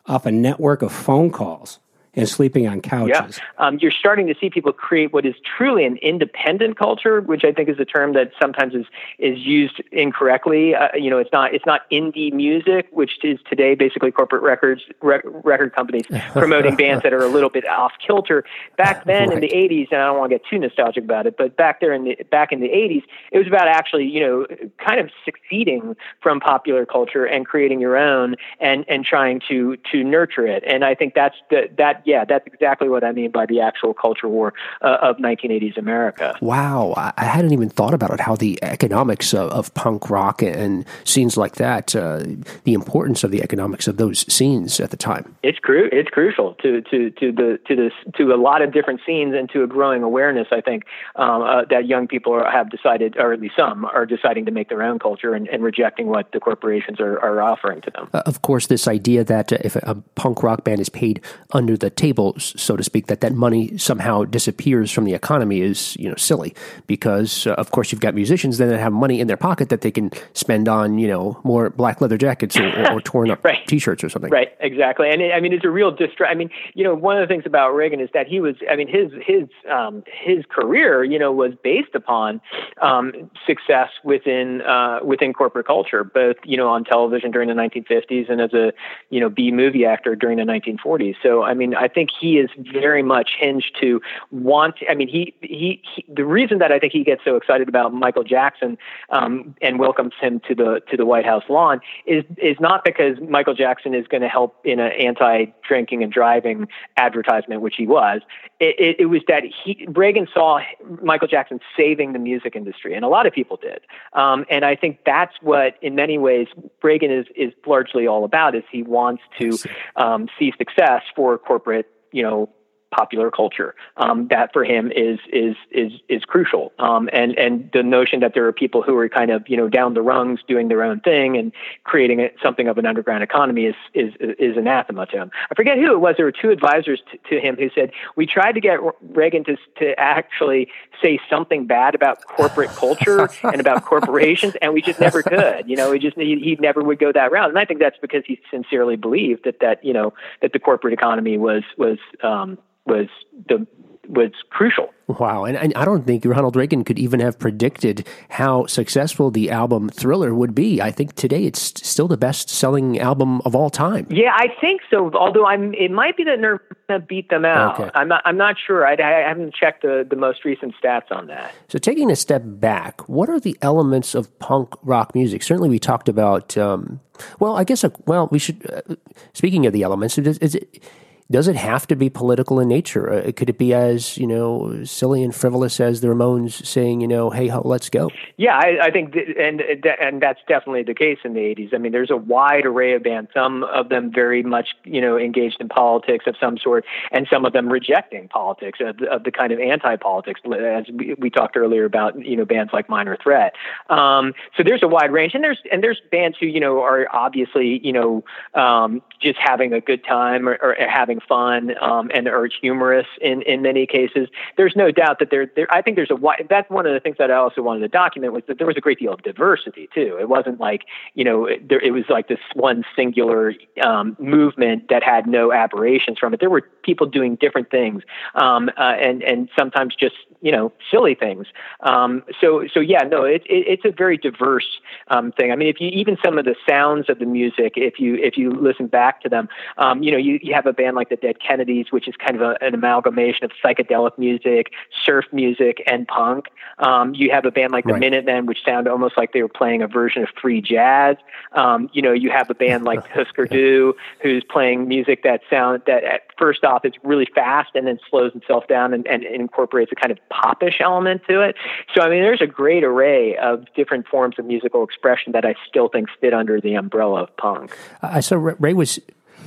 off 0.05 0.25
a 0.25 0.31
network 0.31 0.81
of 0.81 0.91
phone 0.91 1.31
calls 1.31 1.79
and 2.13 2.27
sleeping 2.27 2.67
on 2.67 2.81
Yeah, 2.83 2.89
couches. 2.89 3.39
um, 3.57 3.77
you're 3.79 3.91
starting 3.91 4.27
to 4.27 4.35
see 4.39 4.49
people 4.49 4.73
create 4.73 5.13
what 5.13 5.25
is 5.25 5.35
truly 5.57 5.85
an 5.85 5.97
independent 5.97 6.77
culture, 6.77 7.21
which 7.21 7.43
I 7.43 7.51
think 7.53 7.69
is 7.69 7.79
a 7.79 7.85
term 7.85 8.13
that 8.13 8.31
sometimes 8.41 8.73
is 8.75 8.85
is 9.17 9.39
used 9.39 9.81
incorrectly. 9.91 10.75
Uh, 10.75 10.89
you 10.95 11.09
know, 11.09 11.17
it's 11.17 11.31
not 11.31 11.53
it's 11.53 11.65
not 11.65 11.89
indie 11.91 12.33
music, 12.33 12.87
which 12.91 13.23
is 13.23 13.39
today 13.49 13.75
basically 13.75 14.11
corporate 14.11 14.43
records 14.43 14.81
rec- 15.01 15.23
record 15.25 15.73
companies 15.73 16.05
promoting 16.33 16.75
bands 16.75 17.03
that 17.03 17.13
are 17.13 17.23
a 17.23 17.29
little 17.29 17.49
bit 17.49 17.67
off 17.67 17.93
kilter. 18.05 18.43
Back 18.77 19.05
then 19.11 19.31
in 19.31 19.39
the 19.39 19.49
'80s, 19.49 19.87
and 19.91 20.01
I 20.01 20.07
don't 20.07 20.17
want 20.17 20.31
to 20.31 20.37
get 20.37 20.45
too 20.49 20.59
nostalgic 20.59 21.03
about 21.03 21.27
it, 21.27 21.37
but 21.37 21.55
back 21.55 21.79
there 21.79 21.93
in 21.93 22.03
the 22.03 22.17
back 22.29 22.51
in 22.51 22.59
the 22.59 22.69
'80s, 22.69 23.03
it 23.31 23.37
was 23.37 23.47
about 23.47 23.67
actually 23.67 24.05
you 24.05 24.19
know 24.19 24.45
kind 24.85 24.99
of 24.99 25.09
succeeding 25.23 25.95
from 26.21 26.39
popular 26.39 26.85
culture 26.85 27.25
and 27.25 27.45
creating 27.45 27.79
your 27.79 27.95
own 27.95 28.35
and 28.59 28.85
and 28.89 29.05
trying 29.05 29.41
to 29.47 29.77
to 29.91 30.03
nurture 30.03 30.45
it. 30.45 30.63
And 30.67 30.83
I 30.83 30.95
think 30.95 31.13
that's 31.13 31.35
the, 31.49 31.69
that 31.77 32.00
yeah, 32.05 32.25
that's 32.25 32.45
exactly 32.47 32.89
what 32.89 33.03
I 33.03 33.11
mean 33.11 33.31
by 33.31 33.45
the 33.45 33.61
actual 33.61 33.93
culture 33.93 34.27
war 34.27 34.53
uh, 34.81 34.97
of 35.01 35.17
1980s 35.17 35.77
America. 35.77 36.35
Wow, 36.41 36.93
I 36.95 37.23
hadn't 37.23 37.53
even 37.53 37.69
thought 37.69 37.93
about 37.93 38.11
it. 38.11 38.19
How 38.19 38.35
the 38.35 38.59
economics 38.63 39.33
of, 39.33 39.51
of 39.51 39.73
punk 39.73 40.09
rock 40.09 40.41
and 40.41 40.85
scenes 41.03 41.37
like 41.37 41.55
that, 41.55 41.95
uh, 41.95 42.23
the 42.63 42.73
importance 42.73 43.23
of 43.23 43.31
the 43.31 43.41
economics 43.41 43.87
of 43.87 43.97
those 43.97 44.31
scenes 44.31 44.79
at 44.79 44.91
the 44.91 44.97
time. 44.97 45.35
It's 45.43 45.59
cru- 45.59 45.89
it's 45.91 46.09
crucial 46.09 46.55
to 46.55 46.81
to 46.81 47.09
to 47.11 47.31
the 47.31 47.59
to 47.67 47.75
this 47.75 47.93
to 48.17 48.33
a 48.33 48.39
lot 48.41 48.61
of 48.61 48.73
different 48.73 49.01
scenes 49.05 49.35
and 49.35 49.49
to 49.51 49.63
a 49.63 49.67
growing 49.67 50.03
awareness. 50.03 50.47
I 50.51 50.61
think 50.61 50.85
um, 51.15 51.41
uh, 51.41 51.65
that 51.69 51.85
young 51.85 52.07
people 52.07 52.33
are, 52.33 52.49
have 52.49 52.69
decided, 52.69 53.17
or 53.17 53.33
at 53.33 53.39
least 53.39 53.55
some, 53.57 53.85
are 53.85 54.05
deciding 54.05 54.45
to 54.45 54.51
make 54.51 54.69
their 54.69 54.81
own 54.81 54.99
culture 54.99 55.33
and, 55.33 55.47
and 55.47 55.63
rejecting 55.63 56.07
what 56.07 56.31
the 56.31 56.39
corporations 56.39 56.99
are, 56.99 57.19
are 57.19 57.41
offering 57.41 57.81
to 57.81 57.91
them. 57.91 58.09
Uh, 58.13 58.23
of 58.25 58.41
course, 58.41 58.67
this 58.67 58.87
idea 58.87 59.23
that 59.23 59.51
if 59.51 59.75
a, 59.75 59.81
a 59.83 59.95
punk 60.15 60.43
rock 60.43 60.63
band 60.63 60.79
is 60.79 60.89
paid 60.89 61.21
under 61.51 61.77
the 61.77 61.90
table, 61.95 62.35
so 62.37 62.75
to 62.75 62.83
speak, 62.83 63.07
that 63.07 63.21
that 63.21 63.33
money 63.33 63.77
somehow 63.77 64.23
disappears 64.23 64.91
from 64.91 65.05
the 65.05 65.13
economy 65.13 65.61
is 65.61 65.95
you 65.97 66.09
know 66.09 66.15
silly 66.15 66.53
because 66.87 67.47
uh, 67.47 67.51
of 67.53 67.71
course 67.71 67.91
you've 67.91 68.01
got 68.01 68.13
musicians 68.13 68.57
then 68.57 68.69
that 68.69 68.79
have 68.79 68.93
money 68.93 69.19
in 69.19 69.27
their 69.27 69.37
pocket 69.37 69.69
that 69.69 69.81
they 69.81 69.91
can 69.91 70.11
spend 70.33 70.67
on 70.67 70.97
you 70.97 71.07
know 71.07 71.39
more 71.43 71.69
black 71.69 72.01
leather 72.01 72.17
jackets 72.17 72.57
or, 72.57 72.67
or, 72.67 72.93
or 72.93 73.01
torn 73.01 73.29
up 73.29 73.43
Right. 73.51 73.65
t-shirts 73.67 74.03
or 74.03 74.09
something. 74.09 74.31
Right, 74.31 74.49
exactly, 74.59 75.09
and 75.09 75.21
it, 75.21 75.31
I 75.33 75.39
mean 75.39 75.53
it's 75.53 75.65
a 75.65 75.69
real 75.69 75.95
distra- 75.95 76.27
I 76.29 76.35
mean, 76.35 76.49
you 76.73 76.83
know, 76.83 76.95
one 76.95 77.17
of 77.17 77.27
the 77.27 77.31
things 77.31 77.43
about 77.45 77.71
Reagan 77.71 77.99
is 77.99 78.09
that 78.13 78.27
he 78.27 78.39
was, 78.39 78.55
I 78.69 78.75
mean, 78.75 78.87
his 78.87 79.11
his 79.25 79.49
um, 79.69 80.03
his 80.07 80.45
career, 80.49 81.03
you 81.03 81.19
know, 81.19 81.31
was 81.31 81.53
based 81.63 81.95
upon 81.95 82.41
um, 82.81 83.29
success 83.45 83.89
within 84.03 84.61
uh, 84.61 84.99
within 85.03 85.33
corporate 85.33 85.67
culture, 85.67 86.03
both 86.03 86.37
you 86.43 86.57
know 86.57 86.69
on 86.69 86.83
television 86.83 87.31
during 87.31 87.49
the 87.49 87.55
1950s 87.55 88.31
and 88.31 88.41
as 88.41 88.53
a 88.53 88.71
you 89.09 89.19
know 89.19 89.29
B 89.29 89.51
movie 89.51 89.85
actor 89.85 90.15
during 90.15 90.37
the 90.37 90.43
1940s. 90.43 91.15
So, 91.21 91.43
I 91.43 91.53
mean, 91.53 91.75
I 91.81 91.87
think 91.87 92.09
he 92.17 92.37
is 92.37 92.49
very 92.57 93.03
much 93.03 93.31
hinged 93.39 93.75
to 93.81 94.01
want. 94.29 94.75
I 94.89 94.93
mean, 94.95 95.07
he 95.07 95.33
he, 95.41 95.81
he 95.95 96.05
the 96.07 96.25
reason 96.25 96.59
that 96.59 96.71
I 96.71 96.79
think 96.79 96.93
he 96.93 97.03
gets 97.03 97.23
so 97.25 97.35
excited 97.35 97.67
about 97.67 97.93
Michael 97.93 98.23
Jackson 98.23 98.77
um, 99.09 99.55
and 99.61 99.79
welcomes 99.79 100.13
him 100.21 100.39
to 100.47 100.55
the 100.55 100.81
to 100.89 100.97
the 100.97 101.05
White 101.05 101.25
House 101.25 101.43
lawn 101.49 101.81
is 102.05 102.23
is 102.37 102.57
not 102.59 102.83
because 102.85 103.17
Michael 103.27 103.53
Jackson 103.55 103.93
is 103.95 104.07
going 104.07 104.21
to 104.21 104.29
help 104.29 104.55
in 104.63 104.79
an 104.79 104.91
anti-drinking 104.91 106.03
and 106.03 106.11
driving 106.11 106.67
advertisement, 106.97 107.61
which 107.61 107.75
he 107.77 107.87
was. 107.87 108.21
It, 108.59 108.75
it, 108.79 108.95
it 108.99 109.05
was 109.05 109.21
that 109.27 109.43
he 109.43 109.87
Reagan 109.89 110.27
saw 110.33 110.59
Michael 111.01 111.27
Jackson 111.27 111.59
saving 111.75 112.13
the 112.13 112.19
music 112.19 112.55
industry, 112.55 112.93
and 112.93 113.03
a 113.03 113.07
lot 113.07 113.25
of 113.25 113.33
people 113.33 113.57
did. 113.57 113.81
Um, 114.13 114.45
and 114.49 114.63
I 114.63 114.75
think 114.75 114.99
that's 115.05 115.33
what, 115.41 115.75
in 115.81 115.95
many 115.95 116.17
ways, 116.17 116.47
Reagan 116.83 117.11
is 117.11 117.25
is 117.35 117.53
largely 117.65 118.05
all 118.07 118.23
about. 118.23 118.55
Is 118.55 118.63
he 118.71 118.83
wants 118.83 119.23
to 119.39 119.57
um, 119.95 120.27
see 120.37 120.53
success 120.57 121.01
for 121.15 121.37
corporate, 121.37 121.70
you 122.11 122.23
know, 122.23 122.49
popular 122.91 123.31
culture. 123.31 123.75
Um, 123.97 124.27
that 124.29 124.53
for 124.53 124.63
him 124.63 124.91
is 124.91 125.19
is 125.31 125.55
is 125.71 125.93
is 126.09 126.23
crucial. 126.25 126.73
Um, 126.79 127.09
and 127.13 127.37
and 127.37 127.69
the 127.73 127.83
notion 127.83 128.19
that 128.19 128.33
there 128.33 128.45
are 128.45 128.53
people 128.53 128.81
who 128.81 128.95
are 128.97 129.09
kind 129.09 129.31
of 129.31 129.47
you 129.47 129.57
know 129.57 129.69
down 129.69 129.93
the 129.93 130.01
rungs 130.01 130.41
doing 130.47 130.67
their 130.67 130.83
own 130.83 130.99
thing 130.99 131.37
and 131.37 131.51
creating 131.83 132.19
a, 132.21 132.31
something 132.43 132.67
of 132.67 132.77
an 132.77 132.85
underground 132.85 133.23
economy 133.23 133.65
is 133.65 133.75
is 133.93 134.13
is 134.19 134.57
anathema 134.57 135.05
to 135.07 135.17
him. 135.17 135.31
I 135.49 135.55
forget 135.55 135.77
who 135.77 135.93
it 135.93 135.99
was. 135.99 136.15
There 136.17 136.25
were 136.25 136.31
two 136.31 136.49
advisors 136.49 137.01
to, 137.11 137.17
to 137.29 137.39
him 137.39 137.55
who 137.55 137.69
said 137.73 137.91
we 138.15 138.25
tried 138.25 138.53
to 138.53 138.61
get 138.61 138.79
Reagan 139.01 139.43
to 139.45 139.57
to 139.79 139.99
actually 139.99 140.69
say 141.01 141.19
something 141.29 141.65
bad 141.65 141.95
about 141.95 142.23
corporate 142.25 142.69
culture 142.71 143.29
and 143.43 143.59
about 143.59 143.85
corporations, 143.91 144.55
and 144.61 144.73
we 144.73 144.81
just 144.81 144.99
never 144.99 145.23
could. 145.31 145.67
You 145.67 145.75
know, 145.75 145.91
he 145.91 145.99
just 145.99 146.17
he, 146.17 146.39
he 146.39 146.57
never 146.59 146.81
would 146.81 146.99
go 146.99 147.11
that 147.11 147.31
route. 147.31 147.49
And 147.49 147.57
I 147.57 147.65
think 147.65 147.79
that's 147.79 147.97
because 148.01 148.23
he 148.25 148.39
sincerely 148.49 148.95
believed 148.95 149.45
that 149.45 149.59
that 149.61 149.83
you 149.83 149.93
know 149.93 150.13
that 150.41 150.53
the 150.53 150.59
corporate 150.59 150.93
economy 150.93 151.37
was 151.37 151.63
was 151.77 151.97
um, 152.23 152.57
was 152.85 153.07
the 153.47 153.65
was 154.11 154.31
crucial. 154.49 154.89
Wow, 155.07 155.45
and, 155.45 155.57
and 155.57 155.73
I 155.75 155.85
don't 155.85 156.05
think 156.05 156.25
Ronald 156.25 156.55
Reagan 156.55 156.83
could 156.83 156.99
even 156.99 157.19
have 157.19 157.37
predicted 157.37 158.07
how 158.29 158.65
successful 158.65 159.31
the 159.31 159.49
album 159.49 159.89
Thriller 159.89 160.33
would 160.33 160.55
be. 160.55 160.81
I 160.81 160.91
think 160.91 161.15
today 161.15 161.45
it's 161.45 161.61
still 161.87 162.07
the 162.07 162.17
best-selling 162.17 162.99
album 162.99 163.41
of 163.41 163.55
all 163.55 163.69
time. 163.69 164.07
Yeah, 164.09 164.31
I 164.33 164.47
think 164.59 164.81
so. 164.89 165.11
Although 165.13 165.45
I'm, 165.45 165.73
it 165.73 165.91
might 165.91 166.17
be 166.17 166.23
that 166.25 166.39
Nirvana 166.39 167.05
beat 167.07 167.29
them 167.29 167.45
out. 167.45 167.79
Okay. 167.79 167.89
I'm 167.93 168.07
not. 168.07 168.21
I'm 168.25 168.37
not 168.37 168.55
sure. 168.65 168.85
I, 168.85 168.93
I 168.93 169.27
haven't 169.27 169.53
checked 169.53 169.83
the, 169.83 170.05
the 170.09 170.15
most 170.15 170.45
recent 170.45 170.73
stats 170.81 171.11
on 171.11 171.27
that. 171.27 171.53
So, 171.67 171.77
taking 171.77 172.11
a 172.11 172.15
step 172.15 172.43
back, 172.45 173.07
what 173.07 173.29
are 173.29 173.39
the 173.39 173.57
elements 173.61 174.15
of 174.15 174.37
punk 174.39 174.73
rock 174.83 175.15
music? 175.15 175.43
Certainly, 175.43 175.69
we 175.69 175.79
talked 175.79 176.09
about. 176.09 176.57
Um, 176.57 176.99
well, 177.39 177.55
I 177.55 177.63
guess. 177.63 177.83
Uh, 177.83 177.89
well, 178.05 178.27
we 178.31 178.39
should. 178.39 178.69
Uh, 178.69 178.95
speaking 179.33 179.65
of 179.65 179.73
the 179.73 179.83
elements, 179.83 180.17
is, 180.17 180.37
is 180.39 180.55
it 180.55 180.83
does 181.31 181.47
it 181.47 181.55
have 181.55 181.87
to 181.87 181.95
be 181.95 182.09
political 182.09 182.59
in 182.59 182.67
nature? 182.67 183.11
Uh, 183.11 183.31
could 183.31 183.49
it 183.49 183.57
be 183.57 183.73
as 183.73 184.17
you 184.17 184.27
know 184.27 184.83
silly 184.83 185.23
and 185.23 185.33
frivolous 185.33 185.79
as 185.79 186.01
the 186.01 186.07
Ramones 186.07 186.65
saying, 186.65 187.01
you 187.01 187.07
know, 187.07 187.29
"Hey, 187.29 187.51
let's 187.63 187.89
go"? 187.89 188.11
Yeah, 188.37 188.55
I, 188.57 188.87
I 188.87 188.91
think, 188.91 189.13
th- 189.13 189.35
and 189.39 189.61
and 189.61 190.21
that's 190.21 190.39
definitely 190.47 190.83
the 190.83 190.93
case 190.93 191.19
in 191.23 191.33
the 191.33 191.39
'80s. 191.39 191.73
I 191.73 191.77
mean, 191.77 191.93
there's 191.93 192.11
a 192.11 192.17
wide 192.17 192.65
array 192.65 192.93
of 192.93 193.03
bands. 193.03 193.31
Some 193.33 193.63
of 193.63 193.89
them 193.89 194.11
very 194.13 194.43
much, 194.43 194.69
you 194.83 194.99
know, 194.99 195.17
engaged 195.17 195.57
in 195.61 195.69
politics 195.69 196.25
of 196.27 196.35
some 196.39 196.57
sort, 196.57 196.85
and 197.11 197.27
some 197.31 197.45
of 197.45 197.53
them 197.53 197.69
rejecting 197.69 198.27
politics 198.27 198.79
of, 198.81 198.97
the- 198.97 199.09
of 199.09 199.23
the 199.23 199.31
kind 199.31 199.53
of 199.53 199.59
anti-politics, 199.59 200.41
as 200.45 200.85
we, 200.93 201.15
we 201.17 201.29
talked 201.29 201.55
earlier 201.55 201.85
about, 201.85 202.23
you 202.23 202.35
know, 202.35 202.45
bands 202.45 202.73
like 202.73 202.89
Minor 202.89 203.15
Threat. 203.15 203.53
Um, 203.89 204.33
so 204.57 204.63
there's 204.63 204.83
a 204.83 204.87
wide 204.87 205.11
range, 205.11 205.33
and 205.33 205.43
there's 205.43 205.59
and 205.71 205.81
there's 205.81 206.01
bands 206.11 206.37
who, 206.39 206.45
you 206.47 206.59
know, 206.59 206.81
are 206.81 207.07
obviously, 207.13 207.79
you 207.83 207.93
know, 207.93 208.23
um, 208.53 209.01
just 209.21 209.39
having 209.39 209.71
a 209.71 209.79
good 209.79 210.03
time 210.03 210.49
or, 210.49 210.57
or 210.61 210.75
having 210.77 211.20
fun 211.27 211.75
um, 211.81 212.11
and 212.13 212.27
are 212.27 212.47
humorous 212.61 213.07
in, 213.21 213.41
in 213.43 213.61
many 213.61 213.85
cases. 213.85 214.27
There's 214.57 214.75
no 214.75 214.91
doubt 214.91 215.19
that 215.19 215.29
there, 215.29 215.51
there. 215.55 215.67
I 215.71 215.81
think 215.81 215.95
there's 215.95 216.11
a. 216.11 216.17
That's 216.49 216.69
one 216.69 216.85
of 216.85 216.93
the 216.93 216.99
things 216.99 217.17
that 217.17 217.31
I 217.31 217.35
also 217.35 217.61
wanted 217.61 217.81
to 217.81 217.87
document 217.87 218.33
was 218.33 218.43
that 218.47 218.57
there 218.57 218.67
was 218.67 218.77
a 218.77 218.81
great 218.81 218.99
deal 218.99 219.13
of 219.13 219.21
diversity 219.23 219.89
too. 219.93 220.17
It 220.19 220.29
wasn't 220.29 220.59
like 220.59 220.83
you 221.13 221.23
know 221.23 221.49
there, 221.61 221.79
it 221.79 221.91
was 221.91 222.05
like 222.09 222.27
this 222.27 222.39
one 222.53 222.83
singular 222.95 223.53
um, 223.83 224.15
movement 224.19 224.89
that 224.89 225.03
had 225.03 225.27
no 225.27 225.51
aberrations 225.51 226.19
from 226.19 226.33
it. 226.33 226.39
There 226.39 226.49
were 226.49 226.61
people 226.83 227.07
doing 227.07 227.35
different 227.35 227.69
things, 227.69 228.03
um, 228.35 228.69
uh, 228.77 228.95
and 228.99 229.23
and 229.23 229.49
sometimes 229.57 229.95
just 229.95 230.15
you 230.41 230.51
know 230.51 230.71
silly 230.89 231.15
things. 231.15 231.47
Um, 231.81 232.23
so 232.39 232.67
so 232.73 232.79
yeah, 232.79 233.03
no, 233.03 233.23
it, 233.23 233.43
it, 233.45 233.67
it's 233.67 233.85
a 233.85 233.91
very 233.91 234.17
diverse 234.17 234.79
um, 235.09 235.31
thing. 235.31 235.51
I 235.51 235.55
mean, 235.55 235.67
if 235.67 235.79
you 235.79 235.89
even 235.89 236.17
some 236.23 236.37
of 236.37 236.45
the 236.45 236.55
sounds 236.67 237.09
of 237.09 237.19
the 237.19 237.25
music, 237.25 237.73
if 237.75 237.99
you 237.99 238.15
if 238.15 238.37
you 238.37 238.51
listen 238.51 238.87
back 238.87 239.21
to 239.21 239.29
them, 239.29 239.49
um, 239.77 240.03
you 240.03 240.11
know, 240.11 240.17
you, 240.17 240.39
you 240.41 240.53
have 240.53 240.65
a 240.65 240.73
band 240.73 240.95
like 240.95 241.09
the 241.11 241.17
Dead 241.17 241.35
Kennedys, 241.45 241.87
which 241.91 242.07
is 242.07 242.15
kind 242.15 242.35
of 242.35 242.41
a, 242.41 242.57
an 242.63 242.73
amalgamation 242.73 243.43
of 243.43 243.51
psychedelic 243.63 244.17
music, 244.17 244.71
surf 245.05 245.25
music, 245.31 245.83
and 245.85 246.07
punk. 246.07 246.45
Um, 246.79 247.13
you 247.13 247.29
have 247.31 247.45
a 247.45 247.51
band 247.51 247.71
like 247.71 247.85
the 247.85 247.91
Right. 247.93 247.99
Minutemen, 247.99 248.45
which 248.45 248.59
sound 248.65 248.87
almost 248.87 249.17
like 249.17 249.33
they 249.33 249.41
were 249.41 249.49
playing 249.49 249.81
a 249.81 249.87
version 249.87 250.23
of 250.23 250.29
free 250.41 250.61
jazz. 250.61 251.17
Um, 251.51 251.89
you 251.93 252.01
know, 252.01 252.13
you 252.13 252.31
have 252.31 252.49
a 252.49 252.53
band 252.53 252.85
like 252.85 253.05
Husker 253.13 253.45
Du, 253.45 253.93
who's 254.23 254.43
playing 254.49 254.87
music 254.87 255.23
that 255.23 255.41
sound 255.49 255.83
that 255.87 256.03
at 256.03 256.21
first 256.39 256.63
off 256.63 256.85
is 256.85 256.93
really 257.03 257.27
fast 257.35 257.71
and 257.75 257.85
then 257.85 257.99
slows 258.09 258.31
itself 258.33 258.67
down 258.67 258.93
and, 258.93 259.05
and 259.07 259.23
incorporates 259.23 259.91
a 259.91 259.95
kind 259.95 260.11
of 260.11 260.17
popish 260.29 260.79
element 260.79 261.21
to 261.27 261.41
it. 261.41 261.55
So 261.93 262.01
I 262.01 262.09
mean, 262.09 262.21
there's 262.21 262.41
a 262.41 262.47
great 262.47 262.83
array 262.83 263.35
of 263.35 263.65
different 263.75 264.07
forms 264.07 264.39
of 264.39 264.45
musical 264.45 264.83
expression 264.83 265.33
that 265.33 265.45
I 265.45 265.55
still 265.67 265.89
think 265.89 266.07
fit 266.21 266.33
under 266.33 266.61
the 266.61 266.75
umbrella 266.75 267.23
of 267.23 267.37
punk. 267.37 267.77
I 268.01 268.21
saw 268.21 268.37
Ray 268.37 268.55
Ray 268.59 268.73
was 268.73 268.99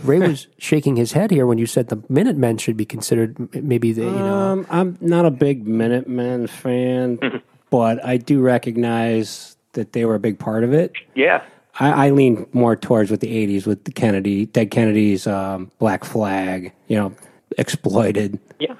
Ray 0.05 0.19
was 0.29 0.47
shaking 0.59 0.97
his 0.97 1.13
head 1.13 1.31
here 1.31 1.47
when 1.47 1.59
you 1.59 1.67
said 1.67 1.89
the 1.89 2.03
Minutemen 2.09 2.59
should 2.59 2.77
be 2.77 2.85
considered 2.85 3.37
maybe 3.55 3.93
the 3.93 4.03
you 4.03 4.11
know 4.11 4.35
Um, 4.35 4.67
I'm 4.71 4.99
not 5.01 5.25
a 5.25 5.31
big 5.31 5.67
Minutemen 5.67 6.47
fan, 6.47 7.19
but 7.71 8.05
I 8.05 8.17
do 8.19 8.41
recognize 8.41 9.57
that 9.73 9.93
they 9.93 10.05
were 10.05 10.15
a 10.15 10.21
big 10.21 10.39
part 10.39 10.65
of 10.65 10.73
it. 10.73 10.93
Yeah. 11.15 11.43
I, 11.81 12.07
I 12.07 12.11
lean 12.11 12.47
more 12.53 12.77
towards 12.77 13.11
with 13.11 13.21
the 13.21 13.35
'80s 13.47 13.67
with 13.67 13.85
the 13.85 13.91
Kennedy, 13.93 14.47
Dead 14.47 14.71
Kennedys, 14.71 15.27
um, 15.27 15.73
Black 15.79 16.05
Flag. 16.05 16.73
You 16.87 16.97
know, 16.97 17.15
exploited 17.59 18.39
Yeah. 18.61 18.77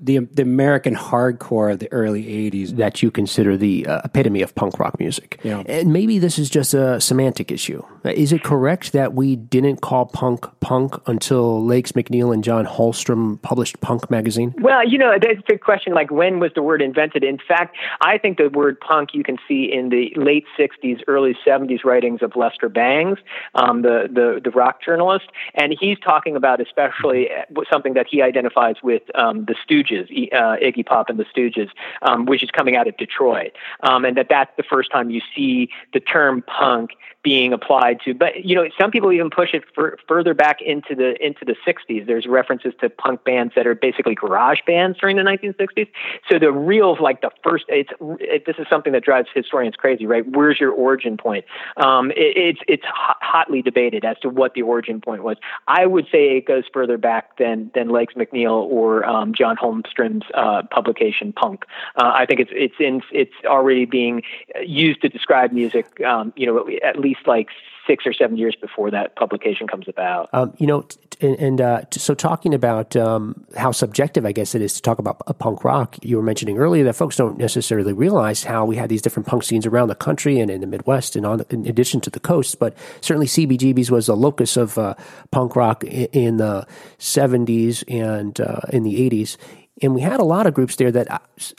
The 0.00 0.20
the 0.20 0.42
American 0.42 0.94
hardcore 0.94 1.72
of 1.72 1.78
the 1.78 1.90
early 1.92 2.24
'80s. 2.24 2.76
that 2.76 3.02
you 3.02 3.10
consider 3.10 3.56
the 3.56 3.86
uh, 3.86 4.02
epitome 4.04 4.42
of 4.42 4.54
punk 4.54 4.78
rock 4.78 4.98
music. 4.98 5.40
Yeah. 5.42 5.62
And 5.66 5.92
maybe 5.92 6.18
this 6.18 6.38
is 6.38 6.50
just 6.50 6.74
a 6.74 7.00
semantic 7.00 7.50
issue. 7.50 7.82
Is 8.04 8.32
it 8.32 8.42
correct 8.42 8.92
that 8.92 9.14
we 9.14 9.36
didn't 9.36 9.80
call 9.80 10.06
punk 10.06 10.46
punk 10.60 10.96
until 11.06 11.64
Legs 11.64 11.92
McNeil 11.92 12.32
and 12.32 12.42
John 12.42 12.66
Holmstrom 12.66 13.40
published 13.42 13.80
Punk 13.80 14.10
magazine? 14.10 14.54
Well, 14.58 14.88
you 14.88 14.98
know, 14.98 15.12
that's 15.20 15.38
a 15.38 15.42
good 15.42 15.60
question. 15.60 15.94
Like, 15.94 16.10
when 16.10 16.40
was 16.40 16.52
the 16.54 16.62
word 16.62 16.82
invented? 16.82 17.24
In 17.24 17.38
fact, 17.38 17.76
I 18.00 18.18
think 18.18 18.38
the 18.38 18.48
word 18.48 18.80
punk 18.80 19.10
you 19.12 19.22
can 19.22 19.38
see 19.46 19.70
in 19.72 19.90
the 19.90 20.12
late 20.16 20.44
60s, 20.58 21.02
early 21.06 21.36
70s 21.46 21.84
writings 21.84 22.22
of 22.22 22.34
Lester 22.36 22.68
Bangs, 22.68 23.18
um, 23.54 23.82
the, 23.82 24.08
the, 24.10 24.40
the 24.42 24.50
rock 24.50 24.82
journalist. 24.82 25.26
And 25.54 25.74
he's 25.78 25.98
talking 25.98 26.36
about 26.36 26.60
especially 26.60 27.28
uh, 27.30 27.62
something 27.70 27.94
that 27.94 28.06
he 28.10 28.22
identifies 28.22 28.76
with 28.82 29.02
um, 29.14 29.44
the 29.44 29.54
Stooges, 29.72 30.32
uh, 30.32 30.56
Iggy 30.62 30.84
Pop 30.84 31.08
and 31.08 31.18
the 31.18 31.24
Stooges, 31.24 31.70
um, 32.02 32.26
which 32.26 32.42
is 32.42 32.50
coming 32.50 32.76
out 32.76 32.86
of 32.86 32.96
Detroit. 32.96 33.52
Um, 33.82 34.04
and 34.04 34.16
that 34.16 34.28
that's 34.28 34.50
the 34.56 34.62
first 34.62 34.90
time 34.90 35.10
you 35.10 35.20
see 35.34 35.68
the 35.92 36.00
term 36.00 36.42
punk 36.42 36.90
being 37.22 37.52
applied 37.52 38.00
to. 38.04 38.14
But 38.14 38.44
you 38.44 38.54
know, 38.54 38.68
some 38.80 38.90
people 38.90 39.12
even 39.12 39.30
push 39.30 39.54
it 39.54 39.62
fur 39.74 39.96
further 40.08 40.34
back 40.34 40.60
into 40.60 40.94
the 40.94 41.14
into 41.24 41.44
the 41.44 41.54
60s. 41.66 42.06
There's 42.06 42.26
references 42.26 42.74
to 42.80 42.90
punk 42.90 43.24
bands 43.24 43.54
that 43.54 43.66
are 43.66 43.74
basically 43.74 44.14
garage 44.14 44.58
bands 44.66 44.98
during 44.98 45.16
the 45.16 45.22
1960s. 45.22 45.88
So 46.30 46.38
the 46.38 46.52
real 46.52 46.96
like 47.00 47.20
the 47.20 47.30
first. 47.42 47.64
It's 47.68 47.90
it, 48.20 48.44
this 48.46 48.56
is 48.58 48.66
something 48.68 48.92
that 48.92 49.04
drives 49.04 49.28
historians 49.32 49.76
crazy, 49.76 50.06
right? 50.06 50.28
Where's 50.28 50.58
your 50.58 50.72
origin 50.72 51.16
point? 51.16 51.44
Um, 51.76 52.10
it, 52.12 52.36
it's 52.36 52.60
it's 52.66 52.84
hot, 52.86 53.18
hotly 53.20 53.62
debated 53.62 54.04
as 54.04 54.18
to 54.20 54.28
what 54.28 54.54
the 54.54 54.62
origin 54.62 55.00
point 55.00 55.22
was. 55.22 55.36
I 55.68 55.86
would 55.86 56.06
say 56.10 56.36
it 56.36 56.46
goes 56.46 56.64
further 56.72 56.98
back 56.98 57.38
than 57.38 57.70
than 57.74 57.90
Legs 57.90 58.14
McNeil 58.14 58.62
or 58.62 59.04
um, 59.04 59.32
John 59.32 59.51
Holmstrom's 59.56 60.24
uh, 60.34 60.62
publication 60.70 61.32
Punk. 61.32 61.64
Uh, 61.96 62.12
I 62.14 62.26
think 62.26 62.40
it's 62.40 62.50
it's 62.54 62.74
in 62.78 63.02
it's 63.12 63.34
already 63.44 63.84
being 63.84 64.22
used 64.62 65.02
to 65.02 65.08
describe 65.08 65.52
music. 65.52 66.00
Um, 66.00 66.32
you 66.36 66.46
know, 66.46 66.68
at 66.82 66.98
least 66.98 67.26
like 67.26 67.48
six 67.86 68.06
or 68.06 68.12
seven 68.12 68.36
years 68.36 68.54
before 68.60 68.90
that 68.90 69.16
publication 69.16 69.66
comes 69.66 69.88
about. 69.88 70.28
Um, 70.32 70.54
you 70.58 70.66
know, 70.66 70.86
and, 71.20 71.38
and 71.38 71.60
uh, 71.60 71.82
so 71.92 72.14
talking 72.14 72.54
about 72.54 72.96
um, 72.96 73.44
how 73.56 73.72
subjective, 73.72 74.26
I 74.26 74.32
guess 74.32 74.54
it 74.54 74.62
is 74.62 74.74
to 74.74 74.82
talk 74.82 74.98
about 74.98 75.20
punk 75.38 75.64
rock. 75.64 75.96
You 76.02 76.16
were 76.16 76.22
mentioning 76.22 76.58
earlier 76.58 76.84
that 76.84 76.94
folks 76.94 77.16
don't 77.16 77.38
necessarily 77.38 77.92
realize 77.92 78.44
how 78.44 78.64
we 78.64 78.76
had 78.76 78.88
these 78.88 79.02
different 79.02 79.26
punk 79.26 79.44
scenes 79.44 79.66
around 79.66 79.88
the 79.88 79.94
country 79.94 80.38
and 80.38 80.50
in 80.50 80.60
the 80.60 80.66
Midwest, 80.66 81.16
and 81.16 81.26
on 81.26 81.44
in 81.50 81.66
addition 81.66 82.00
to 82.02 82.10
the 82.10 82.20
coast. 82.20 82.58
But 82.58 82.76
certainly, 83.00 83.26
CBGB's 83.26 83.90
was 83.90 84.08
a 84.08 84.14
locus 84.14 84.56
of 84.56 84.78
uh, 84.78 84.94
punk 85.30 85.56
rock 85.56 85.84
in, 85.84 86.06
in 86.12 86.36
the 86.38 86.66
'70s 86.98 87.84
and 87.88 88.40
uh, 88.40 88.60
in 88.70 88.82
the 88.82 89.08
'80s, 89.10 89.36
and 89.80 89.94
we 89.94 90.00
had 90.00 90.20
a 90.20 90.24
lot 90.24 90.46
of 90.46 90.54
groups 90.54 90.76
there 90.76 90.90
that. 90.92 91.10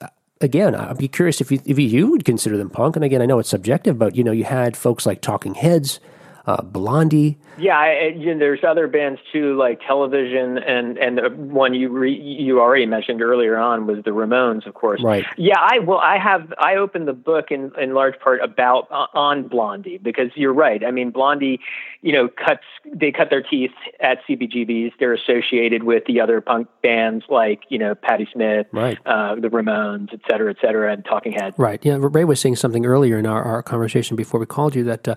Uh, 0.01 0.07
again, 0.41 0.75
I'd 0.75 0.97
be 0.97 1.07
curious 1.07 1.39
if 1.39 1.51
you 1.51 1.61
if 1.65 1.79
you 1.79 2.07
would 2.11 2.25
consider 2.25 2.57
them 2.57 2.69
punk. 2.69 2.97
And 2.97 3.05
again, 3.05 3.21
I 3.21 3.25
know 3.25 3.39
it's 3.39 3.49
subjective, 3.49 3.97
but 3.97 4.15
you 4.15 4.25
know, 4.25 4.33
you 4.33 4.43
had 4.43 4.75
folks 4.75 5.05
like 5.05 5.21
Talking 5.21 5.53
Heads, 5.53 6.01
uh, 6.45 6.61
Blondie. 6.61 7.37
Yeah, 7.57 7.77
I, 7.77 7.87
I- 7.87 8.15
you 8.17 8.33
know, 8.33 8.39
there's 8.39 8.63
other 8.63 8.87
bands 8.87 9.19
too, 9.31 9.55
like 9.57 9.79
Television, 9.85 10.57
and 10.57 10.97
and 10.97 11.17
the 11.17 11.29
one 11.29 11.73
you 11.73 11.89
re, 11.89 12.13
you 12.13 12.59
already 12.59 12.85
mentioned 12.85 13.21
earlier 13.21 13.57
on 13.57 13.85
was 13.87 14.03
the 14.03 14.11
Ramones, 14.11 14.65
of 14.65 14.73
course. 14.73 15.01
Right. 15.03 15.25
Yeah, 15.37 15.57
I 15.59 15.79
well, 15.79 15.99
I 15.99 16.17
have 16.17 16.53
I 16.57 16.75
opened 16.75 17.07
the 17.07 17.13
book 17.13 17.51
in 17.51 17.71
in 17.79 17.93
large 17.93 18.19
part 18.19 18.41
about 18.41 18.87
uh, 18.91 19.07
on 19.13 19.47
Blondie 19.47 19.97
because 19.99 20.31
you're 20.35 20.53
right. 20.53 20.83
I 20.83 20.91
mean, 20.91 21.11
Blondie, 21.11 21.59
you 22.01 22.11
know, 22.11 22.27
cuts 22.27 22.63
they 22.93 23.11
cut 23.11 23.29
their 23.29 23.41
teeth 23.43 23.71
at 23.99 24.19
CBGBs. 24.27 24.93
They're 24.99 25.13
associated 25.13 25.83
with 25.83 26.03
the 26.05 26.19
other 26.19 26.41
punk 26.41 26.67
bands 26.81 27.23
like 27.29 27.61
you 27.69 27.77
know 27.77 27.95
Patti 27.95 28.27
Smith, 28.33 28.67
Right. 28.71 28.97
uh, 29.05 29.35
the 29.35 29.47
Ramones, 29.49 30.11
et 30.13 30.19
cetera, 30.29 30.49
et 30.51 30.57
cetera, 30.59 30.91
and 30.91 31.05
Talking 31.05 31.31
Heads. 31.33 31.57
Right. 31.57 31.79
Yeah. 31.85 31.97
Ray 31.99 32.25
was 32.25 32.39
saying 32.39 32.57
something 32.57 32.85
earlier 32.85 33.17
in 33.17 33.25
our, 33.25 33.41
our 33.43 33.63
conversation 33.63 34.15
before 34.17 34.39
we 34.39 34.45
called 34.45 34.75
you 34.75 34.83
that 34.85 35.07
uh, 35.07 35.15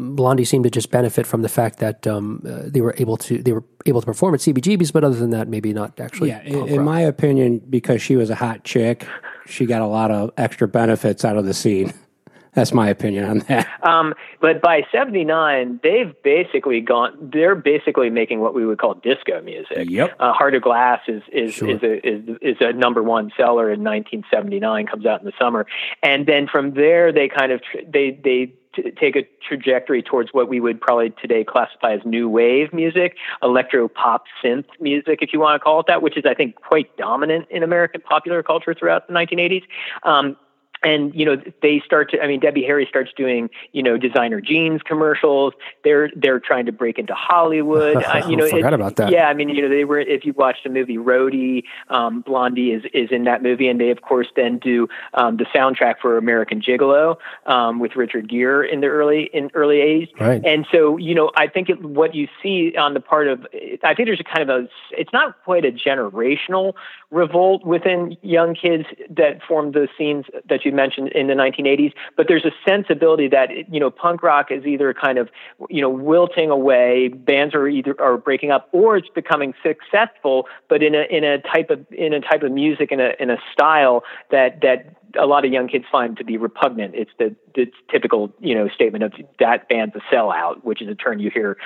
Blondie 0.00 0.44
seemed 0.44 0.62
to 0.62 0.70
just 0.70 0.92
benefit 0.92 1.26
from 1.26 1.42
the 1.42 1.48
fact 1.48 1.80
that 1.80 2.06
um, 2.06 2.40
uh, 2.48 2.60
they 2.66 2.80
were 2.80 2.94
able 2.98 3.16
to 3.16 3.42
they 3.42 3.52
were 3.52 3.64
able 3.84 4.00
to 4.00 4.06
perform 4.06 4.32
at 4.32 4.40
CBGBs, 4.40 4.92
but 4.92 5.02
other 5.02 5.16
than 5.16 5.30
that, 5.30 5.48
maybe 5.48 5.72
not 5.72 5.98
actually. 5.98 6.28
Yeah, 6.28 6.42
in, 6.42 6.68
in 6.68 6.84
my 6.84 7.00
opinion, 7.00 7.58
because 7.58 8.00
she 8.00 8.14
was 8.14 8.30
a 8.30 8.36
hot 8.36 8.62
chick, 8.62 9.04
she 9.46 9.66
got 9.66 9.82
a 9.82 9.86
lot 9.86 10.12
of 10.12 10.30
extra 10.36 10.68
benefits 10.68 11.24
out 11.24 11.36
of 11.36 11.46
the 11.46 11.54
scene. 11.54 11.92
That's 12.54 12.72
my 12.72 12.88
opinion 12.88 13.24
on 13.24 13.38
that. 13.40 13.68
Um, 13.82 14.14
but 14.40 14.60
by 14.62 14.82
'79, 14.90 15.80
they've 15.82 16.14
basically 16.22 16.80
gone. 16.80 17.30
They're 17.32 17.54
basically 17.54 18.10
making 18.10 18.40
what 18.40 18.54
we 18.54 18.64
would 18.66 18.78
call 18.78 18.94
disco 18.94 19.42
music. 19.42 19.90
Yep. 19.90 20.16
Uh, 20.18 20.32
Heart 20.32 20.54
of 20.54 20.62
Glass 20.62 21.00
is 21.08 21.22
is 21.32 21.60
is, 21.60 21.82
a, 21.82 22.08
is 22.08 22.36
is 22.40 22.56
a 22.60 22.72
number 22.72 23.02
one 23.02 23.30
seller 23.36 23.70
in 23.70 23.82
1979. 23.82 24.86
Comes 24.86 25.06
out 25.06 25.20
in 25.20 25.26
the 25.26 25.32
summer, 25.38 25.66
and 26.02 26.26
then 26.26 26.46
from 26.46 26.74
there 26.74 27.12
they 27.12 27.28
kind 27.28 27.52
of 27.52 27.62
tr- 27.62 27.78
they 27.86 28.18
they 28.24 28.54
take 28.74 29.16
a 29.16 29.26
trajectory 29.46 30.02
towards 30.02 30.30
what 30.32 30.48
we 30.48 30.60
would 30.60 30.80
probably 30.80 31.12
today 31.20 31.44
classify 31.44 31.94
as 31.94 32.00
new 32.04 32.28
wave 32.28 32.72
music, 32.72 33.16
electro 33.42 33.88
pop 33.88 34.24
synth 34.42 34.66
music, 34.80 35.20
if 35.22 35.32
you 35.32 35.40
want 35.40 35.58
to 35.58 35.64
call 35.64 35.80
it 35.80 35.86
that, 35.88 36.02
which 36.02 36.16
is 36.16 36.24
I 36.26 36.34
think 36.34 36.56
quite 36.56 36.94
dominant 36.96 37.46
in 37.50 37.62
American 37.62 38.00
popular 38.00 38.42
culture 38.42 38.74
throughout 38.74 39.06
the 39.06 39.14
1980s. 39.14 39.62
Um, 40.04 40.36
and 40.84 41.14
you 41.14 41.24
know 41.24 41.36
they 41.62 41.82
start 41.84 42.10
to 42.10 42.20
i 42.22 42.26
mean 42.26 42.40
debbie 42.40 42.62
harry 42.64 42.86
starts 42.88 43.10
doing 43.16 43.50
you 43.72 43.82
know 43.82 43.96
designer 43.96 44.40
jeans 44.40 44.80
commercials 44.82 45.52
they're 45.84 46.10
they're 46.16 46.40
trying 46.40 46.66
to 46.66 46.72
break 46.72 46.98
into 46.98 47.14
hollywood 47.14 47.96
I, 48.04 48.28
you 48.28 48.36
know 48.36 48.48
Forgot 48.48 48.72
it- 48.72 48.74
about 48.74 48.96
that. 48.96 49.10
yeah 49.10 49.28
i 49.28 49.34
mean 49.34 49.48
you 49.48 49.62
know 49.62 49.68
they 49.68 49.84
were 49.84 49.98
if 50.00 50.24
you 50.24 50.32
watch 50.34 50.58
the 50.64 50.70
movie 50.70 50.96
roadie 50.98 51.64
um, 51.88 52.20
blondie 52.22 52.72
is 52.72 52.84
is 52.94 53.10
in 53.10 53.24
that 53.24 53.42
movie 53.42 53.68
and 53.68 53.80
they 53.80 53.90
of 53.90 54.02
course 54.02 54.28
then 54.36 54.58
do 54.58 54.88
um, 55.14 55.36
the 55.36 55.44
soundtrack 55.54 55.96
for 56.00 56.16
american 56.18 56.60
gigolo 56.60 57.16
um, 57.46 57.78
with 57.80 57.96
richard 57.96 58.28
gere 58.28 58.62
in 58.64 58.80
the 58.80 58.86
early 58.86 59.30
in 59.32 59.50
early 59.54 59.76
80s 59.76 60.20
Right. 60.20 60.44
and 60.44 60.66
so 60.72 60.96
you 60.96 61.14
know 61.14 61.30
i 61.36 61.46
think 61.46 61.68
it, 61.70 61.82
what 61.82 62.14
you 62.14 62.28
see 62.42 62.74
on 62.76 62.94
the 62.94 63.00
part 63.00 63.28
of 63.28 63.46
i 63.82 63.94
think 63.94 64.06
there's 64.08 64.20
a 64.20 64.24
kind 64.24 64.48
of 64.48 64.64
a 64.64 64.68
it's 64.92 65.12
not 65.12 65.42
quite 65.44 65.64
a 65.64 65.72
generational 65.72 66.74
revolt 67.10 67.64
within 67.64 68.16
young 68.22 68.54
kids 68.54 68.84
that 69.10 69.42
form 69.46 69.72
the 69.72 69.88
scenes 69.96 70.26
that 70.48 70.64
you 70.64 70.67
mentioned 70.70 71.08
in 71.08 71.26
the 71.26 71.34
1980s 71.34 71.92
but 72.16 72.26
there's 72.28 72.44
a 72.44 72.52
sensibility 72.66 73.28
that 73.28 73.50
you 73.72 73.80
know 73.80 73.90
punk 73.90 74.22
rock 74.22 74.50
is 74.50 74.64
either 74.66 74.92
kind 74.94 75.18
of 75.18 75.28
you 75.68 75.80
know 75.80 75.90
wilting 75.90 76.50
away 76.50 77.08
bands 77.08 77.54
are 77.54 77.68
either 77.68 77.94
are 78.00 78.16
breaking 78.16 78.50
up 78.50 78.68
or 78.72 78.96
it's 78.96 79.08
becoming 79.08 79.54
successful 79.62 80.46
but 80.68 80.82
in 80.82 80.94
a 80.94 81.02
in 81.10 81.24
a 81.24 81.38
type 81.38 81.70
of 81.70 81.84
in 81.92 82.12
a 82.12 82.20
type 82.20 82.42
of 82.42 82.52
music 82.52 82.92
in 82.92 83.00
a 83.00 83.12
in 83.18 83.30
a 83.30 83.36
style 83.52 84.02
that 84.30 84.60
that 84.60 84.94
a 85.18 85.26
lot 85.26 85.44
of 85.44 85.52
young 85.52 85.68
kids 85.68 85.84
find 85.90 86.16
to 86.16 86.24
be 86.24 86.36
repugnant. 86.36 86.94
It's 86.94 87.10
the, 87.18 87.34
the 87.54 87.70
typical, 87.90 88.32
you 88.40 88.54
know, 88.54 88.68
statement 88.68 89.04
of 89.04 89.12
that 89.38 89.68
band's 89.68 89.94
a 89.96 90.00
sellout, 90.14 90.64
which 90.64 90.82
is 90.82 90.88
a 90.88 90.94
term 90.94 91.18
you 91.18 91.30
hear, 91.30 91.56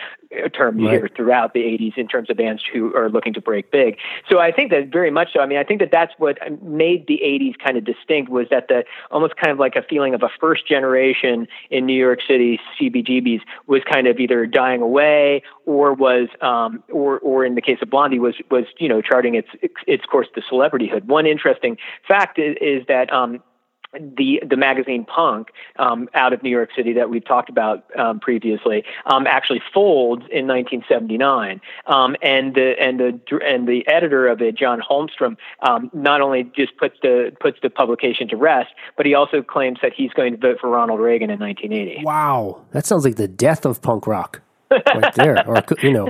a 0.45 0.49
term 0.51 0.79
you 0.79 0.87
Right. 0.87 0.99
hear 0.99 1.11
throughout 1.15 1.55
the 1.55 1.61
'80s 1.61 1.97
in 1.97 2.09
terms 2.09 2.29
of 2.31 2.37
bands 2.37 2.63
who 2.73 2.95
are 2.95 3.09
looking 3.09 3.33
to 3.35 3.41
break 3.41 3.71
big. 3.71 3.99
So 4.31 4.39
I 4.39 4.53
think 4.53 4.71
that 4.71 4.89
very 4.89 5.11
much 5.11 5.33
so. 5.33 5.41
I 5.41 5.47
mean, 5.47 5.59
I 5.59 5.65
think 5.65 5.81
that 5.81 5.91
that's 5.91 6.13
what 6.19 6.39
made 6.63 7.07
the 7.07 7.21
'80s 7.25 7.59
kind 7.65 7.77
of 7.77 7.85
distinct 7.85 8.31
was 8.31 8.47
that 8.51 8.69
the 8.69 8.85
almost 9.11 9.37
kind 9.37 9.51
of 9.53 9.59
like 9.59 9.77
a 9.77 9.83
feeling 9.83 10.15
of 10.15 10.23
a 10.23 10.29
first 10.41 10.67
generation 10.67 11.47
in 11.71 11.87
New 11.87 11.99
York 11.99 12.21
City 12.27 12.61
CBGBs 12.81 13.41
was 13.67 13.83
kind 13.91 14.07
of 14.07 14.19
either 14.19 14.47
dying 14.47 14.83
away 14.83 15.43
or 15.67 15.93
was, 15.95 16.29
um, 16.41 16.83
or 16.91 17.19
or 17.21 17.45
in 17.45 17.55
the 17.55 17.63
case 17.63 17.79
of 17.83 17.91
Blondie 17.91 18.19
was 18.19 18.35
was 18.51 18.65
you 18.79 18.89
know 18.89 19.01
charting 19.01 19.35
its 19.35 19.49
its 19.87 20.05
course 20.05 20.29
to 20.35 20.41
celebrityhood. 20.43 21.05
One 21.05 21.27
interesting 21.27 21.77
fact 22.07 22.39
is, 22.39 22.57
is 22.61 22.87
that. 22.89 23.13
Um, 23.13 23.32
the 23.93 24.43
the 24.49 24.57
magazine 24.57 25.05
Punk 25.05 25.49
um, 25.79 26.09
out 26.15 26.33
of 26.33 26.43
New 26.43 26.51
York 26.51 26.71
City 26.77 26.93
that 26.95 27.11
we've 27.11 27.25
talked 27.25 27.49
about 27.49 27.85
um, 27.99 28.21
previously 28.21 28.85
um, 29.07 29.27
actually 29.27 29.61
folds 29.73 30.23
in 30.31 30.47
1979, 30.47 31.61
um, 31.87 32.17
and 32.23 32.55
the 32.55 32.75
and 32.81 32.99
the 32.99 33.21
and 33.45 33.69
the 33.69 33.87
editor 33.87 34.29
of 34.29 34.41
it, 34.41 34.57
John 34.57 34.81
Holmstrom, 34.81 35.37
um, 35.61 35.91
not 35.93 36.21
only 36.21 36.51
just 36.57 36.77
puts 36.77 36.97
the 37.03 37.37
puts 37.41 37.59
the 37.63 37.71
publication 37.71 38.29
to 38.29 38.37
rest, 38.37 38.71
but 38.97 39.07
he 39.07 39.15
also 39.15 39.43
claims 39.43 39.79
that 39.83 39.93
he's 39.95 40.13
going 40.13 40.33
to 40.33 40.39
vote 40.39 40.59
for 40.61 40.71
Ronald 40.71 41.01
Reagan 41.01 41.31
in 41.31 41.39
1980. 41.39 42.05
Wow, 42.05 42.65
that 42.73 42.87
sounds 42.87 43.05
like 43.05 43.17
the 43.17 43.29
death 43.29 43.67
of 43.67 43.83
punk 43.83 44.07
rock, 44.07 44.41
right 44.71 45.15
there, 45.15 45.47
or 45.47 45.63
you 45.83 45.93
know, 45.93 46.09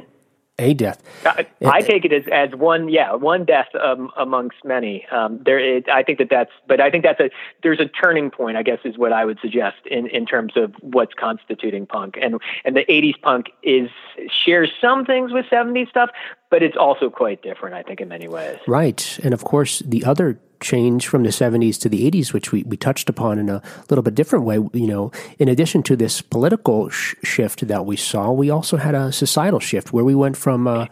a 0.58 0.74
death. 0.74 1.02
I, 1.24 1.46
I 1.64 1.80
take 1.80 2.04
it 2.04 2.12
as, 2.12 2.24
as 2.30 2.54
one, 2.54 2.88
yeah, 2.88 3.14
one 3.14 3.44
death 3.44 3.68
um, 3.82 4.10
amongst 4.16 4.58
many. 4.64 5.06
Um, 5.10 5.40
there, 5.44 5.58
it, 5.58 5.88
I 5.88 6.02
think 6.02 6.18
that 6.18 6.28
that's, 6.30 6.50
but 6.68 6.80
I 6.80 6.90
think 6.90 7.04
that's 7.04 7.20
a 7.20 7.30
there's 7.62 7.80
a 7.80 7.86
turning 7.86 8.30
point. 8.30 8.56
I 8.56 8.62
guess 8.62 8.78
is 8.84 8.98
what 8.98 9.12
I 9.12 9.24
would 9.24 9.38
suggest 9.40 9.78
in, 9.90 10.06
in 10.08 10.26
terms 10.26 10.52
of 10.56 10.74
what's 10.80 11.14
constituting 11.14 11.86
punk, 11.86 12.16
and 12.20 12.38
and 12.64 12.76
the 12.76 12.84
'80s 12.84 13.20
punk 13.22 13.46
is 13.62 13.88
shares 14.28 14.70
some 14.80 15.06
things 15.06 15.32
with 15.32 15.46
'70s 15.46 15.88
stuff, 15.88 16.10
but 16.50 16.62
it's 16.62 16.76
also 16.76 17.08
quite 17.08 17.42
different. 17.42 17.74
I 17.74 17.82
think 17.82 18.00
in 18.00 18.08
many 18.08 18.28
ways. 18.28 18.58
Right. 18.66 19.18
And 19.22 19.32
of 19.32 19.44
course, 19.44 19.80
the 19.80 20.04
other 20.04 20.38
change 20.62 21.06
from 21.06 21.24
the 21.24 21.30
70s 21.30 21.78
to 21.80 21.88
the 21.88 22.10
80s, 22.10 22.32
which 22.32 22.52
we, 22.52 22.62
we 22.62 22.76
touched 22.76 23.08
upon 23.10 23.38
in 23.38 23.48
a 23.48 23.60
little 23.90 24.02
bit 24.02 24.14
different 24.14 24.44
way, 24.44 24.56
you 24.72 24.86
know, 24.86 25.12
in 25.38 25.48
addition 25.48 25.82
to 25.82 25.96
this 25.96 26.22
political 26.22 26.88
sh- 26.88 27.14
shift 27.22 27.66
that 27.68 27.84
we 27.84 27.96
saw, 27.96 28.30
we 28.30 28.48
also 28.48 28.76
had 28.76 28.94
a 28.94 29.12
societal 29.12 29.60
shift 29.60 29.92
where 29.92 30.04
we 30.04 30.14
went 30.14 30.36
from. 30.36 30.66
Uh, 30.66 30.86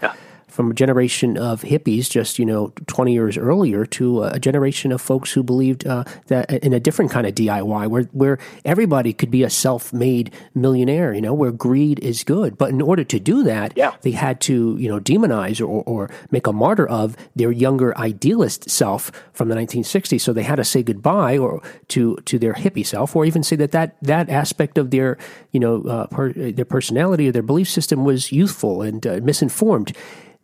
From 0.50 0.70
a 0.70 0.74
generation 0.74 1.36
of 1.38 1.62
hippies, 1.62 2.10
just 2.10 2.38
you 2.38 2.44
know, 2.44 2.72
twenty 2.86 3.12
years 3.12 3.38
earlier, 3.38 3.86
to 3.86 4.24
a 4.24 4.38
generation 4.38 4.92
of 4.92 5.00
folks 5.00 5.32
who 5.32 5.42
believed 5.42 5.86
uh, 5.86 6.04
that 6.26 6.50
in 6.64 6.72
a 6.72 6.80
different 6.80 7.10
kind 7.10 7.26
of 7.26 7.34
DIY, 7.34 7.88
where 7.88 8.02
where 8.12 8.38
everybody 8.64 9.12
could 9.12 9.30
be 9.30 9.42
a 9.42 9.50
self-made 9.50 10.32
millionaire, 10.54 11.14
you 11.14 11.20
know, 11.20 11.32
where 11.34 11.52
greed 11.52 11.98
is 12.00 12.24
good. 12.24 12.58
But 12.58 12.70
in 12.70 12.82
order 12.82 13.04
to 13.04 13.18
do 13.20 13.42
that, 13.44 13.72
Yeah. 13.76 13.92
they 14.02 14.10
had 14.12 14.40
to 14.42 14.76
you 14.78 14.88
know 14.88 15.00
demonize 15.00 15.60
or, 15.60 15.82
or 15.86 16.10
make 16.30 16.46
a 16.46 16.52
martyr 16.52 16.86
of 16.88 17.16
their 17.36 17.52
younger 17.52 17.96
idealist 17.98 18.68
self 18.70 19.10
from 19.32 19.48
the 19.48 19.54
1960s 19.54 20.20
so 20.20 20.32
they 20.32 20.42
had 20.42 20.56
to 20.56 20.64
say 20.64 20.82
goodbye 20.82 21.38
or 21.38 21.62
to 21.88 22.16
to 22.24 22.38
their 22.38 22.54
hippie 22.54 22.84
self 22.86 23.14
or 23.16 23.24
even 23.24 23.42
say 23.42 23.56
that 23.56 23.72
that, 23.72 23.96
that 24.02 24.28
aspect 24.28 24.78
of 24.78 24.90
their 24.90 25.16
you 25.52 25.60
know 25.60 25.82
uh, 25.84 26.06
per, 26.08 26.32
their 26.32 26.64
personality 26.64 27.28
or 27.28 27.32
their 27.32 27.42
belief 27.42 27.68
system 27.68 28.04
was 28.04 28.32
youthful 28.32 28.82
and 28.82 29.06
uh, 29.06 29.20
misinformed 29.22 29.92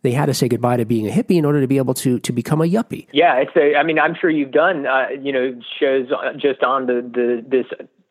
they 0.01 0.11
had 0.11 0.27
to 0.27 0.33
say 0.33 0.47
goodbye 0.47 0.77
to 0.77 0.85
being 0.85 1.07
a 1.07 1.11
hippie 1.11 1.37
in 1.37 1.45
order 1.45 1.61
to 1.61 1.67
be 1.67 1.77
able 1.77 1.93
to 1.93 2.19
to 2.19 2.31
become 2.31 2.61
a 2.61 2.65
yuppie 2.65 3.07
Yeah, 3.11 3.35
it's 3.35 3.55
a. 3.55 3.75
I 3.75 3.83
mean, 3.83 3.99
I'm 3.99 4.15
sure 4.19 4.29
you've 4.29 4.51
done, 4.51 4.85
uh, 4.85 5.07
you 5.21 5.31
know, 5.31 5.59
shows 5.79 6.07
just 6.37 6.63
on 6.63 6.85
the 6.85 7.01
the 7.01 7.45
this 7.47 7.65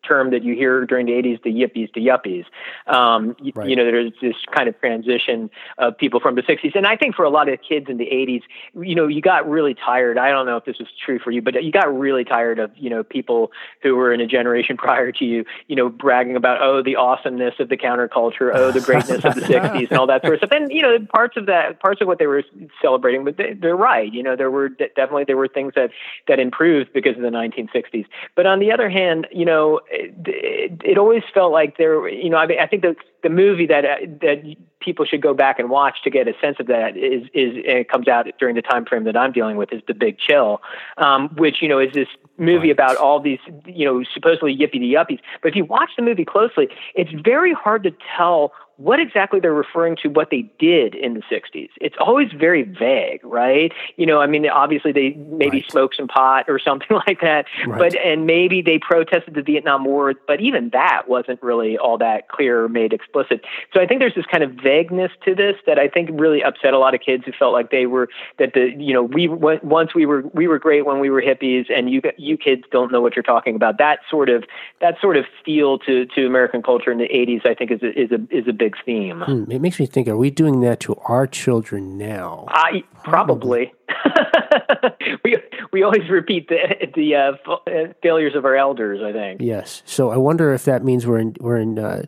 term 0.07 0.31
that 0.31 0.43
you 0.43 0.55
hear 0.55 0.85
during 0.87 1.07
the 1.07 1.13
80s, 1.13 1.43
the 1.43 1.51
yippies 1.51 1.93
to 1.95 2.01
yuppies. 2.01 2.45
Um, 2.87 3.37
Right. 3.55 3.69
You 3.69 3.77
know, 3.77 3.85
there's 3.85 4.13
this 4.21 4.35
kind 4.55 4.69
of 4.69 4.79
transition 4.81 5.51
of 5.79 5.97
people 5.97 6.21
from 6.21 6.35
the 6.35 6.43
60s, 6.43 6.75
and 6.75 6.87
I 6.87 6.97
think 6.97 7.15
for 7.15 7.25
a 7.25 7.31
lot 7.31 7.49
of 7.49 7.59
kids 7.67 7.87
in 7.89 7.97
the 7.97 8.05
80s, 8.07 8.43
you 8.75 8.95
know, 8.95 9.07
you 9.07 9.23
got 9.23 9.49
really 9.49 9.75
tired. 9.75 10.19
I 10.19 10.31
don't 10.31 10.47
know 10.47 10.57
if 10.57 10.65
this 10.65 10.79
was 10.79 10.89
true 11.05 11.19
for 11.19 11.31
you, 11.31 11.41
but 11.41 11.63
you 11.63 11.73
got 11.73 11.97
really 11.97 12.25
tired 12.25 12.59
of 12.59 12.71
you 12.77 12.91
know 12.91 13.03
people 13.03 13.51
who 13.83 13.97
were 13.97 14.13
in 14.13 14.21
a 14.21 14.27
generation 14.27 14.77
prior 14.87 15.13
to 15.13 15.25
you, 15.25 15.45
you 15.69 15.77
know, 15.77 15.89
bragging 15.89 16.37
about 16.37 16.61
oh 16.63 16.83
the 16.83 16.97
awesomeness 16.97 17.55
of 17.61 17.69
the 17.69 17.77
counterculture, 17.77 18.51
oh 18.55 18.73
the 18.73 18.81
greatness 18.81 19.25
of 19.25 19.35
the 19.35 19.41
60s, 19.53 19.89
and 19.91 19.99
all 19.99 20.07
that 20.07 20.23
sort 20.23 20.35
of 20.35 20.41
stuff. 20.41 20.53
And 20.53 20.71
you 20.71 20.83
know, 20.83 20.99
parts 21.13 21.37
of 21.37 21.47
that, 21.47 21.81
parts 21.81 22.01
of 22.01 22.07
what 22.07 22.19
they 22.19 22.27
were 22.27 22.43
celebrating, 22.83 23.25
but 23.25 23.37
they, 23.37 23.55
they're 23.55 23.77
right. 23.77 24.13
You 24.13 24.23
know, 24.23 24.37
there 24.37 24.51
were 24.51 24.69
definitely 24.69 25.25
there 25.25 25.37
were 25.37 25.49
things 25.49 25.73
that 25.77 25.91
that 26.29 26.39
improved 26.39 26.93
because 26.93 27.17
of 27.17 27.23
the 27.23 27.29
1960s. 27.29 28.07
But 28.35 28.47
on 28.47 28.59
the 28.59 28.73
other 28.73 28.89
hand, 28.89 29.27
you 29.33 29.45
know, 29.45 29.81
it, 29.99 30.81
it, 30.85 30.99
always 30.99 31.23
felt 31.33 31.53
like 31.53 31.77
there. 31.79 32.09
You 32.09 32.31
know, 32.31 32.37
I 32.37 32.47
mean, 32.47 32.59
I 32.61 32.67
think 32.67 32.83
the 32.83 32.95
the 33.23 33.29
movie 33.29 33.67
that 33.67 33.85
uh, 33.85 33.97
that 34.21 34.57
people 34.81 35.05
should 35.05 35.23
go 35.23 35.35
back 35.35 35.59
and 35.59 35.71
watch 35.71 36.03
to 36.05 36.11
get 36.11 36.29
a 36.29 36.33
sense 36.41 36.57
of 36.61 36.67
that 36.67 36.97
is 36.97 37.25
is 37.35 37.57
and 37.57 37.79
it 37.79 37.89
comes 37.89 38.09
out 38.09 38.27
during 38.39 38.55
the 38.55 38.63
time 38.63 38.85
frame 38.85 39.05
that 39.05 39.17
I'm 39.17 39.33
dealing 39.33 39.57
with 39.57 39.73
is 39.73 39.83
The 39.87 39.95
Big 39.95 40.19
Chill, 40.19 40.61
um, 40.99 41.29
which 41.37 41.63
you 41.63 41.69
know 41.69 41.79
is 41.79 41.93
this 41.93 42.09
movie 42.39 42.71
about 42.71 42.97
all 42.97 43.21
these 43.21 43.41
you 43.65 43.85
know 43.85 44.03
supposedly 44.13 44.57
yippee 44.57 44.73
to 44.73 44.79
yuppies. 44.79 45.21
But 45.43 45.49
if 45.49 45.57
you 45.57 45.65
watch 45.65 45.91
the 45.97 46.03
movie 46.03 46.25
closely, 46.25 46.69
it's 46.95 47.11
very 47.25 47.53
hard 47.53 47.83
to 47.85 47.93
tell 48.17 48.53
what 48.79 49.01
exactly 49.01 49.41
they're 49.41 49.55
referring 49.55 49.97
to 50.03 50.09
what 50.09 50.29
they 50.31 50.51
did 50.59 50.95
in 50.95 51.15
the 51.15 51.23
60s. 51.31 51.71
It's 51.81 51.97
always 51.99 52.31
very 52.33 52.63
vague, 52.63 53.21
right? 53.25 53.73
You 53.97 54.05
know, 54.05 54.21
I 54.21 54.27
mean, 54.27 54.47
obviously 54.49 54.93
they 54.93 55.11
maybe 55.15 55.59
Right. 55.59 55.71
smoked 55.71 55.97
some 55.97 56.09
pot 56.09 56.45
or 56.49 56.59
something 56.65 56.97
like 57.07 57.21
that, 57.23 57.47
Right. 57.67 57.79
but 57.79 57.97
and 57.97 58.27
maybe 58.27 58.61
they 58.63 58.79
protested 58.79 59.35
the 59.35 59.43
Vietnam 59.43 59.85
War, 59.85 60.13
but 60.27 60.41
even 60.41 60.71
that 60.71 61.09
wasn't 61.09 61.43
really 61.43 61.79
all 61.79 61.97
that 61.99 62.29
clear 62.29 62.65
or 62.65 62.69
made 62.69 62.93
explicit. 62.93 63.45
So 63.73 63.81
I 63.81 63.87
think 63.87 64.01
there's 64.01 64.15
this 64.15 64.27
kind 64.27 64.43
of 64.43 64.53
vagueness 64.53 65.13
to 65.25 65.35
this 65.35 65.57
that 65.67 65.79
I 65.79 65.89
think 65.89 66.11
really 66.13 66.43
upset 66.43 66.75
a 66.75 66.79
lot 66.79 66.95
of 66.95 67.01
kids 67.01 67.25
who 67.25 67.33
felt 67.33 67.53
like 67.53 67.71
they 67.71 67.87
were 67.87 68.09
that 68.39 68.53
the 68.53 68.75
you 68.79 68.93
know 68.93 69.03
we 69.05 69.29
once 69.29 69.95
we 69.95 70.05
were 70.05 70.23
we 70.35 70.49
were 70.49 70.59
great 70.59 70.85
when 70.85 71.01
we 71.01 71.09
were 71.09 71.23
hippies 71.23 71.67
and 71.75 71.89
you 71.91 72.03
you 72.19 72.37
kids 72.37 72.65
don't 72.71 72.93
know 72.93 73.01
what 73.01 73.17
you're 73.17 73.23
talking 73.23 73.55
about. 73.57 73.79
That 73.79 74.01
sort 74.11 74.29
of 74.29 74.45
that 74.81 75.01
sort 75.01 75.17
of 75.17 75.25
feel 75.45 75.79
to 75.81 76.05
to 76.07 76.27
American 76.27 76.63
culture 76.63 76.93
in 76.93 76.99
the 76.99 77.09
80s 77.09 77.47
I 77.47 77.55
think 77.55 77.71
is 77.71 77.83
a, 77.83 77.99
is 77.99 78.11
a 78.11 78.21
is 78.31 78.47
a 78.49 78.53
big 78.53 78.66
theme. 78.85 79.23
Hmm, 79.23 79.51
it 79.51 79.61
makes 79.61 79.79
me 79.79 79.87
think 79.87 80.09
are 80.09 80.17
we 80.17 80.31
doing 80.31 80.61
that 80.61 80.81
to 80.81 80.95
our 81.07 81.27
children 81.27 81.99
now 81.99 82.47
I 82.49 82.83
probably. 83.05 83.73
we 85.25 85.37
we 85.73 85.83
always 85.83 86.09
repeat 86.11 86.49
the 86.49 86.89
the 86.95 87.15
uh, 87.15 87.53
uh, 87.53 87.93
failures 88.03 88.35
of 88.35 88.45
our 88.45 88.57
elders. 88.57 89.01
I 89.03 89.13
think. 89.13 89.41
Yes. 89.41 89.83
So 89.85 90.11
I 90.11 90.17
wonder 90.17 90.53
if 90.53 90.65
that 90.65 90.85
means 90.85 91.07
we're 91.07 91.19
in 91.19 91.37
we're 91.41 91.59
in 91.59 91.79
uh, 91.79 92.03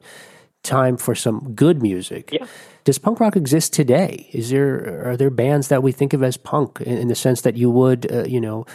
time 0.62 0.96
for 0.96 1.14
some 1.14 1.54
good 1.54 1.82
music. 1.82 2.30
Yeah. 2.32 2.46
Does 2.84 2.98
punk 2.98 3.20
rock 3.20 3.36
exist 3.36 3.72
today? 3.72 4.28
Is 4.32 4.50
there 4.50 5.10
are 5.10 5.16
there 5.16 5.30
bands 5.30 5.68
that 5.68 5.82
we 5.82 5.92
think 5.92 6.12
of 6.12 6.22
as 6.22 6.36
punk 6.36 6.80
in, 6.80 6.96
in 6.96 7.08
the 7.08 7.14
sense 7.14 7.42
that 7.42 7.56
you 7.56 7.70
would 7.70 8.10
uh, 8.10 8.24
you 8.24 8.40
know 8.40 8.66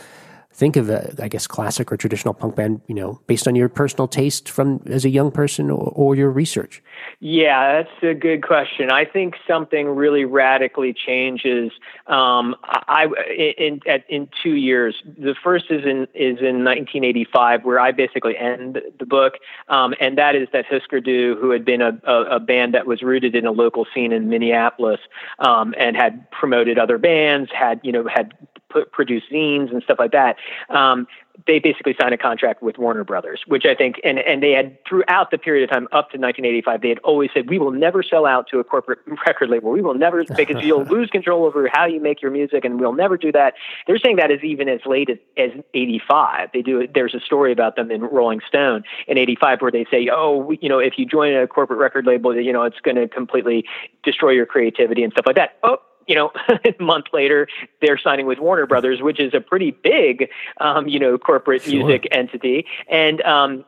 think 0.54 0.76
of 0.76 0.90
a 0.90 1.14
I 1.22 1.28
guess 1.28 1.48
classic 1.48 1.92
or 1.92 1.98
traditional 1.98 2.34
punk 2.34 2.56
band 2.56 2.82
you 2.88 2.96
know 2.96 3.20
based 3.28 3.48
on 3.48 3.56
your 3.56 3.70
personal 3.70 4.08
taste 4.08 4.50
from 4.50 4.82
as 4.86 5.04
a 5.04 5.10
young 5.10 5.32
person 5.32 5.70
or, 5.70 5.92
or 5.96 6.16
your 6.16 6.30
research? 6.30 6.82
Yeah, 7.20 7.84
that's 7.84 8.04
a 8.04 8.14
good 8.14 8.46
question. 8.46 8.92
I 8.92 9.06
think 9.06 9.36
something 9.48 9.88
really 9.88 10.26
radically 10.26 10.94
changes. 10.94 11.72
Um, 12.08 12.56
I 12.64 13.08
in 13.36 13.80
at, 13.88 14.04
in 14.10 14.30
two 14.42 14.56
years. 14.56 15.02
The 15.06 15.36
first 15.44 15.66
is 15.70 15.86
in 15.86 16.04
is 16.14 16.40
in 16.40 16.64
1985, 16.64 17.66
where 17.66 17.80
I 17.80 17.92
basically 17.92 18.38
end 18.38 18.82
the 19.00 19.06
book, 19.06 19.36
um, 19.70 19.94
and 20.00 20.18
that 20.18 20.36
is 20.36 20.48
that 20.54 20.66
Husker 20.66 21.00
Du, 21.00 21.38
who 21.40 21.52
had 21.52 21.66
been 21.66 21.82
a, 21.82 22.00
a, 22.04 22.36
a 22.36 22.40
band 22.40 22.74
that 22.74 22.86
was 22.86 23.02
rooted 23.02 23.36
in 23.36 23.46
a 23.46 23.52
local 23.52 23.86
scene 23.94 24.12
in 24.12 24.30
Minneapolis, 24.30 25.00
um, 25.40 25.74
and 25.78 25.96
had 25.96 26.30
promoted 26.32 26.78
other 26.78 26.98
bands, 26.98 27.52
had 27.54 27.80
you 27.84 27.92
know 27.92 28.08
had 28.08 28.34
put, 28.74 28.92
produced 28.92 29.32
zines 29.32 29.72
and 29.72 29.82
stuff 29.84 30.00
like 30.00 30.12
that. 30.12 30.36
Um, 30.70 31.08
they 31.48 31.60
basically 31.60 31.96
signed 32.00 32.14
a 32.14 32.18
contract 32.18 32.62
with 32.62 32.78
Warner 32.78 33.04
Brothers, 33.04 33.42
which 33.48 33.66
I 33.66 33.74
think, 33.74 34.00
and, 34.04 34.20
and 34.20 34.44
they 34.44 34.52
had 34.52 34.78
throughout 34.88 35.32
the 35.32 35.38
period 35.38 35.64
of 35.64 35.74
time 35.74 35.86
up 35.86 36.12
to 36.12 36.18
1985, 36.20 36.82
they 36.82 36.90
had 36.90 37.00
always 37.00 37.32
said, 37.34 37.50
we 37.50 37.58
will 37.58 37.72
never 37.72 38.04
sell 38.04 38.26
out 38.26 38.48
to 38.50 38.60
a 38.60 38.64
corporate 38.64 39.00
record 39.28 39.50
label. 39.50 39.72
We 39.72 39.82
will 39.82 39.96
never, 39.96 40.24
because 40.24 40.64
you'll 40.64 40.84
lose 40.84 41.10
control 41.10 41.46
over 41.46 41.68
how 41.72 41.86
you 41.86 42.00
make 42.00 42.22
your 42.22 42.30
music 42.30 42.64
and 42.64 42.80
we'll 42.80 42.94
never 42.94 43.18
do 43.18 43.32
that. 43.32 43.56
They're 43.88 43.98
saying 43.98 44.18
that 44.18 44.32
as 44.32 44.44
even 44.44 44.70
as 44.70 44.82
late 44.86 45.10
as, 45.10 45.18
as 45.38 45.52
85. 45.74 46.50
They 46.54 46.62
do, 46.62 46.88
there's 46.94 47.16
a 47.16 47.20
story 47.20 47.52
about 47.52 47.76
them 47.76 47.90
in 47.90 48.02
Rolling 48.02 48.42
Stone 48.48 48.84
in 49.08 49.18
85 49.18 49.62
where 49.62 49.72
they 49.72 49.86
say, 49.90 50.10
oh, 50.12 50.38
we, 50.38 50.60
you 50.62 50.70
know, 50.70 50.80
if 50.80 50.94
you 50.98 51.06
join 51.06 51.36
a 51.36 51.48
corporate 51.48 51.80
record 51.80 52.06
label, 52.06 52.40
you 52.40 52.54
know, 52.54 52.64
it's 52.64 52.80
going 52.80 52.96
to 52.96 53.08
completely 53.08 53.66
destroy 54.04 54.32
your 54.32 54.46
creativity 54.46 55.04
and 55.04 55.12
stuff 55.14 55.26
like 55.26 55.36
that. 55.36 55.58
Oh, 55.64 55.78
you 56.08 56.16
know, 56.16 56.32
a 56.50 56.84
month 56.84 57.06
later, 57.14 57.48
they're 57.82 57.98
signing 57.98 58.26
with 58.26 58.40
Warner 58.40 58.66
Brothers, 58.66 59.02
which 59.02 59.20
is 59.20 59.34
a 59.34 59.42
pretty 59.42 59.72
big, 59.72 60.30
um, 60.60 60.88
you 60.88 61.00
know, 61.00 61.18
corporate 61.18 61.68
music 61.68 62.08
entity. 62.12 62.66
And, 62.90 63.22
um, 63.22 63.66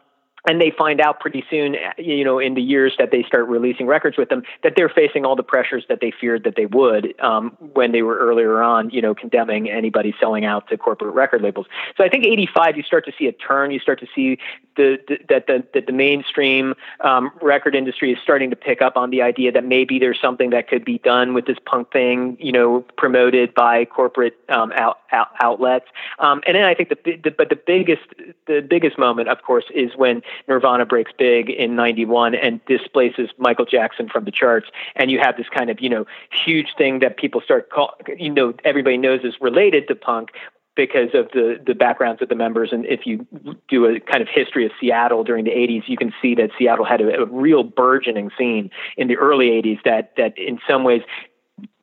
and 0.48 0.62
they 0.62 0.72
find 0.72 1.02
out 1.02 1.20
pretty 1.20 1.44
soon, 1.50 1.76
you 1.98 2.24
know, 2.24 2.40
in 2.40 2.54
the 2.54 2.62
years 2.62 2.94
that 2.98 3.12
they 3.12 3.24
start 3.24 3.48
releasing 3.48 3.88
records 3.88 4.18
with 4.18 4.30
them, 4.30 4.44
that 4.64 4.74
they're 4.76 4.90
facing 4.90 5.26
all 5.26 5.36
the 5.36 5.44
pressures 5.44 5.86
that 5.90 6.00
they 6.02 6.12
feared 6.12 6.44
that 6.44 6.56
they 6.56 6.66
would 6.66 7.20
um, 7.20 7.58
when 7.74 7.92
they 7.92 8.02
were 8.02 8.18
earlier 8.18 8.62
on, 8.62 8.90
you 8.90 9.02
know, 9.02 9.14
condemning 9.16 9.70
anybody 9.70 10.14
selling 10.20 10.46
out 10.46 10.68
to 10.70 10.78
corporate 10.78 11.14
record 11.14 11.42
labels. 11.42 11.68
So 11.98 12.04
I 12.04 12.10
think 12.10 12.26
'85, 12.26 12.78
you 12.78 12.84
start 12.84 13.06
to 13.06 13.12
see 13.18 13.28
a 13.28 13.32
turn. 13.32 13.72
You 13.72 13.80
start 13.80 14.00
to 14.00 14.08
see 14.14 14.38
the, 14.76 15.00
the 15.08 15.20
that 15.30 15.48
the 15.48 15.64
that 15.74 15.88
the 15.88 15.94
mainstream 15.94 16.76
um, 17.02 17.32
record 17.42 17.76
industry 17.76 18.12
is 18.12 18.20
starting 18.22 18.50
to 18.50 18.56
pick 18.56 18.82
up 18.82 18.98
on 18.98 19.10
the 19.10 19.22
idea 19.22 19.52
that 19.52 19.64
maybe 19.64 20.00
there's 20.00 20.20
something 20.20 20.50
that 20.52 20.68
could 20.68 20.86
be 20.86 21.00
done 21.00 21.34
with 21.34 21.46
this 21.46 21.58
punk 21.66 21.92
thing, 21.92 22.38
you 22.40 22.52
know, 22.52 22.82
promoted 22.98 23.54
by 23.54 23.86
corporate 23.86 24.38
um, 24.50 24.72
out, 24.74 25.00
out, 25.12 25.30
outlets. 25.40 25.86
Um, 26.20 26.42
and 26.46 26.56
then 26.56 26.64
I 26.64 26.74
think 26.74 26.90
the, 26.90 27.18
the 27.24 27.32
but 27.32 27.50
the 27.50 27.56
biggest 27.56 28.04
the 28.48 28.62
biggest 28.62 28.98
moment, 28.98 29.30
of 29.30 29.42
course, 29.42 29.66
is 29.74 29.96
when 29.96 30.22
Nirvana 30.48 30.86
breaks 30.86 31.12
big 31.18 31.50
in 31.50 31.76
91 31.76 32.36
and 32.36 32.64
displaces 32.66 33.30
Michael 33.38 33.66
Jackson 33.66 34.10
from 34.10 34.26
the 34.26 34.32
charts. 34.32 34.68
And 34.96 35.12
you 35.12 35.20
have 35.20 35.38
this 35.38 35.48
kind 35.50 35.70
of, 35.70 35.80
you 35.80 35.90
know, 35.90 36.06
huge 36.32 36.68
thing 36.78 37.00
that 37.00 37.18
people 37.18 37.42
start 37.42 37.70
call, 37.70 37.96
you 38.18 38.30
know, 38.30 38.54
everybody 38.64 38.98
knows 38.98 39.22
is 39.24 39.36
related 39.42 39.88
to 39.88 39.96
punk 39.96 40.30
because 40.76 41.10
of 41.14 41.30
the, 41.32 41.60
the 41.66 41.74
backgrounds 41.74 42.22
of 42.22 42.30
the 42.30 42.36
members. 42.36 42.70
And 42.72 42.86
if 42.86 43.06
you 43.06 43.26
do 43.70 43.86
a 43.86 44.00
kind 44.00 44.22
of 44.22 44.28
history 44.28 44.66
of 44.66 44.72
Seattle 44.80 45.24
during 45.24 45.46
the 45.46 45.52
80s, 45.52 45.84
you 45.88 45.98
can 45.98 46.14
see 46.22 46.36
that 46.36 46.52
Seattle 46.58 46.86
had 46.86 47.02
a, 47.02 47.22
a 47.22 47.26
real 47.26 47.64
burgeoning 47.64 48.30
scene 48.38 48.70
in 48.98 49.08
the 49.08 49.16
early 49.16 49.48
80s 49.50 49.80
that, 49.86 50.14
that 50.18 50.38
in 50.38 50.60
some 50.68 50.84
ways 50.84 51.02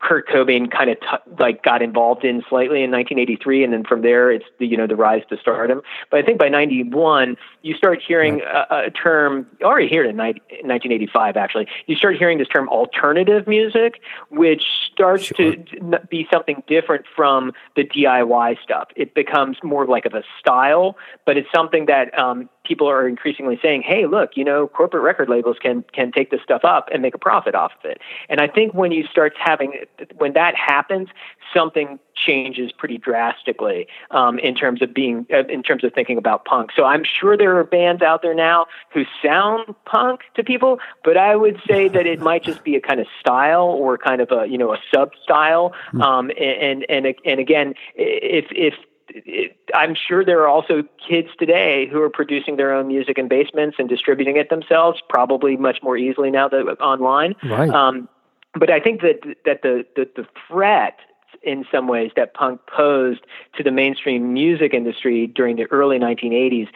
Kurt 0.02 0.28
Cobain 0.28 0.70
kind 0.70 0.90
of 0.90 1.00
t- 1.00 1.32
like 1.38 1.62
got 1.62 1.80
involved 1.80 2.24
in 2.24 2.42
slightly 2.48 2.82
in 2.82 2.90
1983, 2.90 3.64
and 3.64 3.72
then 3.72 3.84
from 3.84 4.02
there 4.02 4.30
it's 4.30 4.44
the 4.58 4.66
you 4.66 4.76
know 4.76 4.86
the 4.86 4.96
rise 4.96 5.22
to 5.30 5.38
stardom. 5.38 5.80
But 6.10 6.20
I 6.20 6.22
think 6.24 6.38
by 6.38 6.48
91 6.48 7.36
you 7.62 7.74
start 7.74 8.02
hearing 8.06 8.42
a, 8.42 8.66
a 8.86 8.90
term 8.90 9.46
already 9.62 9.88
here 9.88 10.04
in 10.04 10.16
90, 10.16 10.40
1985 10.64 11.36
actually 11.36 11.68
you 11.86 11.94
start 11.96 12.16
hearing 12.16 12.38
this 12.38 12.48
term 12.48 12.68
alternative 12.68 13.46
music, 13.46 14.00
which 14.30 14.64
starts 14.92 15.28
to 15.36 15.64
n- 15.80 15.94
be 16.10 16.26
something 16.32 16.62
different 16.66 17.04
from 17.14 17.52
the 17.76 17.84
DIY 17.84 18.60
stuff. 18.62 18.88
It 18.96 19.14
becomes 19.14 19.56
more 19.62 19.86
like 19.86 20.04
of 20.04 20.14
a 20.14 20.24
style, 20.38 20.96
but 21.24 21.36
it's 21.36 21.48
something 21.54 21.86
that 21.86 22.16
um, 22.18 22.50
people 22.64 22.88
are 22.88 23.08
increasingly 23.08 23.58
saying, 23.62 23.82
"Hey, 23.82 24.06
look, 24.06 24.36
you 24.36 24.44
know, 24.44 24.68
corporate 24.68 25.02
record 25.02 25.28
labels 25.28 25.56
can 25.60 25.84
can 25.92 26.12
take 26.12 26.30
this 26.30 26.40
stuff 26.42 26.64
up 26.64 26.88
and 26.92 27.02
make 27.02 27.14
a 27.14 27.18
profit 27.18 27.54
off 27.54 27.72
of 27.82 27.90
it." 27.90 28.00
And 28.28 28.40
I 28.40 28.48
think 28.48 28.74
when 28.74 28.92
you 28.92 29.06
start 29.06 29.34
having 29.36 29.84
when 30.16 30.32
that 30.34 30.54
happens, 30.54 31.08
something 31.54 31.98
changes 32.14 32.72
pretty 32.72 32.98
drastically 32.98 33.86
um, 34.10 34.38
in 34.38 34.54
terms 34.54 34.82
of 34.82 34.92
being 34.94 35.26
uh, 35.32 35.44
in 35.48 35.62
terms 35.62 35.84
of 35.84 35.92
thinking 35.92 36.18
about 36.18 36.44
punk. 36.44 36.70
So 36.74 36.84
I'm 36.84 37.04
sure 37.04 37.36
there 37.36 37.58
are 37.58 37.64
bands 37.64 38.02
out 38.02 38.22
there 38.22 38.34
now 38.34 38.66
who 38.92 39.04
sound 39.22 39.74
punk 39.84 40.20
to 40.34 40.44
people, 40.44 40.78
but 41.04 41.16
I 41.16 41.36
would 41.36 41.60
say 41.66 41.88
that 41.88 42.06
it 42.06 42.20
might 42.20 42.42
just 42.42 42.64
be 42.64 42.76
a 42.76 42.80
kind 42.80 43.00
of 43.00 43.06
style 43.18 43.66
or 43.66 43.98
kind 43.98 44.20
of 44.20 44.30
a 44.30 44.46
you 44.46 44.58
know 44.58 44.72
a 44.72 44.78
sub 44.92 45.12
style. 45.22 45.72
Um, 46.00 46.30
and 46.38 46.84
and 46.88 47.14
and 47.24 47.40
again, 47.40 47.74
if 47.94 48.46
if 48.50 48.74
it, 49.08 49.56
I'm 49.74 49.94
sure 49.94 50.24
there 50.24 50.40
are 50.42 50.48
also 50.48 50.84
kids 51.06 51.28
today 51.38 51.88
who 51.90 52.00
are 52.02 52.10
producing 52.10 52.56
their 52.56 52.72
own 52.72 52.88
music 52.88 53.18
in 53.18 53.28
basements 53.28 53.76
and 53.78 53.88
distributing 53.88 54.36
it 54.36 54.50
themselves, 54.50 55.00
probably 55.08 55.56
much 55.56 55.82
more 55.82 55.96
easily 55.96 56.30
now 56.30 56.48
that 56.48 56.76
online. 56.80 57.34
Right. 57.44 57.70
Um, 57.70 58.08
but 58.54 58.70
I 58.70 58.80
think 58.80 59.00
that 59.00 59.20
that 59.44 59.62
the, 59.62 59.84
the 59.96 60.08
the 60.14 60.26
threat 60.48 60.98
in 61.42 61.64
some 61.70 61.88
ways 61.88 62.10
that 62.16 62.34
punk 62.34 62.60
posed 62.66 63.20
to 63.56 63.62
the 63.62 63.70
mainstream 63.70 64.32
music 64.32 64.74
industry 64.74 65.26
during 65.26 65.56
the 65.56 65.64
early 65.70 65.98
1980s 65.98 66.68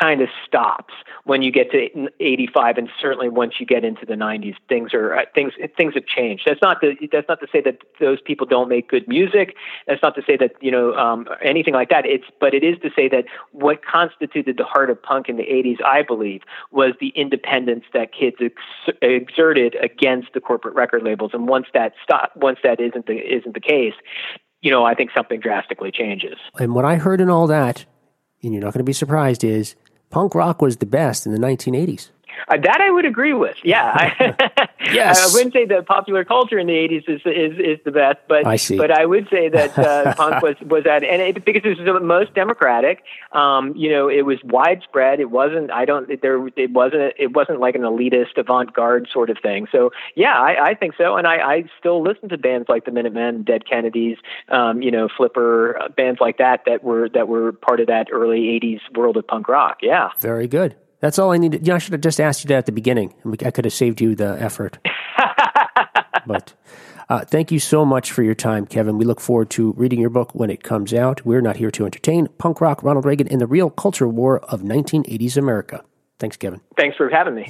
kind 0.00 0.20
of 0.20 0.28
stops 0.46 0.94
when 1.24 1.42
you 1.42 1.50
get 1.50 1.70
to 1.70 2.08
85 2.20 2.78
and 2.78 2.88
certainly 3.00 3.28
once 3.28 3.54
you 3.58 3.66
get 3.66 3.84
into 3.84 4.06
the 4.06 4.14
90s 4.14 4.56
things 4.68 4.94
are 4.94 5.16
uh, 5.16 5.24
things 5.34 5.52
things 5.76 5.94
have 5.94 6.06
changed. 6.06 6.44
That's 6.46 6.60
not 6.62 6.80
to 6.80 6.94
that's 7.10 7.28
not 7.28 7.40
to 7.40 7.46
say 7.52 7.60
that 7.62 7.78
those 7.98 8.20
people 8.20 8.46
don't 8.46 8.68
make 8.68 8.88
good 8.88 9.06
music. 9.08 9.56
That's 9.86 10.02
not 10.02 10.14
to 10.16 10.22
say 10.26 10.36
that 10.36 10.52
you 10.60 10.70
know 10.70 10.94
um, 10.94 11.28
anything 11.42 11.74
like 11.74 11.88
that. 11.90 12.06
It's 12.06 12.24
but 12.40 12.54
it 12.54 12.64
is 12.64 12.78
to 12.82 12.90
say 12.94 13.08
that 13.08 13.24
what 13.52 13.84
constituted 13.84 14.56
the 14.56 14.64
heart 14.64 14.90
of 14.90 15.02
punk 15.02 15.28
in 15.28 15.36
the 15.36 15.44
80s 15.44 15.82
I 15.84 16.02
believe 16.02 16.42
was 16.70 16.94
the 17.00 17.08
independence 17.08 17.84
that 17.92 18.12
kids 18.12 18.36
ex- 18.40 18.96
exerted 19.02 19.76
against 19.82 20.32
the 20.34 20.40
corporate 20.40 20.74
record 20.74 21.02
labels. 21.02 21.30
And 21.34 21.48
once 21.48 21.66
that 21.74 21.94
stop 22.02 22.32
once 22.36 22.58
that 22.62 22.80
isn't 22.80 23.06
the 23.06 23.18
isn't 23.18 23.54
the 23.54 23.60
case 23.60 23.94
you 24.60 24.70
know, 24.70 24.84
I 24.84 24.94
think 24.94 25.10
something 25.14 25.40
drastically 25.40 25.90
changes. 25.90 26.38
And 26.58 26.74
what 26.74 26.84
I 26.84 26.96
heard 26.96 27.20
in 27.20 27.30
all 27.30 27.46
that, 27.46 27.84
and 28.42 28.52
you're 28.52 28.62
not 28.62 28.74
going 28.74 28.80
to 28.80 28.84
be 28.84 28.92
surprised, 28.92 29.44
is 29.44 29.74
punk 30.10 30.34
rock 30.34 30.60
was 30.60 30.78
the 30.78 30.86
best 30.86 31.26
in 31.26 31.32
the 31.32 31.38
1980s. 31.38 32.10
Uh, 32.48 32.56
that 32.56 32.80
I 32.80 32.90
would 32.90 33.04
agree 33.04 33.34
with. 33.34 33.56
Yeah, 33.62 33.84
I, 34.18 34.68
Yes. 34.92 35.30
I 35.30 35.34
wouldn't 35.34 35.52
say 35.52 35.66
that 35.66 35.86
popular 35.86 36.24
culture 36.24 36.58
in 36.58 36.66
the 36.66 36.72
'80s 36.72 37.08
is 37.08 37.20
is, 37.24 37.58
is 37.58 37.78
the 37.84 37.90
best, 37.90 38.18
but 38.28 38.46
I 38.46 38.56
see. 38.56 38.76
but 38.76 38.90
I 38.90 39.04
would 39.06 39.28
say 39.28 39.48
that 39.56 39.78
uh, 39.78 40.14
punk 40.14 40.42
was 40.42 40.56
was 40.62 40.86
at 40.86 41.04
and 41.04 41.20
it, 41.20 41.44
because 41.44 41.62
it 41.64 41.78
was 41.78 41.78
the 41.78 42.00
most 42.00 42.34
democratic. 42.34 43.02
Um, 43.32 43.74
you 43.76 43.90
know, 43.90 44.08
it 44.08 44.22
was 44.22 44.38
widespread. 44.44 45.20
It 45.20 45.30
wasn't. 45.30 45.70
I 45.70 45.84
don't. 45.84 46.10
It, 46.10 46.22
There. 46.22 46.48
It 46.56 46.72
wasn't. 46.72 47.14
It 47.18 47.34
wasn't 47.34 47.60
like 47.60 47.74
an 47.74 47.82
elitist 47.82 48.36
avant-garde 48.36 49.08
sort 49.12 49.30
of 49.30 49.38
thing. 49.42 49.66
So 49.70 49.90
yeah, 50.14 50.38
I, 50.38 50.70
I 50.70 50.74
think 50.74 50.94
so. 50.96 51.16
And 51.16 51.26
I, 51.26 51.36
I 51.36 51.64
still 51.78 52.02
listen 52.02 52.28
to 52.30 52.38
bands 52.38 52.68
like 52.68 52.84
the 52.84 52.90
Minutemen, 52.90 53.42
Dead 53.42 53.68
Kennedys, 53.68 54.18
um, 54.48 54.82
you 54.82 54.90
know, 54.90 55.08
Flipper, 55.14 55.78
uh, 55.78 55.88
bands 55.88 56.20
like 56.20 56.38
that 56.38 56.64
that 56.66 56.82
were 56.82 57.08
that 57.10 57.28
were 57.28 57.52
part 57.52 57.80
of 57.80 57.86
that 57.88 58.08
early 58.12 58.58
'80s 58.60 58.80
world 58.96 59.16
of 59.16 59.26
punk 59.26 59.48
rock. 59.48 59.78
Yeah. 59.82 60.10
Very 60.20 60.48
good. 60.48 60.76
That's 61.00 61.18
all 61.18 61.32
I 61.32 61.38
needed. 61.38 61.66
You 61.66 61.72
know, 61.72 61.76
I 61.76 61.78
should 61.78 61.92
have 61.92 62.00
just 62.02 62.20
asked 62.20 62.44
you 62.44 62.48
that 62.48 62.58
at 62.58 62.66
the 62.66 62.72
beginning. 62.72 63.14
and 63.24 63.40
I 63.42 63.50
could 63.50 63.64
have 63.64 63.72
saved 63.74 64.00
you 64.00 64.14
the 64.14 64.36
effort. 64.40 64.78
but 66.26 66.52
uh, 67.08 67.24
thank 67.24 67.50
you 67.50 67.58
so 67.58 67.84
much 67.84 68.12
for 68.12 68.22
your 68.22 68.34
time, 68.34 68.66
Kevin. 68.66 68.98
We 68.98 69.04
look 69.04 69.20
forward 69.20 69.50
to 69.50 69.72
reading 69.72 70.00
your 70.00 70.10
book 70.10 70.34
when 70.34 70.50
it 70.50 70.62
comes 70.62 70.92
out. 70.94 71.24
We're 71.24 71.40
not 71.40 71.56
here 71.56 71.70
to 71.72 71.84
entertain 71.86 72.28
punk 72.38 72.60
rock, 72.60 72.82
Ronald 72.82 73.04
Reagan, 73.04 73.28
and 73.28 73.40
the 73.40 73.46
real 73.46 73.70
culture 73.70 74.06
war 74.08 74.40
of 74.40 74.60
1980s 74.62 75.36
America. 75.36 75.82
Thanks, 76.18 76.36
Kevin. 76.36 76.60
Thanks 76.76 76.96
for 76.96 77.08
having 77.08 77.34
me. 77.34 77.44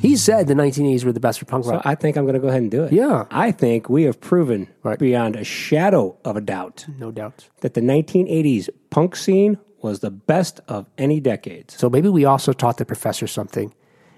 He 0.00 0.16
said 0.16 0.46
the 0.48 0.54
1980s 0.54 1.04
were 1.04 1.12
the 1.12 1.20
best 1.20 1.38
for 1.38 1.46
punk 1.46 1.64
So 1.64 1.72
rock. 1.72 1.82
I 1.86 1.94
think 1.94 2.16
I'm 2.16 2.24
going 2.24 2.34
to 2.34 2.40
go 2.40 2.48
ahead 2.48 2.60
and 2.62 2.70
do 2.70 2.84
it. 2.84 2.92
Yeah. 2.92 3.24
I 3.30 3.50
think 3.52 3.88
we 3.88 4.02
have 4.04 4.20
proven 4.20 4.68
Right. 4.82 4.98
beyond 4.98 5.34
a 5.34 5.44
shadow 5.44 6.16
of 6.24 6.36
a 6.36 6.42
doubt 6.42 6.86
no 6.98 7.10
doubt. 7.10 7.48
that 7.62 7.72
the 7.74 7.80
1980s 7.80 8.68
punk 8.90 9.16
scene 9.16 9.58
was 9.84 10.00
the 10.00 10.10
best 10.10 10.60
of 10.66 10.86
any 10.98 11.20
decades. 11.20 11.76
So 11.76 11.88
maybe 11.88 12.08
we 12.08 12.24
also 12.24 12.52
taught 12.52 12.78
the 12.78 12.84
professor 12.84 13.28
something. 13.28 13.72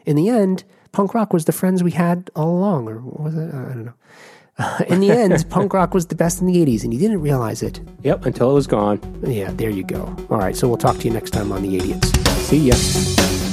In 0.06 0.16
the 0.16 0.30
end, 0.30 0.64
punk 0.92 1.12
rock 1.12 1.32
was 1.34 1.44
the 1.44 1.52
friends 1.52 1.82
we 1.82 1.90
had 1.90 2.30
all 2.34 2.56
along, 2.56 2.88
or 2.88 3.00
what 3.00 3.20
was 3.20 3.34
it? 3.34 3.52
I 3.52 3.58
don't 3.58 3.84
know. 3.84 3.94
in 4.88 5.00
the 5.00 5.10
end, 5.10 5.44
punk 5.50 5.74
rock 5.74 5.92
was 5.92 6.06
the 6.06 6.14
best 6.14 6.40
in 6.40 6.46
the 6.46 6.54
80s, 6.64 6.84
and 6.84 6.94
you 6.94 7.00
didn't 7.00 7.20
realize 7.20 7.62
it. 7.62 7.80
Yep, 8.04 8.24
until 8.24 8.52
it 8.52 8.54
was 8.54 8.66
gone. 8.66 9.00
Yeah, 9.26 9.50
there 9.50 9.70
you 9.70 9.82
go. 9.82 10.04
All 10.30 10.38
right, 10.38 10.56
so 10.56 10.68
we'll 10.68 10.78
talk 10.78 10.96
to 10.98 11.04
you 11.04 11.10
next 11.10 11.30
time 11.30 11.52
on 11.52 11.62
The 11.62 11.76
Idiots. 11.76 12.08
See 12.46 12.58
ya. 12.58 13.45